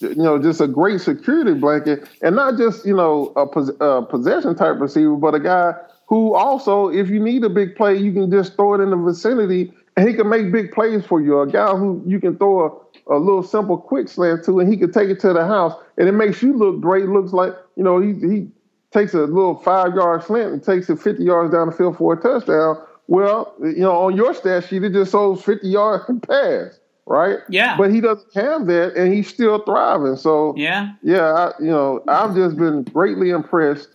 you 0.00 0.14
know, 0.14 0.40
just 0.40 0.60
a 0.60 0.66
great 0.66 1.00
security 1.00 1.54
blanket, 1.54 2.08
and 2.22 2.36
not 2.36 2.56
just 2.56 2.86
you 2.86 2.94
know 2.94 3.32
a, 3.36 3.46
pos- 3.46 3.70
a, 3.80 4.02
possession 4.02 4.54
type 4.54 4.80
receiver, 4.80 5.16
but 5.16 5.34
a 5.34 5.40
guy 5.40 5.74
who 6.06 6.34
also, 6.34 6.88
if 6.88 7.08
you 7.08 7.20
need 7.20 7.44
a 7.44 7.48
big 7.48 7.76
play, 7.76 7.96
you 7.96 8.12
can 8.12 8.30
just 8.30 8.56
throw 8.56 8.74
it 8.74 8.80
in 8.80 8.90
the 8.90 8.96
vicinity, 8.96 9.72
and 9.96 10.08
he 10.08 10.14
can 10.14 10.28
make 10.28 10.50
big 10.50 10.72
plays 10.72 11.04
for 11.04 11.20
you. 11.20 11.40
A 11.40 11.46
guy 11.46 11.74
who 11.76 12.02
you 12.06 12.18
can 12.18 12.36
throw 12.36 12.88
a, 13.08 13.14
a 13.14 13.18
little 13.18 13.42
simple 13.42 13.76
quick 13.76 14.08
slant 14.08 14.44
to, 14.44 14.58
and 14.60 14.70
he 14.70 14.76
can 14.76 14.90
take 14.90 15.10
it 15.10 15.20
to 15.20 15.32
the 15.32 15.46
house, 15.46 15.74
and 15.98 16.08
it 16.08 16.12
makes 16.12 16.42
you 16.42 16.56
look 16.56 16.80
great. 16.80 17.06
Looks 17.06 17.32
like 17.32 17.52
you 17.76 17.84
know 17.84 18.00
he 18.00 18.14
he 18.14 18.48
takes 18.92 19.14
a 19.14 19.18
little 19.18 19.56
five 19.56 19.94
yard 19.94 20.24
slant 20.24 20.52
and 20.52 20.64
takes 20.64 20.90
it 20.90 20.98
50 20.98 21.22
yards 21.22 21.52
down 21.52 21.68
the 21.70 21.76
field 21.76 21.96
for 21.96 22.14
a 22.14 22.20
touchdown. 22.20 22.84
Well, 23.10 23.52
you 23.60 23.80
know, 23.80 24.04
on 24.04 24.16
your 24.16 24.32
stat 24.34 24.68
sheet, 24.68 24.84
it 24.84 24.92
just 24.92 25.12
shows 25.12 25.42
50 25.42 25.68
yard 25.68 26.02
pass 26.22 26.80
right? 27.10 27.38
Yeah. 27.48 27.76
But 27.76 27.90
he 27.90 28.00
doesn't 28.00 28.32
have 28.34 28.66
that, 28.66 28.94
and 28.96 29.12
he's 29.12 29.28
still 29.28 29.58
thriving. 29.58 30.16
So 30.16 30.54
yeah, 30.56 30.92
yeah, 31.02 31.32
I, 31.32 31.52
you 31.58 31.70
know, 31.70 32.02
I've 32.08 32.34
just 32.34 32.56
been 32.56 32.84
greatly 32.84 33.30
impressed 33.30 33.88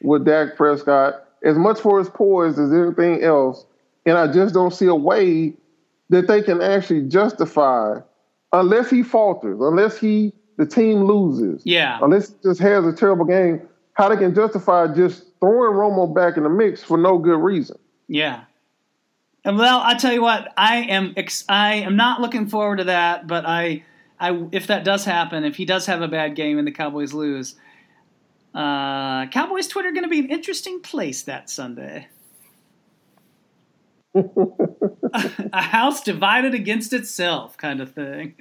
with 0.00 0.24
Dak 0.24 0.56
Prescott, 0.56 1.24
as 1.42 1.58
much 1.58 1.80
for 1.80 1.98
his 1.98 2.08
poise 2.08 2.58
as 2.58 2.72
anything 2.72 3.22
else, 3.22 3.66
and 4.06 4.16
I 4.16 4.32
just 4.32 4.54
don't 4.54 4.72
see 4.72 4.86
a 4.86 4.94
way 4.94 5.54
that 6.10 6.28
they 6.28 6.40
can 6.40 6.62
actually 6.62 7.02
justify, 7.08 7.98
unless 8.52 8.88
he 8.88 9.02
falters, 9.02 9.58
unless 9.60 9.98
he 9.98 10.32
the 10.56 10.66
team 10.66 11.04
loses, 11.04 11.62
yeah, 11.66 11.98
unless 12.00 12.28
he 12.28 12.34
just 12.44 12.60
has 12.60 12.86
a 12.86 12.92
terrible 12.92 13.24
game, 13.24 13.60
how 13.94 14.08
they 14.08 14.16
can 14.16 14.34
justify 14.34 14.86
just 14.86 15.24
throwing 15.40 15.76
Romo 15.76 16.14
back 16.14 16.36
in 16.36 16.44
the 16.44 16.48
mix 16.48 16.80
for 16.82 16.96
no 16.96 17.18
good 17.18 17.38
reason. 17.38 17.76
Yeah. 18.06 18.44
Well, 19.44 19.80
I 19.80 19.94
tell 19.94 20.12
you 20.12 20.22
what, 20.22 20.52
I 20.56 20.76
am 20.82 21.14
ex- 21.16 21.44
I 21.48 21.76
am 21.76 21.96
not 21.96 22.20
looking 22.20 22.46
forward 22.46 22.76
to 22.76 22.84
that, 22.84 23.26
but 23.26 23.44
I, 23.44 23.84
I 24.20 24.46
if 24.52 24.68
that 24.68 24.84
does 24.84 25.04
happen, 25.04 25.44
if 25.44 25.56
he 25.56 25.64
does 25.64 25.86
have 25.86 26.00
a 26.00 26.08
bad 26.08 26.36
game 26.36 26.58
and 26.58 26.66
the 26.66 26.72
Cowboys 26.72 27.12
lose, 27.12 27.56
uh, 28.54 29.26
Cowboys 29.26 29.66
Twitter 29.66 29.90
going 29.90 30.04
to 30.04 30.08
be 30.08 30.20
an 30.20 30.30
interesting 30.30 30.80
place 30.80 31.22
that 31.22 31.50
Sunday. 31.50 32.06
a 35.52 35.62
house 35.62 36.02
divided 36.02 36.54
against 36.54 36.92
itself, 36.92 37.56
kind 37.56 37.80
of 37.80 37.92
thing. 37.92 38.34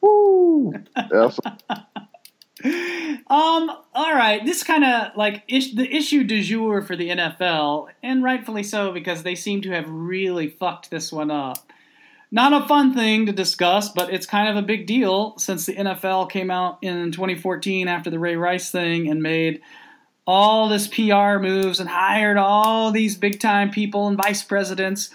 Woo! 0.00 0.72
Um. 2.64 3.70
All 3.94 4.14
right. 4.14 4.44
This 4.44 4.62
kind 4.62 4.84
of 4.84 5.16
like 5.16 5.44
is- 5.48 5.74
the 5.74 5.88
issue 5.94 6.24
du 6.24 6.42
jour 6.42 6.82
for 6.82 6.96
the 6.96 7.10
NFL, 7.10 7.88
and 8.02 8.22
rightfully 8.22 8.62
so 8.62 8.92
because 8.92 9.22
they 9.22 9.34
seem 9.34 9.62
to 9.62 9.70
have 9.70 9.88
really 9.88 10.48
fucked 10.48 10.90
this 10.90 11.12
one 11.12 11.30
up. 11.30 11.58
Not 12.32 12.52
a 12.52 12.66
fun 12.66 12.94
thing 12.94 13.26
to 13.26 13.32
discuss, 13.32 13.88
but 13.88 14.12
it's 14.12 14.26
kind 14.26 14.48
of 14.48 14.56
a 14.56 14.66
big 14.66 14.86
deal 14.86 15.36
since 15.38 15.66
the 15.66 15.74
NFL 15.74 16.30
came 16.30 16.50
out 16.50 16.78
in 16.82 17.10
2014 17.10 17.88
after 17.88 18.08
the 18.08 18.18
Ray 18.20 18.36
Rice 18.36 18.70
thing 18.70 19.08
and 19.08 19.22
made 19.22 19.60
all 20.26 20.68
this 20.68 20.86
PR 20.86 21.38
moves 21.38 21.80
and 21.80 21.88
hired 21.88 22.36
all 22.36 22.92
these 22.92 23.16
big 23.16 23.40
time 23.40 23.70
people 23.70 24.06
and 24.06 24.16
vice 24.16 24.44
presidents 24.44 25.10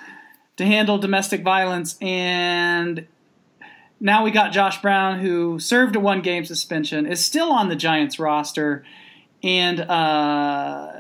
to 0.58 0.66
handle 0.66 0.98
domestic 0.98 1.42
violence 1.42 1.98
and 2.02 3.08
now 4.00 4.24
we 4.24 4.32
got 4.32 4.52
Josh 4.52 4.82
Brown, 4.82 5.20
who 5.20 5.60
served 5.60 5.96
a 5.96 6.00
one 6.00 6.22
game 6.22 6.46
suspension, 6.46 7.06
is 7.06 7.24
still 7.24 7.52
on 7.52 7.70
the 7.70 7.76
Giants 7.76 8.20
roster. 8.20 8.84
And 9.44 9.80
uh, 9.80 10.92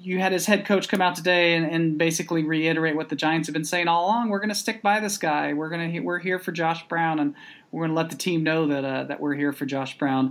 you 0.00 0.18
had 0.18 0.32
his 0.32 0.46
head 0.46 0.64
coach 0.64 0.88
come 0.88 1.00
out 1.00 1.14
today 1.14 1.54
and, 1.54 1.64
and, 1.66 1.98
basically 1.98 2.44
reiterate 2.44 2.96
what 2.96 3.08
the 3.08 3.16
Giants 3.16 3.48
have 3.48 3.52
been 3.52 3.64
saying 3.64 3.88
all 3.88 4.06
along. 4.06 4.28
We're 4.28 4.38
going 4.38 4.48
to 4.48 4.54
stick 4.54 4.82
by 4.82 5.00
this 5.00 5.18
guy. 5.18 5.52
We're 5.52 5.68
going 5.68 5.92
to 5.92 6.00
we're 6.00 6.18
here 6.18 6.38
for 6.38 6.52
Josh 6.52 6.86
Brown, 6.88 7.18
and 7.18 7.34
we're 7.70 7.82
going 7.82 7.90
to 7.90 7.96
let 7.96 8.10
the 8.10 8.16
team 8.16 8.42
know 8.42 8.66
that 8.66 8.84
uh, 8.84 9.04
that 9.04 9.20
we're 9.20 9.34
here 9.34 9.52
for 9.52 9.66
Josh 9.66 9.96
Brown. 9.98 10.30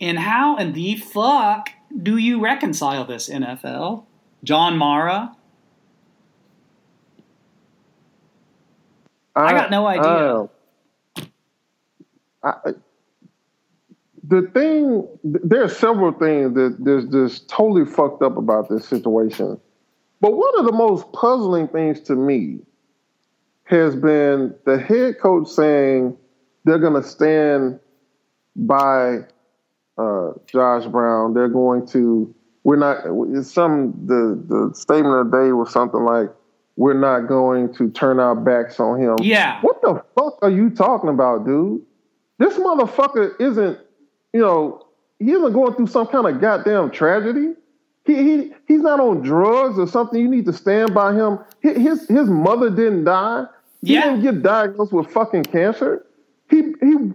And 0.00 0.18
how 0.18 0.56
in 0.56 0.72
the 0.72 0.96
fuck 0.96 1.70
do 2.02 2.16
you 2.16 2.40
reconcile 2.40 3.04
this, 3.04 3.28
NFL? 3.28 4.04
John 4.42 4.76
Mara? 4.76 5.36
I, 9.36 9.46
I 9.46 9.52
got 9.52 9.70
no 9.70 9.86
idea. 9.86 10.04
Uh, 10.04 10.46
I, 12.44 12.72
the 14.26 14.42
thing, 14.54 15.06
there 15.22 15.62
are 15.62 15.68
several 15.68 16.12
things 16.12 16.54
that 16.54 16.76
there's 16.78 17.06
just 17.06 17.48
totally 17.48 17.84
fucked 17.84 18.22
up 18.22 18.36
about 18.36 18.68
this 18.68 18.86
situation. 18.86 19.60
But 20.20 20.34
one 20.36 20.58
of 20.58 20.64
the 20.66 20.72
most 20.72 21.12
puzzling 21.12 21.68
things 21.68 22.00
to 22.02 22.14
me 22.14 22.60
has 23.64 23.94
been 23.94 24.54
the 24.64 24.78
head 24.78 25.18
coach 25.20 25.48
saying 25.48 26.16
they're 26.64 26.78
going 26.78 27.02
to 27.02 27.06
stand 27.06 27.80
by 28.56 29.18
uh, 29.98 30.32
Josh 30.46 30.86
Brown. 30.86 31.34
They're 31.34 31.48
going 31.48 31.86
to. 31.88 32.34
We're 32.62 32.76
not. 32.76 33.02
Some 33.44 33.92
the 34.06 34.42
the 34.48 34.74
statement 34.74 35.14
of 35.14 35.30
the 35.30 35.36
day 35.36 35.52
was 35.52 35.70
something 35.70 36.02
like, 36.02 36.30
we're 36.76 36.98
not 36.98 37.28
going 37.28 37.74
to 37.74 37.90
turn 37.90 38.18
our 38.18 38.34
backs 38.34 38.80
on 38.80 39.00
him. 39.00 39.16
Yeah. 39.20 39.60
What 39.60 39.82
the 39.82 40.02
fuck 40.14 40.38
are 40.40 40.50
you 40.50 40.70
talking 40.70 41.10
about, 41.10 41.44
dude? 41.44 41.82
This 42.38 42.54
motherfucker 42.58 43.40
isn't, 43.40 43.78
you 44.32 44.40
know, 44.40 44.86
he 45.18 45.32
isn't 45.32 45.52
going 45.52 45.74
through 45.74 45.86
some 45.86 46.06
kind 46.08 46.26
of 46.26 46.40
goddamn 46.40 46.90
tragedy. 46.90 47.54
He, 48.04 48.14
he 48.16 48.52
he's 48.68 48.80
not 48.82 49.00
on 49.00 49.22
drugs 49.22 49.78
or 49.78 49.86
something. 49.86 50.20
You 50.20 50.28
need 50.28 50.44
to 50.46 50.52
stand 50.52 50.92
by 50.92 51.14
him. 51.14 51.38
His 51.60 52.06
his 52.08 52.28
mother 52.28 52.68
didn't 52.70 53.04
die. 53.04 53.46
He 53.82 53.94
Yeah. 53.94 54.02
didn't 54.10 54.22
get 54.22 54.42
diagnosed 54.42 54.92
with 54.92 55.10
fucking 55.10 55.44
cancer. 55.44 56.04
He 56.50 56.74
he 56.80 57.12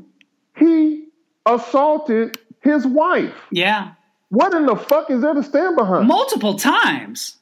he 0.58 1.06
assaulted 1.46 2.40
his 2.62 2.86
wife. 2.88 3.34
Yeah. 3.52 3.92
What 4.30 4.54
in 4.54 4.66
the 4.66 4.76
fuck 4.76 5.10
is 5.12 5.22
there 5.22 5.34
to 5.34 5.44
stand 5.44 5.76
behind? 5.76 6.08
Multiple 6.08 6.56
times. 6.58 7.38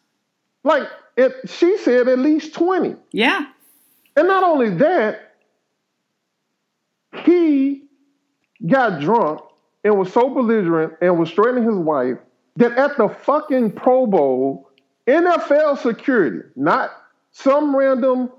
Like 0.64 0.88
it, 1.16 1.34
she 1.50 1.78
said, 1.78 2.08
at 2.08 2.20
least 2.20 2.54
twenty. 2.54 2.96
Yeah. 3.12 3.46
And 4.16 4.28
not 4.28 4.44
only 4.44 4.70
that, 4.72 5.27
he 7.26 7.84
got 8.68 9.00
drunk 9.02 9.42
and 9.84 9.98
was 9.98 10.12
so 10.12 10.30
belligerent 10.30 10.94
and 11.02 11.20
was 11.20 11.32
threatening 11.32 11.64
his 11.64 11.76
wife 11.78 12.18
that 12.58 12.74
at 12.78 12.98
the 12.98 13.08
fucking 13.10 13.72
Pro 13.72 14.08
Bowl, 14.08 14.70
NFL 15.08 15.78
security, 15.82 16.40
not 16.56 16.92
some 17.32 17.76
random 17.76 18.32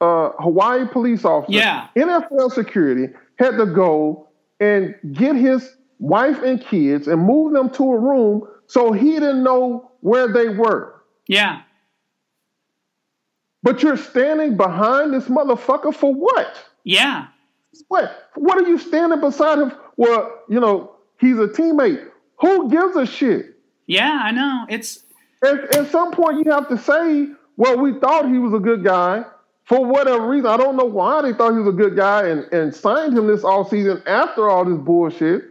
uh, 0.00 0.30
Hawaii 0.38 0.86
police 0.86 1.24
officer, 1.24 1.52
Yeah. 1.58 1.86
NFL 1.96 2.52
security 2.52 3.12
had 3.38 3.56
to 3.58 3.66
go 3.66 4.28
and 4.58 4.94
get 5.12 5.36
his 5.36 5.76
wife 5.98 6.42
and 6.42 6.60
kids 6.60 7.06
and 7.08 7.22
move 7.22 7.52
them 7.52 7.70
to 7.70 7.84
a 7.92 7.98
room 7.98 8.46
so 8.66 8.92
he 8.92 9.12
didn't 9.12 9.42
know 9.42 9.90
where 10.00 10.28
they 10.32 10.48
were. 10.48 10.94
Yeah. 11.28 11.62
But 13.62 13.82
you're 13.82 13.96
standing 13.96 14.56
behind 14.56 15.12
this 15.12 15.24
motherfucker 15.24 15.94
for 15.94 16.12
what? 16.14 16.56
Yeah. 16.84 17.26
What? 17.88 18.28
What 18.34 18.58
are 18.58 18.68
you 18.68 18.78
standing 18.78 19.20
beside 19.20 19.58
him? 19.58 19.72
Well, 19.96 20.42
you 20.48 20.60
know, 20.60 20.96
he's 21.18 21.38
a 21.38 21.46
teammate. 21.48 22.08
Who 22.40 22.70
gives 22.70 22.96
a 22.96 23.06
shit? 23.06 23.56
Yeah, 23.86 24.20
I 24.22 24.30
know. 24.30 24.66
It's 24.68 25.00
At, 25.44 25.74
at 25.76 25.90
some 25.90 26.12
point, 26.12 26.44
you 26.44 26.52
have 26.52 26.68
to 26.68 26.78
say, 26.78 27.28
well, 27.56 27.78
we 27.78 27.98
thought 27.98 28.28
he 28.28 28.38
was 28.38 28.52
a 28.54 28.58
good 28.58 28.84
guy. 28.84 29.24
For 29.64 29.84
whatever 29.84 30.26
reason, 30.28 30.46
I 30.46 30.56
don't 30.56 30.76
know 30.76 30.84
why 30.84 31.22
they 31.22 31.32
thought 31.32 31.52
he 31.52 31.58
was 31.58 31.68
a 31.68 31.76
good 31.76 31.94
guy 31.96 32.26
and, 32.28 32.44
and 32.52 32.74
signed 32.74 33.16
him 33.16 33.26
this 33.28 33.44
all 33.44 33.64
season 33.64 34.02
after 34.06 34.48
all 34.48 34.64
this 34.64 34.78
bullshit. 34.78 35.44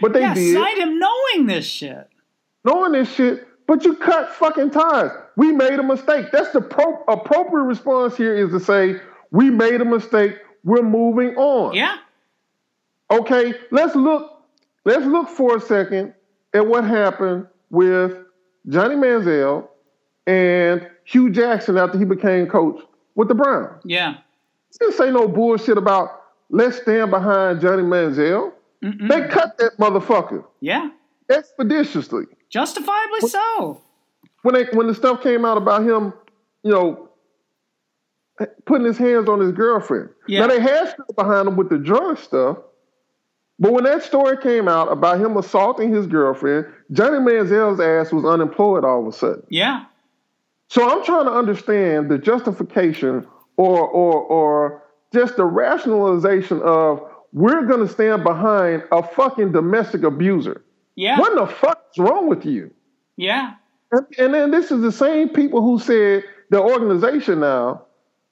But 0.00 0.12
they 0.14 0.20
yeah, 0.20 0.34
did, 0.34 0.54
signed 0.54 0.78
him 0.78 0.98
knowing 0.98 1.46
this 1.46 1.66
shit. 1.66 2.08
knowing 2.64 2.92
this 2.92 3.12
shit. 3.12 3.46
But 3.66 3.84
you 3.84 3.96
cut 3.96 4.32
fucking 4.32 4.70
ties. 4.70 5.10
We 5.36 5.52
made 5.52 5.78
a 5.78 5.82
mistake. 5.82 6.26
That's 6.32 6.52
the 6.52 6.60
pro- 6.60 7.02
appropriate 7.08 7.64
response 7.64 8.16
here 8.16 8.34
is 8.34 8.50
to 8.52 8.60
say, 8.60 9.00
we 9.30 9.50
made 9.50 9.80
a 9.80 9.84
mistake. 9.84 10.36
We're 10.66 10.82
moving 10.82 11.36
on. 11.36 11.74
Yeah. 11.74 11.96
Okay, 13.10 13.54
let's 13.70 13.94
look. 13.94 14.42
Let's 14.84 15.06
look 15.06 15.28
for 15.28 15.56
a 15.56 15.60
second 15.60 16.12
at 16.52 16.66
what 16.66 16.84
happened 16.84 17.46
with 17.70 18.18
Johnny 18.68 18.96
Manziel 18.96 19.68
and 20.26 20.88
Hue 21.04 21.30
Jackson 21.30 21.78
after 21.78 21.98
he 21.98 22.04
became 22.04 22.48
coach 22.48 22.80
with 23.14 23.28
the 23.28 23.34
Browns. 23.34 23.80
Yeah. 23.84 24.16
Didn't 24.80 24.94
say 24.94 25.10
no 25.12 25.28
bullshit 25.28 25.78
about 25.78 26.22
let's 26.50 26.82
stand 26.82 27.10
behind 27.12 27.60
Johnny 27.60 27.84
Manziel. 27.84 28.52
Mm-mm. 28.84 29.08
They 29.08 29.28
cut 29.28 29.56
that 29.58 29.76
motherfucker 29.78 30.44
Yeah. 30.60 30.90
expeditiously. 31.30 32.24
Justifiably 32.50 33.20
so. 33.28 33.82
When 34.42 34.54
they 34.54 34.64
when 34.72 34.88
the 34.88 34.94
stuff 34.94 35.22
came 35.22 35.44
out 35.44 35.56
about 35.58 35.82
him, 35.82 36.12
you 36.64 36.72
know, 36.72 37.05
putting 38.64 38.86
his 38.86 38.98
hands 38.98 39.28
on 39.28 39.40
his 39.40 39.52
girlfriend. 39.52 40.10
Yeah. 40.28 40.40
Now 40.40 40.48
they 40.48 40.60
had 40.60 40.90
stuff 40.90 41.16
behind 41.16 41.48
him 41.48 41.56
with 41.56 41.70
the 41.70 41.78
drug 41.78 42.18
stuff, 42.18 42.58
but 43.58 43.72
when 43.72 43.84
that 43.84 44.02
story 44.02 44.36
came 44.36 44.68
out 44.68 44.92
about 44.92 45.20
him 45.20 45.36
assaulting 45.36 45.92
his 45.92 46.06
girlfriend, 46.06 46.66
Johnny 46.92 47.18
Manziel's 47.18 47.80
ass 47.80 48.12
was 48.12 48.24
unemployed 48.24 48.84
all 48.84 49.00
of 49.00 49.14
a 49.14 49.16
sudden. 49.16 49.42
Yeah. 49.48 49.84
So 50.68 50.88
I'm 50.88 51.04
trying 51.04 51.26
to 51.26 51.32
understand 51.32 52.10
the 52.10 52.18
justification 52.18 53.26
or 53.56 53.80
or 53.88 54.20
or 54.20 54.82
just 55.14 55.36
the 55.36 55.44
rationalization 55.44 56.60
of 56.62 57.00
we're 57.32 57.64
gonna 57.64 57.88
stand 57.88 58.24
behind 58.24 58.82
a 58.92 59.02
fucking 59.02 59.52
domestic 59.52 60.02
abuser. 60.02 60.62
Yeah. 60.96 61.18
What 61.18 61.34
the 61.34 61.46
fuck 61.46 61.82
is 61.94 61.98
wrong 61.98 62.28
with 62.28 62.44
you? 62.44 62.70
Yeah. 63.16 63.54
And, 63.92 64.06
and 64.18 64.34
then 64.34 64.50
this 64.50 64.70
is 64.70 64.82
the 64.82 64.92
same 64.92 65.28
people 65.28 65.62
who 65.62 65.78
said 65.78 66.24
the 66.50 66.60
organization 66.60 67.40
now 67.40 67.85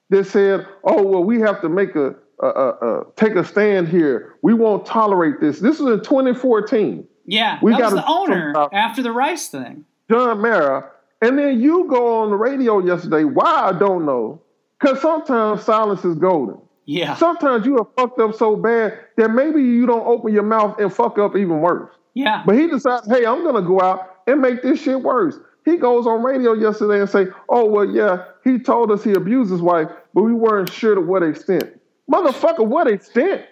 that 0.09 0.25
said, 0.25 0.67
"Oh 0.83 1.03
well, 1.03 1.23
we 1.23 1.39
have 1.41 1.61
to 1.61 1.69
make 1.69 1.95
a, 1.95 2.15
a, 2.39 2.47
a, 2.47 2.69
a 2.69 3.03
take 3.15 3.35
a 3.35 3.43
stand 3.43 3.87
here. 3.87 4.35
We 4.41 4.53
won't 4.53 4.85
tolerate 4.85 5.39
this." 5.39 5.59
This 5.59 5.79
is 5.79 5.87
in 5.87 6.01
2014, 6.01 7.07
Yeah. 7.25 7.59
We 7.61 7.71
that 7.71 7.79
was 7.79 7.93
gotta 7.93 7.95
the 7.95 8.07
owner 8.07 8.53
after 8.73 9.01
the 9.01 9.11
Rice 9.11 9.47
thing. 9.47 9.85
John 10.09 10.41
Mara, 10.41 10.89
and 11.21 11.37
then 11.37 11.59
you 11.59 11.87
go 11.89 12.21
on 12.21 12.29
the 12.29 12.35
radio 12.35 12.79
yesterday. 12.79 13.23
Why 13.23 13.69
I 13.69 13.71
don't 13.77 14.05
know, 14.05 14.41
because 14.79 15.01
sometimes 15.01 15.63
silence 15.63 16.05
is 16.05 16.15
golden. 16.15 16.59
Yeah. 16.85 17.15
Sometimes 17.15 17.65
you 17.65 17.79
are 17.79 17.87
fucked 17.97 18.19
up 18.19 18.35
so 18.35 18.55
bad 18.55 18.99
that 19.17 19.31
maybe 19.31 19.61
you 19.61 19.87
don't 19.87 20.05
open 20.05 20.31
your 20.31 20.43
mouth 20.43 20.77
and 20.79 20.93
fuck 20.93 21.17
up 21.17 21.35
even 21.35 21.61
worse. 21.61 21.91
Yeah. 22.13 22.43
But 22.45 22.55
he 22.59 22.67
decided, 22.67 23.09
hey, 23.09 23.25
I'm 23.25 23.43
gonna 23.43 23.63
go 23.63 23.81
out 23.81 24.17
and 24.27 24.39
make 24.39 24.61
this 24.61 24.81
shit 24.81 25.01
worse. 25.01 25.35
He 25.65 25.77
goes 25.77 26.05
on 26.05 26.23
radio 26.23 26.53
yesterday 26.53 27.01
and 27.01 27.09
say, 27.09 27.25
oh 27.49 27.65
well, 27.65 27.89
yeah, 27.89 28.25
he 28.43 28.59
told 28.59 28.91
us 28.91 29.03
he 29.03 29.13
abused 29.13 29.51
his 29.51 29.61
wife, 29.61 29.89
but 30.13 30.21
we 30.21 30.33
weren't 30.33 30.71
sure 30.71 30.93
to 30.93 31.01
what 31.01 31.23
extent. 31.23 31.81
Motherfucker, 32.09 32.65
what 32.65 32.87
extent? 32.87 33.45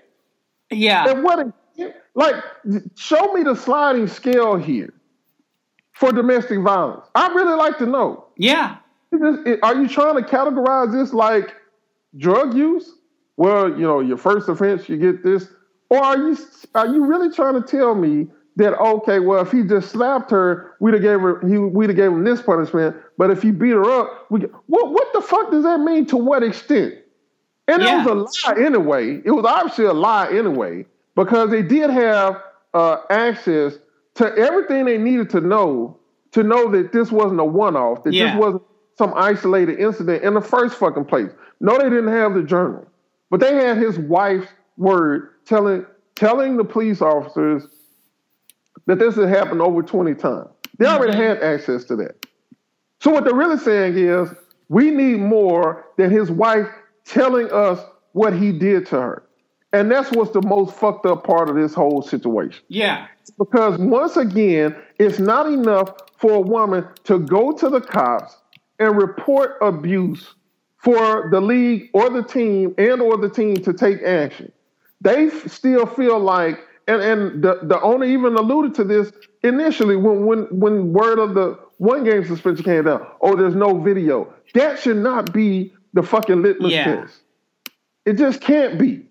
Yeah. 0.72 1.10
And 1.10 1.24
what 1.24 1.40
extent? 1.40 1.96
Like, 2.14 2.36
show 2.96 3.34
me 3.34 3.42
the 3.42 3.56
sliding 3.56 4.08
scale 4.08 4.56
here 4.56 4.94
for 5.94 6.12
domestic 6.12 6.60
violence. 6.60 7.08
I 7.16 7.30
really 7.34 7.56
like 7.56 7.80
to 7.80 7.88
know. 7.88 8.26
Yeah. 8.38 8.78
Are 9.64 9.76
you 9.76 9.88
trying 9.88 10.16
to 10.16 10.22
categorize 10.22 10.94
this 10.94 11.14
like 11.14 11.56
drug 12.18 12.54
use? 12.54 12.92
Well, 13.38 13.70
you 13.70 13.82
know, 13.82 14.00
your 14.00 14.18
first 14.18 14.48
offense, 14.48 14.88
you 14.88 14.98
get 14.98 15.24
this, 15.24 15.48
or 15.90 15.98
are 15.98 16.18
you 16.18 16.38
are 16.76 16.88
you 16.88 17.06
really 17.06 17.32
trying 17.32 17.56
to 17.56 17.68
tell 17.68 17.96
me 17.96 18.28
that 18.56 18.74
okay, 18.80 19.20
well, 19.20 19.42
if 19.42 19.52
he 19.52 19.64
just 19.64 19.90
slapped 19.92 20.30
her, 20.32 20.76
we'd 20.80 20.94
have 20.94 21.02
gave 21.04 21.20
her 21.22 21.40
he 21.48 21.58
we'd 21.58 21.90
have 21.90 21.96
gave 21.96 22.12
him 22.12 22.24
this 22.24 22.42
punishment, 22.42 22.96
but 23.18 23.32
if 23.32 23.42
he 23.42 23.52
beat 23.52 23.72
her 23.72 23.84
up, 23.90 24.28
we 24.30 24.42
what 24.68 24.92
what 24.92 25.12
the 25.14 25.22
fuck 25.22 25.52
does 25.52 25.64
that 25.64 25.80
mean? 25.80 26.06
To 26.08 26.18
what 26.18 26.44
extent? 26.44 26.96
And 27.68 27.82
Yeah. 27.82 28.02
it 28.02 28.06
was 28.06 28.38
a 28.46 28.52
lie 28.52 28.66
anyway. 28.66 29.22
It 29.24 29.32
was 29.32 29.46
obviously 29.46 29.86
a 29.86 29.94
lie 29.94 30.30
anyway 30.32 30.86
because 31.16 31.50
they 31.50 31.62
did 31.64 31.90
have 31.90 32.42
uh, 32.74 32.98
access 33.10 33.76
to 34.16 34.36
everything 34.38 34.86
they 34.86 34.98
needed 34.98 35.30
to 35.32 35.42
know 35.42 35.98
to 36.32 36.44
know 36.44 36.70
that 36.72 36.92
this 36.92 37.12
wasn't 37.12 37.40
a 37.40 37.46
one-off, 37.46 38.04
that 38.04 38.14
Yeah. 38.14 38.32
this 38.32 38.36
wasn't 38.42 38.64
some 38.98 39.14
isolated 39.16 39.80
incident 39.80 40.24
in 40.24 40.34
the 40.34 40.42
first 40.42 40.76
fucking 40.76 41.06
place. 41.06 41.32
No, 41.60 41.78
they 41.78 41.90
didn't 41.90 42.08
have 42.10 42.34
the 42.34 42.44
journal, 42.44 42.86
but 43.30 43.40
they 43.40 43.54
had 43.56 43.78
his 43.78 43.98
wife's 43.98 44.48
word 44.78 45.30
telling 45.46 45.86
telling 46.16 46.58
the 46.58 46.64
police 46.64 47.02
officers 47.02 47.68
that 48.86 49.00
this 49.00 49.16
had 49.16 49.30
happened 49.30 49.62
over 49.62 49.82
20 49.82 50.16
times. 50.16 50.50
They 50.78 50.86
already 50.86 51.14
mm-hmm. 51.14 51.22
had 51.22 51.44
access 51.44 51.84
to 51.86 51.96
that. 51.98 52.26
So 53.00 53.12
what 53.12 53.26
they're 53.26 53.36
really 53.36 53.58
saying 53.58 53.98
is 53.98 54.30
we 54.70 54.92
need 54.92 55.20
more 55.20 55.86
than 55.98 56.10
his 56.10 56.32
wife 56.32 56.68
telling 57.06 57.52
us 57.52 57.80
what 58.14 58.34
he 58.34 58.52
did 58.52 58.86
to 58.88 59.02
her. 59.02 59.24
And 59.74 59.90
that's 59.90 60.12
what's 60.12 60.32
the 60.32 60.42
most 60.42 60.76
fucked 60.76 61.06
up 61.06 61.26
part 61.26 61.50
of 61.50 61.56
this 61.56 61.74
whole 61.74 62.02
situation. 62.02 62.64
Yeah. 62.68 63.08
Because 63.38 63.80
once 63.80 64.18
again, 64.18 64.76
it's 65.00 65.20
not 65.20 65.48
enough 65.48 65.94
for 66.18 66.34
a 66.34 66.42
woman 66.42 66.88
to 67.06 67.20
go 67.20 67.52
to 67.52 67.70
the 67.70 67.82
cops 67.82 68.38
and 68.80 68.96
report 68.96 69.58
abuse 69.62 70.36
for 70.78 71.30
the 71.32 71.42
league 71.42 71.90
or 71.94 72.10
the 72.10 72.24
team 72.24 72.76
and 72.78 73.02
or 73.02 73.18
the 73.18 73.30
team 73.30 73.56
to 73.56 73.74
take 73.74 74.02
action. 74.04 74.52
They 75.02 75.28
f- 75.28 75.52
still 75.52 75.86
feel 75.86 76.20
like, 76.20 76.60
and, 76.88 77.02
and 77.02 77.44
the, 77.44 77.60
the 77.64 77.80
owner 77.82 78.06
even 78.06 78.36
alluded 78.36 78.76
to 78.76 78.84
this 78.84 79.12
initially 79.44 79.96
when, 79.96 80.26
when, 80.26 80.42
when 80.60 80.94
word 80.94 81.20
of 81.20 81.34
the 81.34 81.58
one 81.78 82.04
game 82.04 82.26
suspension 82.26 82.64
came 82.64 82.84
down. 82.86 83.06
Oh, 83.22 83.36
there's 83.36 83.56
no 83.56 83.80
video. 83.82 84.34
That 84.54 84.80
should 84.80 84.98
not 84.98 85.34
be 85.34 85.74
the 85.94 86.04
fucking 86.04 86.42
litmus 86.42 86.72
Yeah. 86.72 87.02
test. 87.02 87.20
It 88.06 88.14
just 88.18 88.42
can't 88.42 88.78
be. 88.78 89.06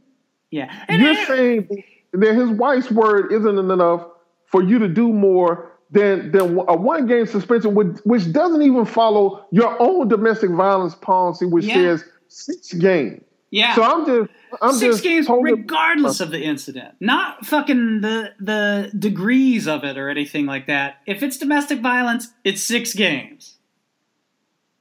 Yeah. 0.51 0.73
And, 0.89 1.01
You're 1.03 1.11
and- 1.17 1.27
saying 1.27 1.85
that 2.13 2.35
his 2.35 2.51
wife's 2.51 2.91
word 2.91 3.33
isn't 3.33 3.59
enough 3.59 4.07
for 4.47 4.63
you 4.63 4.79
to 4.79 4.89
do 4.89 5.13
more 5.13 5.73
than 5.91 6.31
than 6.33 6.59
a 6.69 6.77
one 6.77 7.07
game 7.07 7.27
suspension, 7.27 7.75
which, 7.75 7.99
which 8.05 8.33
doesn't 8.33 8.63
even 8.63 8.85
follow 8.85 9.45
your 9.51 9.77
own 9.81 10.09
domestic 10.09 10.51
violence 10.51 10.95
policy, 10.95 11.47
which 11.47 11.65
Yeah. 11.67 11.75
says 11.75 12.05
six 12.29 12.73
games. 12.75 13.23
Yeah. 13.53 13.75
So 13.77 13.83
I'm 13.85 14.07
just 14.07 14.31
I'm 14.61 14.73
Six 14.73 14.95
just 14.95 15.05
games, 15.05 15.29
regardless 15.29 16.21
of 16.21 16.31
the 16.31 16.43
incident, 16.43 16.95
not 16.99 17.47
fucking 17.47 18.01
the 18.01 18.33
the 18.41 18.91
degrees 18.99 19.69
of 19.69 19.85
it 19.85 19.97
or 19.97 20.09
anything 20.09 20.47
like 20.47 20.67
that. 20.67 20.97
If 21.07 21.23
it's 21.23 21.37
domestic 21.37 21.81
violence, 21.81 22.33
it's 22.43 22.63
six 22.63 22.95
games. 22.95 23.59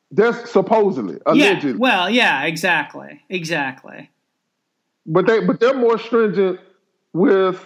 That's 0.09 0.51
supposedly, 0.51 1.19
allegedly. 1.25 1.71
Yeah, 1.71 1.77
well, 1.77 2.09
yeah, 2.09 2.43
exactly, 2.43 3.21
exactly. 3.29 4.09
But 5.05 5.27
they, 5.27 5.39
but 5.41 5.59
they're 5.59 5.73
more 5.73 5.97
stringent 5.99 6.59
with, 7.13 7.63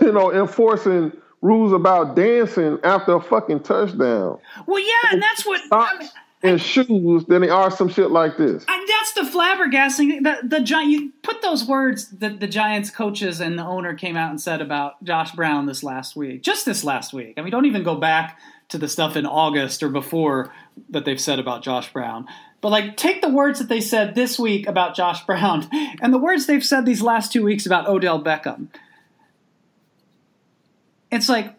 you 0.00 0.12
know, 0.12 0.32
enforcing 0.32 1.12
rules 1.40 1.72
about 1.72 2.14
dancing 2.16 2.78
after 2.84 3.16
a 3.16 3.20
fucking 3.20 3.60
touchdown. 3.60 4.38
Well, 4.66 4.80
yeah, 4.80 5.12
and 5.12 5.22
that's 5.22 5.44
what. 5.46 5.60
I 5.70 5.98
mean, 5.98 6.08
and 6.42 6.60
shoes 6.60 7.24
than 7.26 7.42
they 7.42 7.48
are 7.48 7.70
some 7.70 7.88
shit 7.88 8.10
like 8.10 8.36
this. 8.36 8.64
And 8.68 8.88
that's 8.88 9.12
the 9.12 9.22
flabbergasting. 9.22 10.22
The 10.22 10.48
the 10.48 10.60
giant. 10.60 10.90
You 10.90 11.12
put 11.22 11.42
those 11.42 11.64
words 11.64 12.08
that 12.10 12.40
the 12.40 12.46
Giants 12.46 12.90
coaches 12.90 13.40
and 13.40 13.58
the 13.58 13.64
owner 13.64 13.94
came 13.94 14.16
out 14.16 14.30
and 14.30 14.40
said 14.40 14.60
about 14.60 15.02
Josh 15.04 15.32
Brown 15.32 15.66
this 15.66 15.82
last 15.82 16.16
week, 16.16 16.42
just 16.42 16.64
this 16.64 16.84
last 16.84 17.12
week. 17.12 17.34
I 17.36 17.42
mean, 17.42 17.50
don't 17.50 17.66
even 17.66 17.82
go 17.82 17.96
back 17.96 18.40
to 18.68 18.78
the 18.78 18.88
stuff 18.88 19.16
in 19.16 19.26
August 19.26 19.82
or 19.82 19.88
before 19.88 20.52
that 20.90 21.04
they've 21.04 21.20
said 21.20 21.38
about 21.38 21.62
Josh 21.62 21.92
Brown. 21.92 22.26
But 22.60 22.70
like, 22.70 22.96
take 22.96 23.20
the 23.20 23.28
words 23.28 23.58
that 23.58 23.68
they 23.68 23.80
said 23.80 24.14
this 24.14 24.38
week 24.38 24.66
about 24.66 24.96
Josh 24.96 25.24
Brown 25.26 25.68
and 26.00 26.12
the 26.12 26.18
words 26.18 26.46
they've 26.46 26.64
said 26.64 26.86
these 26.86 27.02
last 27.02 27.32
two 27.32 27.44
weeks 27.44 27.66
about 27.66 27.86
Odell 27.86 28.22
Beckham. 28.22 28.68
It's 31.10 31.28
like, 31.28 31.54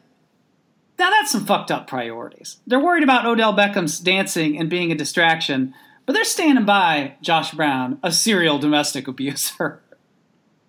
now 1.03 1.09
that's 1.09 1.33
some 1.33 1.45
fucked 1.45 1.69
up 1.69 1.85
priorities. 1.85 2.59
They're 2.65 2.79
worried 2.79 3.03
about 3.03 3.25
Odell 3.25 3.53
Beckham's 3.53 3.99
dancing 3.99 4.57
and 4.57 4.69
being 4.69 4.89
a 4.89 4.95
distraction, 4.95 5.75
but 6.05 6.13
they're 6.13 6.23
standing 6.23 6.63
by 6.63 7.15
Josh 7.21 7.51
Brown, 7.51 7.99
a 8.01 8.09
serial 8.09 8.57
domestic 8.57 9.09
abuser. 9.09 9.81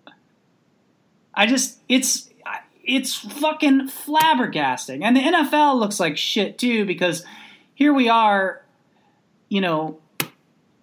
I 1.33 1.45
just, 1.45 1.79
it's, 1.87 2.29
it's 2.83 3.15
fucking 3.15 3.87
flabbergasting. 3.87 5.03
And 5.03 5.15
the 5.15 5.21
NFL 5.21 5.79
looks 5.79 6.01
like 6.01 6.17
shit 6.17 6.57
too 6.57 6.83
because 6.83 7.23
here 7.73 7.93
we 7.93 8.09
are, 8.09 8.61
you 9.47 9.61
know, 9.61 9.99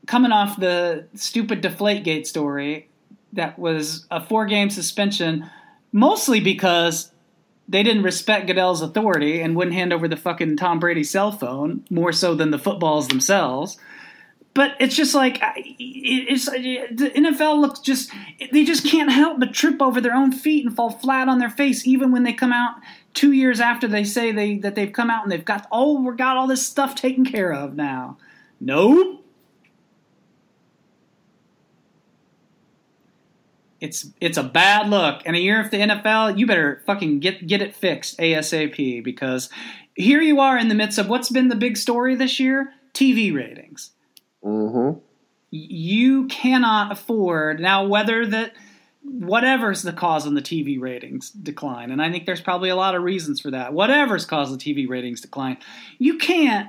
coming 0.07 0.32
off 0.32 0.59
the 0.59 1.09
stupid 1.14 1.62
Deflategate 1.62 2.26
story 2.26 2.88
that 3.34 3.59
was 3.59 4.07
a 4.11 4.24
four 4.24 4.46
game 4.46 4.70
suspension, 4.70 5.50
mostly 5.92 6.40
because 6.40 7.11
they 7.68 7.82
didn't 7.82 8.02
respect 8.02 8.46
Goodell's 8.46 8.82
authority 8.82 9.40
and 9.40 9.56
wouldn't 9.56 9.76
hand 9.76 9.92
over 9.92 10.08
the 10.08 10.16
fucking 10.16 10.56
Tom 10.56 10.78
Brady 10.78 11.04
cell 11.04 11.32
phone 11.32 11.84
more 11.90 12.12
so 12.12 12.34
than 12.34 12.50
the 12.50 12.58
footballs 12.58 13.08
themselves. 13.08 13.78
But 14.54 14.76
it's 14.78 14.94
just 14.94 15.14
like 15.14 15.40
it's 15.78 16.46
uh, 16.46 16.52
the 16.52 17.10
NFL 17.14 17.60
looks 17.60 17.80
just 17.80 18.10
they 18.50 18.64
just 18.64 18.84
can't 18.84 19.10
help 19.10 19.40
but 19.40 19.54
trip 19.54 19.80
over 19.80 19.98
their 19.98 20.14
own 20.14 20.30
feet 20.30 20.66
and 20.66 20.76
fall 20.76 20.90
flat 20.90 21.28
on 21.28 21.38
their 21.38 21.48
face 21.48 21.86
even 21.86 22.12
when 22.12 22.22
they 22.22 22.34
come 22.34 22.52
out 22.52 22.74
two 23.14 23.32
years 23.32 23.60
after 23.60 23.88
they 23.88 24.04
say 24.04 24.30
they 24.30 24.58
that 24.58 24.74
they've 24.74 24.92
come 24.92 25.08
out 25.08 25.22
and 25.22 25.32
they've 25.32 25.44
got 25.44 25.66
oh 25.72 26.02
we 26.02 26.14
got 26.16 26.36
all 26.36 26.46
this 26.46 26.66
stuff 26.66 26.94
taken 26.94 27.24
care 27.24 27.52
of 27.52 27.74
now. 27.74 28.18
Nope. 28.60 29.21
It's 33.83 34.07
it's 34.20 34.39
a 34.39 34.45
bad 34.45 34.89
look. 34.89 35.22
And 35.26 35.35
a 35.35 35.41
year 35.41 35.61
of 35.61 35.72
the 35.72 35.78
NFL, 35.78 36.39
you 36.39 36.47
better 36.47 36.80
fucking 36.87 37.18
get 37.18 37.45
get 37.49 37.61
it 37.61 37.74
fixed 37.74 38.16
ASAP 38.18 39.03
because 39.03 39.51
here 39.97 40.22
you 40.22 40.39
are 40.39 40.57
in 40.57 40.68
the 40.68 40.76
midst 40.76 40.99
of 40.99 41.09
what's 41.09 41.30
been 41.30 41.49
the 41.49 41.57
big 41.57 41.76
story 41.76 42.14
this 42.14 42.39
year: 42.39 42.72
TV 42.95 43.35
ratings. 43.35 43.91
Mm-hmm. 44.45 45.01
You 45.51 46.28
cannot 46.28 46.93
afford 46.93 47.59
now 47.59 47.85
whether 47.85 48.24
that 48.24 48.53
whatever's 49.03 49.83
the 49.83 49.93
cause 49.93 50.28
on 50.28 50.35
the 50.35 50.43
TV 50.43 50.80
ratings 50.80 51.30
decline, 51.30 51.91
and 51.91 52.01
I 52.01 52.09
think 52.12 52.24
there's 52.24 52.41
probably 52.41 52.68
a 52.68 52.76
lot 52.76 52.95
of 52.95 53.03
reasons 53.03 53.41
for 53.41 53.51
that. 53.51 53.72
Whatever's 53.72 54.24
caused 54.24 54.55
the 54.55 54.59
TV 54.59 54.89
ratings 54.89 55.20
decline, 55.20 55.59
you 55.99 56.18
can't 56.18 56.68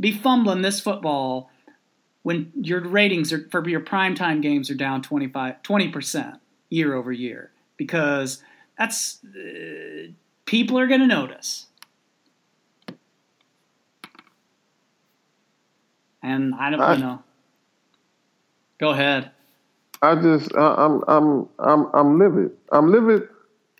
be 0.00 0.12
fumbling 0.12 0.62
this 0.62 0.80
football 0.80 1.50
when 2.22 2.50
your 2.58 2.80
ratings 2.80 3.34
are 3.34 3.46
for 3.50 3.68
your 3.68 3.82
primetime 3.82 4.40
games 4.40 4.70
are 4.70 4.74
down 4.74 5.02
25 5.02 5.62
20% 5.62 6.38
year 6.74 6.94
over 6.94 7.12
year 7.12 7.52
because 7.76 8.42
that's 8.76 9.20
uh, 9.24 10.08
people 10.44 10.78
are 10.78 10.86
going 10.86 11.00
to 11.00 11.06
notice. 11.06 11.66
And 16.22 16.54
I 16.54 16.70
don't 16.70 16.80
I, 16.80 16.94
you 16.94 17.00
know. 17.00 17.22
Go 18.78 18.90
ahead. 18.90 19.30
I 20.02 20.16
just 20.16 20.54
I'm 20.56 21.02
I'm 21.06 21.48
I'm 21.58 21.86
I'm 21.94 22.18
livid. 22.18 22.50
I'm 22.72 22.90
livid 22.90 23.28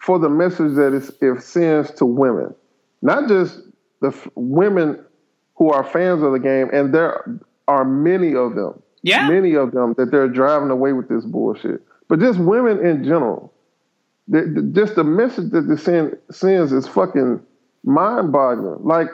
for 0.00 0.18
the 0.18 0.28
message 0.28 0.74
that 0.76 0.94
it, 0.94 1.10
it 1.22 1.42
sends 1.42 1.90
to 1.92 2.04
women, 2.06 2.54
not 3.02 3.28
just 3.28 3.60
the 4.00 4.08
f- 4.08 4.28
women 4.34 5.02
who 5.56 5.70
are 5.70 5.82
fans 5.82 6.22
of 6.22 6.32
the 6.32 6.38
game, 6.38 6.68
and 6.72 6.94
there 6.94 7.40
are 7.66 7.84
many 7.84 8.34
of 8.34 8.54
them. 8.54 8.80
Yeah, 9.02 9.28
many 9.28 9.54
of 9.54 9.72
them 9.72 9.94
that 9.96 10.10
they're 10.10 10.28
driving 10.28 10.70
away 10.70 10.92
with 10.92 11.08
this 11.08 11.24
bullshit 11.24 11.82
but 12.14 12.20
just 12.20 12.38
women 12.38 12.78
in 12.78 13.02
general. 13.02 13.52
The, 14.28 14.42
the, 14.42 14.62
just 14.72 14.94
the 14.94 15.02
message 15.02 15.50
that 15.50 15.62
the 15.62 15.76
send, 15.76 16.16
sends 16.30 16.72
is 16.72 16.86
fucking 16.86 17.40
mind 17.82 18.30
boggling. 18.30 18.84
Like, 18.84 19.08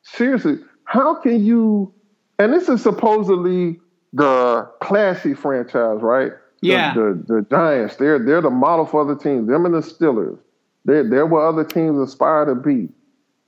seriously, 0.00 0.56
how 0.84 1.16
can 1.16 1.44
you? 1.44 1.92
And 2.38 2.54
this 2.54 2.70
is 2.70 2.82
supposedly 2.82 3.78
the 4.14 4.66
classy 4.80 5.34
franchise, 5.34 6.00
right? 6.00 6.32
Yeah. 6.62 6.94
The, 6.94 7.22
the, 7.26 7.34
the 7.34 7.46
Giants, 7.50 7.96
they're 7.96 8.18
they're 8.18 8.40
the 8.40 8.48
model 8.48 8.86
for 8.86 9.02
other 9.02 9.14
teams. 9.14 9.46
Them 9.46 9.66
and 9.66 9.74
the 9.74 9.80
Steelers, 9.80 10.38
they're 10.86 11.06
they're 11.06 11.26
what 11.26 11.42
other 11.42 11.64
teams 11.64 11.98
aspire 11.98 12.46
to 12.46 12.54
be. 12.54 12.88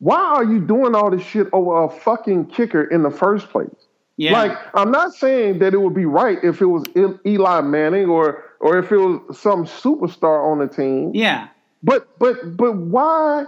Why 0.00 0.20
are 0.20 0.44
you 0.44 0.60
doing 0.60 0.94
all 0.94 1.10
this 1.10 1.24
shit 1.24 1.46
over 1.54 1.84
a 1.84 1.88
fucking 1.88 2.48
kicker 2.48 2.84
in 2.84 3.02
the 3.02 3.10
first 3.10 3.48
place? 3.48 3.70
Yeah. 4.18 4.32
Like, 4.32 4.58
I'm 4.74 4.90
not 4.90 5.14
saying 5.14 5.60
that 5.60 5.72
it 5.72 5.80
would 5.80 5.94
be 5.94 6.04
right 6.04 6.36
if 6.42 6.60
it 6.60 6.66
was 6.66 6.84
Eli 7.24 7.62
Manning 7.62 8.10
or 8.10 8.44
or 8.60 8.78
if 8.78 8.92
it 8.92 8.98
was 8.98 9.38
some 9.40 9.64
superstar 9.64 10.50
on 10.50 10.58
the 10.58 10.68
team. 10.68 11.12
Yeah. 11.14 11.48
But 11.82 12.18
but 12.18 12.56
but 12.56 12.76
why 12.76 13.46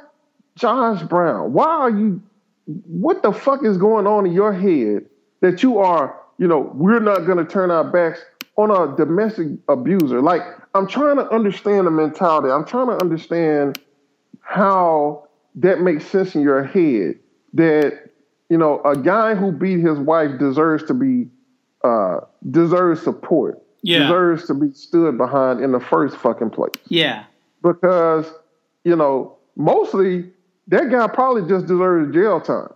Josh 0.56 1.02
Brown? 1.02 1.52
Why 1.52 1.66
are 1.66 1.90
you 1.90 2.22
what 2.86 3.22
the 3.22 3.32
fuck 3.32 3.64
is 3.64 3.76
going 3.76 4.06
on 4.06 4.26
in 4.26 4.32
your 4.32 4.52
head 4.52 5.04
that 5.40 5.62
you 5.62 5.78
are, 5.78 6.18
you 6.38 6.48
know, 6.48 6.70
we're 6.74 7.00
not 7.00 7.26
gonna 7.26 7.44
turn 7.44 7.70
our 7.70 7.84
backs 7.84 8.24
on 8.56 8.70
a 8.70 8.96
domestic 8.96 9.48
abuser? 9.68 10.22
Like, 10.22 10.42
I'm 10.74 10.86
trying 10.86 11.16
to 11.16 11.30
understand 11.30 11.86
the 11.86 11.90
mentality. 11.90 12.50
I'm 12.50 12.64
trying 12.64 12.88
to 12.88 12.96
understand 12.96 13.78
how 14.40 15.28
that 15.56 15.80
makes 15.80 16.06
sense 16.06 16.34
in 16.34 16.40
your 16.40 16.64
head 16.64 17.18
that, 17.52 18.10
you 18.48 18.56
know, 18.56 18.80
a 18.82 18.96
guy 18.96 19.34
who 19.34 19.52
beat 19.52 19.80
his 19.80 19.98
wife 19.98 20.38
deserves 20.38 20.84
to 20.84 20.94
be 20.94 21.28
uh 21.84 22.20
deserves 22.50 23.02
support 23.02 23.62
yeah. 23.82 24.00
deserves 24.00 24.46
to 24.46 24.54
be 24.54 24.72
stood 24.72 25.18
behind 25.18 25.60
in 25.60 25.72
the 25.72 25.80
first 25.80 26.16
fucking 26.16 26.50
place. 26.50 26.74
Yeah. 26.88 27.24
Because, 27.62 28.32
you 28.84 28.96
know, 28.96 29.36
mostly 29.56 30.30
that 30.68 30.90
guy 30.90 31.06
probably 31.08 31.48
just 31.48 31.66
deserves 31.66 32.14
jail 32.14 32.40
time, 32.40 32.72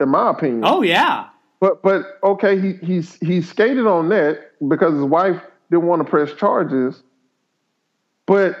in 0.00 0.08
my 0.08 0.30
opinion. 0.30 0.62
Oh 0.64 0.82
yeah. 0.82 1.28
But 1.60 1.82
but 1.82 2.18
okay, 2.24 2.60
he 2.60 2.74
he's 2.84 3.14
he 3.16 3.42
skated 3.42 3.86
on 3.86 4.08
that 4.08 4.52
because 4.68 4.94
his 4.94 5.04
wife 5.04 5.40
didn't 5.70 5.86
want 5.86 6.04
to 6.04 6.10
press 6.10 6.32
charges. 6.34 7.02
But 8.26 8.56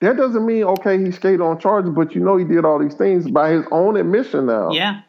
that 0.00 0.16
doesn't 0.16 0.44
mean 0.44 0.64
okay 0.64 1.02
he 1.02 1.10
skated 1.12 1.40
on 1.40 1.58
charges, 1.60 1.92
but 1.94 2.14
you 2.14 2.20
know 2.20 2.36
he 2.36 2.44
did 2.44 2.64
all 2.64 2.78
these 2.78 2.94
things 2.94 3.30
by 3.30 3.50
his 3.50 3.64
own 3.70 3.96
admission 3.96 4.46
now. 4.46 4.72
Yeah. 4.72 5.02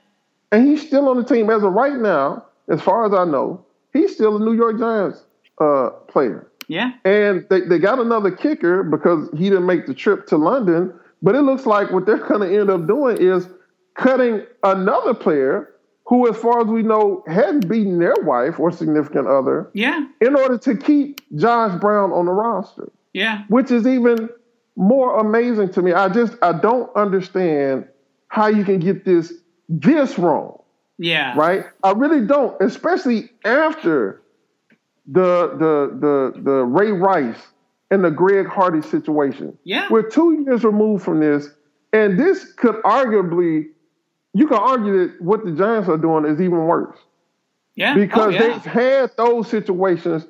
And 0.51 0.67
he's 0.67 0.85
still 0.85 1.09
on 1.09 1.17
the 1.17 1.23
team 1.23 1.49
as 1.49 1.63
of 1.63 1.73
right 1.73 1.97
now, 1.97 2.45
as 2.69 2.79
far 2.79 3.05
as 3.05 3.13
I 3.13 3.25
know. 3.25 3.65
He's 3.91 4.13
still 4.13 4.37
a 4.37 4.39
New 4.39 4.53
York 4.53 4.77
Giants 4.77 5.23
uh, 5.59 5.89
player. 6.07 6.47
Yeah. 6.67 6.93
And 7.05 7.45
they, 7.49 7.61
they 7.61 7.79
got 7.79 7.99
another 7.99 8.31
kicker 8.31 8.83
because 8.83 9.29
he 9.37 9.49
didn't 9.49 9.65
make 9.65 9.85
the 9.85 9.93
trip 9.93 10.27
to 10.27 10.37
London. 10.37 10.93
But 11.21 11.35
it 11.35 11.41
looks 11.41 11.65
like 11.65 11.91
what 11.91 12.05
they're 12.05 12.17
going 12.27 12.49
to 12.49 12.59
end 12.59 12.69
up 12.69 12.87
doing 12.87 13.17
is 13.19 13.47
cutting 13.95 14.43
another 14.63 15.13
player 15.13 15.69
who, 16.05 16.29
as 16.29 16.35
far 16.37 16.61
as 16.61 16.67
we 16.67 16.83
know, 16.83 17.23
hadn't 17.27 17.69
beaten 17.69 17.99
their 17.99 18.15
wife 18.23 18.59
or 18.59 18.71
significant 18.71 19.27
other. 19.27 19.69
Yeah. 19.73 20.05
In 20.19 20.35
order 20.35 20.57
to 20.57 20.75
keep 20.75 21.21
Josh 21.35 21.79
Brown 21.79 22.11
on 22.11 22.25
the 22.25 22.31
roster. 22.31 22.91
Yeah. 23.13 23.43
Which 23.47 23.71
is 23.71 23.87
even 23.87 24.29
more 24.75 25.19
amazing 25.19 25.71
to 25.73 25.81
me. 25.81 25.93
I 25.93 26.09
just 26.09 26.33
I 26.41 26.51
don't 26.51 26.93
understand 26.95 27.87
how 28.27 28.47
you 28.47 28.65
can 28.65 28.79
get 28.79 29.05
this 29.05 29.31
this 29.69 30.17
wrong. 30.17 30.61
Yeah. 30.97 31.37
Right? 31.37 31.65
I 31.83 31.91
really 31.91 32.25
don't, 32.25 32.59
especially 32.61 33.29
after 33.45 34.22
the 35.07 35.49
the 35.57 36.33
the 36.33 36.41
the 36.41 36.63
Ray 36.63 36.91
Rice 36.91 37.39
and 37.91 38.03
the 38.03 38.11
Greg 38.11 38.47
Hardy 38.47 38.81
situation. 38.81 39.57
Yeah. 39.63 39.87
We're 39.89 40.09
two 40.09 40.43
years 40.45 40.63
removed 40.63 41.03
from 41.03 41.19
this, 41.19 41.49
and 41.91 42.17
this 42.17 42.53
could 42.53 42.75
arguably 42.83 43.67
you 44.33 44.47
can 44.47 44.57
argue 44.57 45.07
that 45.07 45.21
what 45.21 45.45
the 45.45 45.51
Giants 45.51 45.87
are 45.89 45.97
doing 45.97 46.25
is 46.25 46.41
even 46.41 46.65
worse. 46.65 46.97
Yeah. 47.75 47.93
Oh, 47.93 47.99
because 47.99 48.27
oh, 48.27 48.29
yeah. 48.29 48.41
they've 48.41 48.65
had 48.65 49.11
those 49.17 49.47
situations 49.49 50.25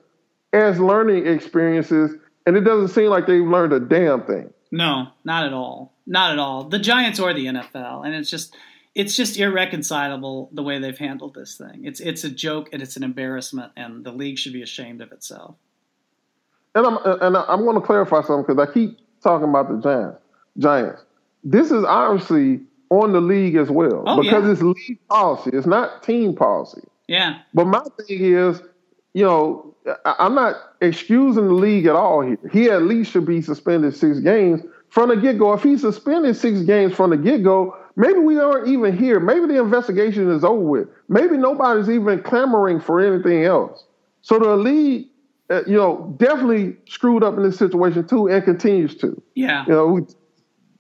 as 0.52 0.80
learning 0.80 1.28
experiences, 1.28 2.16
and 2.46 2.56
it 2.56 2.62
doesn't 2.62 2.90
seem 2.90 3.10
like 3.10 3.28
they've 3.28 3.46
learned 3.46 3.74
a 3.74 3.80
damn 3.80 4.24
thing. 4.24 4.54
No, 4.72 5.08
not 5.24 5.46
at 5.46 5.54
all. 5.54 5.94
Not 6.06 6.32
at 6.32 6.40
all. 6.40 6.66
The 6.66 6.80
Giants 6.80 7.20
or 7.20 7.34
the 7.34 7.46
NFL. 7.46 8.06
And 8.06 8.16
it's 8.16 8.30
just 8.30 8.56
it's 8.96 9.16
just 9.16 9.38
irreconcilable 9.38 10.50
the 10.54 10.62
way 10.62 10.80
they've 10.80 10.98
handled 10.98 11.34
this 11.34 11.58
thing. 11.58 11.86
It's 11.86 12.00
it's 12.00 12.24
a 12.24 12.30
joke 12.30 12.70
and 12.72 12.82
it's 12.82 12.96
an 12.96 13.04
embarrassment, 13.04 13.72
and 13.76 14.04
the 14.04 14.12
league 14.12 14.38
should 14.38 14.54
be 14.54 14.62
ashamed 14.62 15.02
of 15.02 15.12
itself. 15.12 15.56
And 16.76 16.86
I'm 16.86 16.98
and 17.22 17.38
I'm 17.38 17.64
going 17.64 17.76
to 17.76 17.86
clarify 17.86 18.22
something 18.22 18.46
because 18.56 18.68
I 18.68 18.72
keep 18.72 18.98
talking 19.22 19.50
about 19.50 19.70
the 19.70 19.82
Giants. 19.82 20.20
Giants. 20.58 21.02
This 21.44 21.72
is 21.72 21.84
obviously 21.84 22.62
on 22.90 23.12
the 23.12 23.22
league 23.22 23.56
as 23.56 23.70
well 23.70 24.04
oh, 24.06 24.22
because 24.22 24.46
yeah. 24.46 24.52
it's 24.52 24.62
league 24.62 25.00
policy. 25.10 25.52
It's 25.54 25.68
not 25.68 26.04
team 26.04 26.36
policy. 26.36 26.82
Yeah. 27.08 27.40
But 27.54 27.66
my 27.66 27.84
thing 27.98 28.24
is, 28.24 28.62
you 29.14 29.24
know, 29.26 29.76
I'm 30.06 30.36
not 30.36 30.56
excusing 30.82 31.48
the 31.48 31.54
league 31.54 31.86
at 31.88 31.96
all 31.96 32.22
here. 32.22 32.38
He 32.52 32.70
at 32.70 32.84
least 32.84 33.12
should 33.12 33.26
be 33.26 33.42
suspended 33.42 33.96
six 33.96 34.20
games 34.20 34.62
from 34.90 35.10
the 35.10 35.18
get 35.18 35.38
go. 35.38 35.54
If 35.54 35.64
he's 35.64 35.82
suspended 35.82 36.38
six 36.38 36.62
games 36.62 36.94
from 36.94 37.10
the 37.10 37.18
get 37.18 37.44
go, 37.44 37.76
maybe 37.96 38.20
we 38.20 38.40
aren't 38.40 38.68
even 38.68 38.98
here. 38.98 39.20
Maybe 39.20 39.48
the 39.48 39.60
investigation 39.60 40.32
is 40.32 40.44
over 40.44 40.62
with. 40.62 40.88
Maybe 41.10 41.38
nobody's 41.38 41.90
even 41.90 42.22
clamoring 42.22 42.80
for 42.80 43.00
anything 43.00 43.44
else. 43.46 43.86
So 44.22 44.40
the 44.40 44.56
league, 44.56 45.08
uh, 45.50 45.64
you 45.66 45.78
know, 45.78 46.16
definitely 46.18 46.78
screwed 46.88 47.24
up 47.24 47.36
in 47.36 47.44
this 47.44 47.58
situation 47.58 48.08
too, 48.08 48.30
and 48.30 48.44
continues 48.44 48.96
to. 48.98 49.22
Yeah. 49.36 49.66
You 49.68 49.72
know, 49.74 50.08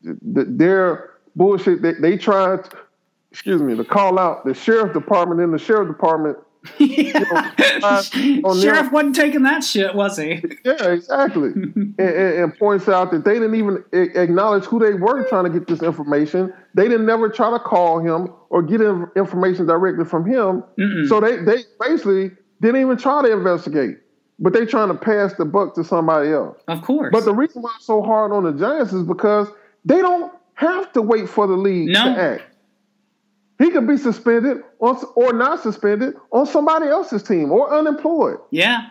their 0.02 1.12
bullshit. 1.36 1.82
They, 1.82 1.94
they 1.94 2.18
tried, 2.18 2.70
excuse 3.32 3.62
me, 3.62 3.76
to 3.76 3.84
call 3.84 4.20
out 4.20 4.46
the 4.46 4.54
sheriff 4.54 4.94
department 4.94 5.42
and 5.42 5.54
the 5.54 5.60
sheriff 5.60 5.88
department 5.88 6.38
yeah. 6.78 6.88
You 6.88 7.14
know, 7.82 8.50
uh, 8.50 8.62
Sheriff 8.62 8.92
wasn't 8.92 9.16
taking 9.16 9.44
that 9.44 9.64
shit, 9.64 9.94
was 9.96 10.18
he? 10.18 10.44
Yeah, 10.64 10.92
exactly. 10.92 11.50
and, 11.54 11.96
and, 12.00 12.00
and, 12.00 12.58
points 12.58 12.88
out 12.88 13.12
that 13.12 13.26
they 13.26 13.34
didn't 13.34 13.56
even 13.56 13.84
acknowledge 13.92 14.66
who 14.66 14.80
they 14.80 14.94
were 14.94 15.28
trying 15.28 15.46
to 15.46 15.50
get 15.50 15.68
this 15.68 15.82
information. 15.82 16.54
They 16.74 16.88
didn't 16.88 17.06
never 17.06 17.30
try 17.30 17.52
to 17.52 17.60
call 17.60 18.00
him 18.00 18.34
or 18.50 18.62
get 18.62 18.82
information 18.82 19.66
directly 19.66 20.06
from 20.06 20.26
him. 20.26 20.64
Mm-mm. 20.80 21.08
So 21.08 21.20
they, 21.20 21.38
they 21.38 21.64
basically 21.80 22.32
didn't 22.62 22.82
even 22.82 22.98
try 22.98 23.22
to 23.22 23.32
investigate. 23.32 23.98
But 24.40 24.54
they 24.54 24.66
trying 24.66 24.88
to 24.88 24.96
pass 24.96 25.34
the 25.36 25.46
buck 25.46 25.76
to 25.76 25.84
somebody 25.84 26.32
else. 26.32 26.58
Of 26.68 26.82
course. 26.82 27.10
But 27.12 27.24
the 27.26 27.34
reason 27.34 27.62
why 27.62 27.72
I'm 27.76 27.82
so 27.82 28.02
hard 28.02 28.32
on 28.32 28.44
the 28.44 28.52
Giants 28.52 28.92
is 28.92 29.04
because 29.04 29.48
they 29.86 30.02
don't 30.02 30.34
have 30.56 30.92
to 30.94 31.02
wait 31.02 31.30
for 31.30 31.46
the 31.46 31.56
league 31.56 31.90
no. 31.90 32.06
to 32.06 32.22
act. 32.22 32.44
He 33.64 33.70
could 33.70 33.88
be 33.88 33.96
suspended 33.96 34.62
or, 34.80 35.00
or 35.16 35.32
not 35.32 35.62
suspended 35.62 36.16
on 36.34 36.46
somebody 36.46 36.88
else's 36.88 37.24
team 37.24 37.50
or 37.50 37.74
unemployed. 37.74 38.38
Yeah. 38.52 38.90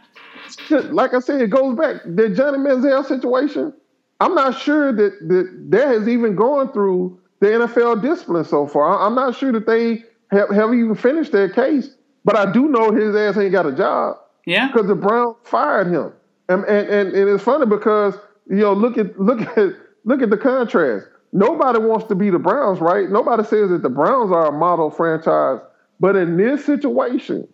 Like 0.71 1.13
I 1.13 1.21
said, 1.21 1.43
it 1.43 1.51
goes 1.51 1.77
back. 1.77 1.97
The 2.07 2.31
Johnny 2.31 2.57
Manziel 2.57 3.05
situation, 3.05 3.75
I'm 4.21 4.35
not 4.35 4.59
sure 4.59 4.91
that, 4.91 5.29
that 5.29 5.67
that 5.69 5.89
has 5.89 6.09
even 6.09 6.35
gone 6.37 6.73
through 6.73 7.21
the 7.41 7.49
NFL 7.49 8.01
discipline 8.01 8.47
so 8.47 8.67
far. 8.67 8.99
I'm 8.99 9.15
not 9.15 9.37
sure 9.37 9.53
that 9.53 9.67
they 9.67 10.05
have, 10.31 10.49
have 10.49 10.73
even 10.73 10.95
finished 10.95 11.33
their 11.33 11.51
case, 11.51 11.91
but 12.25 12.35
I 12.35 12.51
do 12.51 12.67
know 12.67 12.93
his 12.93 13.15
ass 13.15 13.37
ain't 13.37 13.53
got 13.53 13.67
a 13.67 13.73
job. 13.73 14.17
Yeah. 14.47 14.69
Because 14.69 14.87
the 14.87 14.95
Browns 14.95 15.37
fired 15.45 15.89
him. 15.89 16.15
And, 16.49 16.65
and, 16.65 16.89
and, 16.89 17.13
and 17.13 17.29
it's 17.29 17.45
funny 17.45 17.67
because, 17.67 18.15
you 18.49 18.57
know, 18.57 18.73
look 18.73 18.97
at 18.97 19.21
look 19.21 19.43
at 19.59 19.75
look 20.05 20.23
at 20.23 20.31
the 20.31 20.39
contrast 20.39 21.07
nobody 21.33 21.79
wants 21.79 22.07
to 22.07 22.15
be 22.15 22.31
the 22.31 22.39
Browns, 22.39 22.81
right? 22.81 23.11
Nobody 23.11 23.45
says 23.45 23.71
that 23.71 23.83
the 23.83 23.89
Browns 23.89 24.31
are 24.31 24.49
a 24.49 24.53
model 24.53 24.91
franchise. 24.91 25.61
But 25.99 26.17
in 26.17 26.37
this 26.37 26.65
situation, 26.65 27.49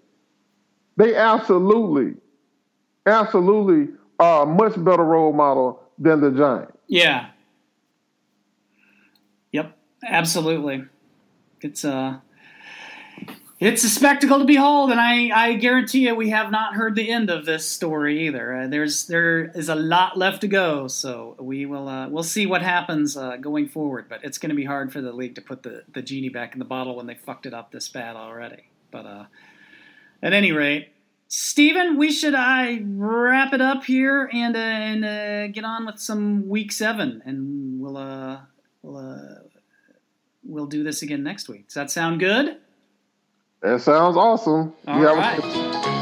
they 0.96 1.14
absolutely, 1.14 2.14
absolutely 3.06 3.94
are 4.18 4.42
a 4.42 4.46
much 4.46 4.72
better 4.82 5.04
role 5.04 5.32
model 5.32 5.82
than 5.98 6.20
the 6.20 6.30
Giants. 6.30 6.72
Yeah. 6.88 7.28
Yep, 9.52 9.76
absolutely. 10.06 10.84
It's 11.60 11.84
uh 11.84 12.18
it's 13.60 13.82
a 13.82 13.90
spectacle 13.90 14.38
to 14.38 14.44
behold, 14.44 14.92
and 14.92 15.00
I, 15.00 15.30
I 15.34 15.54
guarantee 15.54 16.06
you 16.06 16.14
we 16.14 16.30
have 16.30 16.52
not 16.52 16.74
heard 16.74 16.94
the 16.94 17.10
end 17.10 17.28
of 17.28 17.44
this 17.44 17.68
story 17.68 18.28
either. 18.28 18.54
Uh, 18.54 18.66
there's 18.68 19.08
there 19.08 19.46
is 19.46 19.68
a 19.68 19.74
lot 19.74 20.16
left 20.16 20.42
to 20.42 20.48
go, 20.48 20.86
so 20.86 21.34
we 21.40 21.66
will 21.66 21.88
uh, 21.88 22.08
we'll 22.08 22.22
see 22.22 22.46
what 22.46 22.62
happens 22.62 23.16
uh, 23.16 23.36
going 23.36 23.68
forward. 23.68 24.08
But 24.08 24.22
it's 24.22 24.38
going 24.38 24.50
to 24.50 24.54
be 24.54 24.64
hard 24.64 24.92
for 24.92 25.00
the 25.00 25.12
league 25.12 25.34
to 25.34 25.40
put 25.40 25.64
the, 25.64 25.82
the 25.92 26.02
genie 26.02 26.28
back 26.28 26.52
in 26.52 26.60
the 26.60 26.64
bottle 26.64 26.94
when 26.94 27.06
they 27.06 27.16
fucked 27.16 27.46
it 27.46 27.54
up 27.54 27.72
this 27.72 27.88
bad 27.88 28.14
already. 28.14 28.68
But 28.92 29.06
uh, 29.06 29.24
at 30.22 30.32
any 30.32 30.52
rate, 30.52 30.92
Stephen, 31.26 31.96
we 31.96 32.12
should 32.12 32.36
I 32.36 32.84
wrap 32.84 33.52
it 33.52 33.60
up 33.60 33.82
here 33.82 34.30
and 34.32 34.54
uh, 34.54 34.60
and 34.60 35.04
uh, 35.04 35.48
get 35.48 35.64
on 35.64 35.84
with 35.84 35.98
some 35.98 36.48
week 36.48 36.70
seven, 36.70 37.22
and 37.26 37.80
we'll 37.80 38.40
we'll 38.82 39.50
we'll 40.44 40.66
do 40.66 40.84
this 40.84 41.02
again 41.02 41.24
next 41.24 41.48
week. 41.48 41.66
Does 41.66 41.74
that 41.74 41.90
sound 41.90 42.20
good? 42.20 42.58
That 43.60 43.80
sounds 43.80 44.16
awesome. 44.16 44.72
All 44.86 45.02
right. 45.02 45.97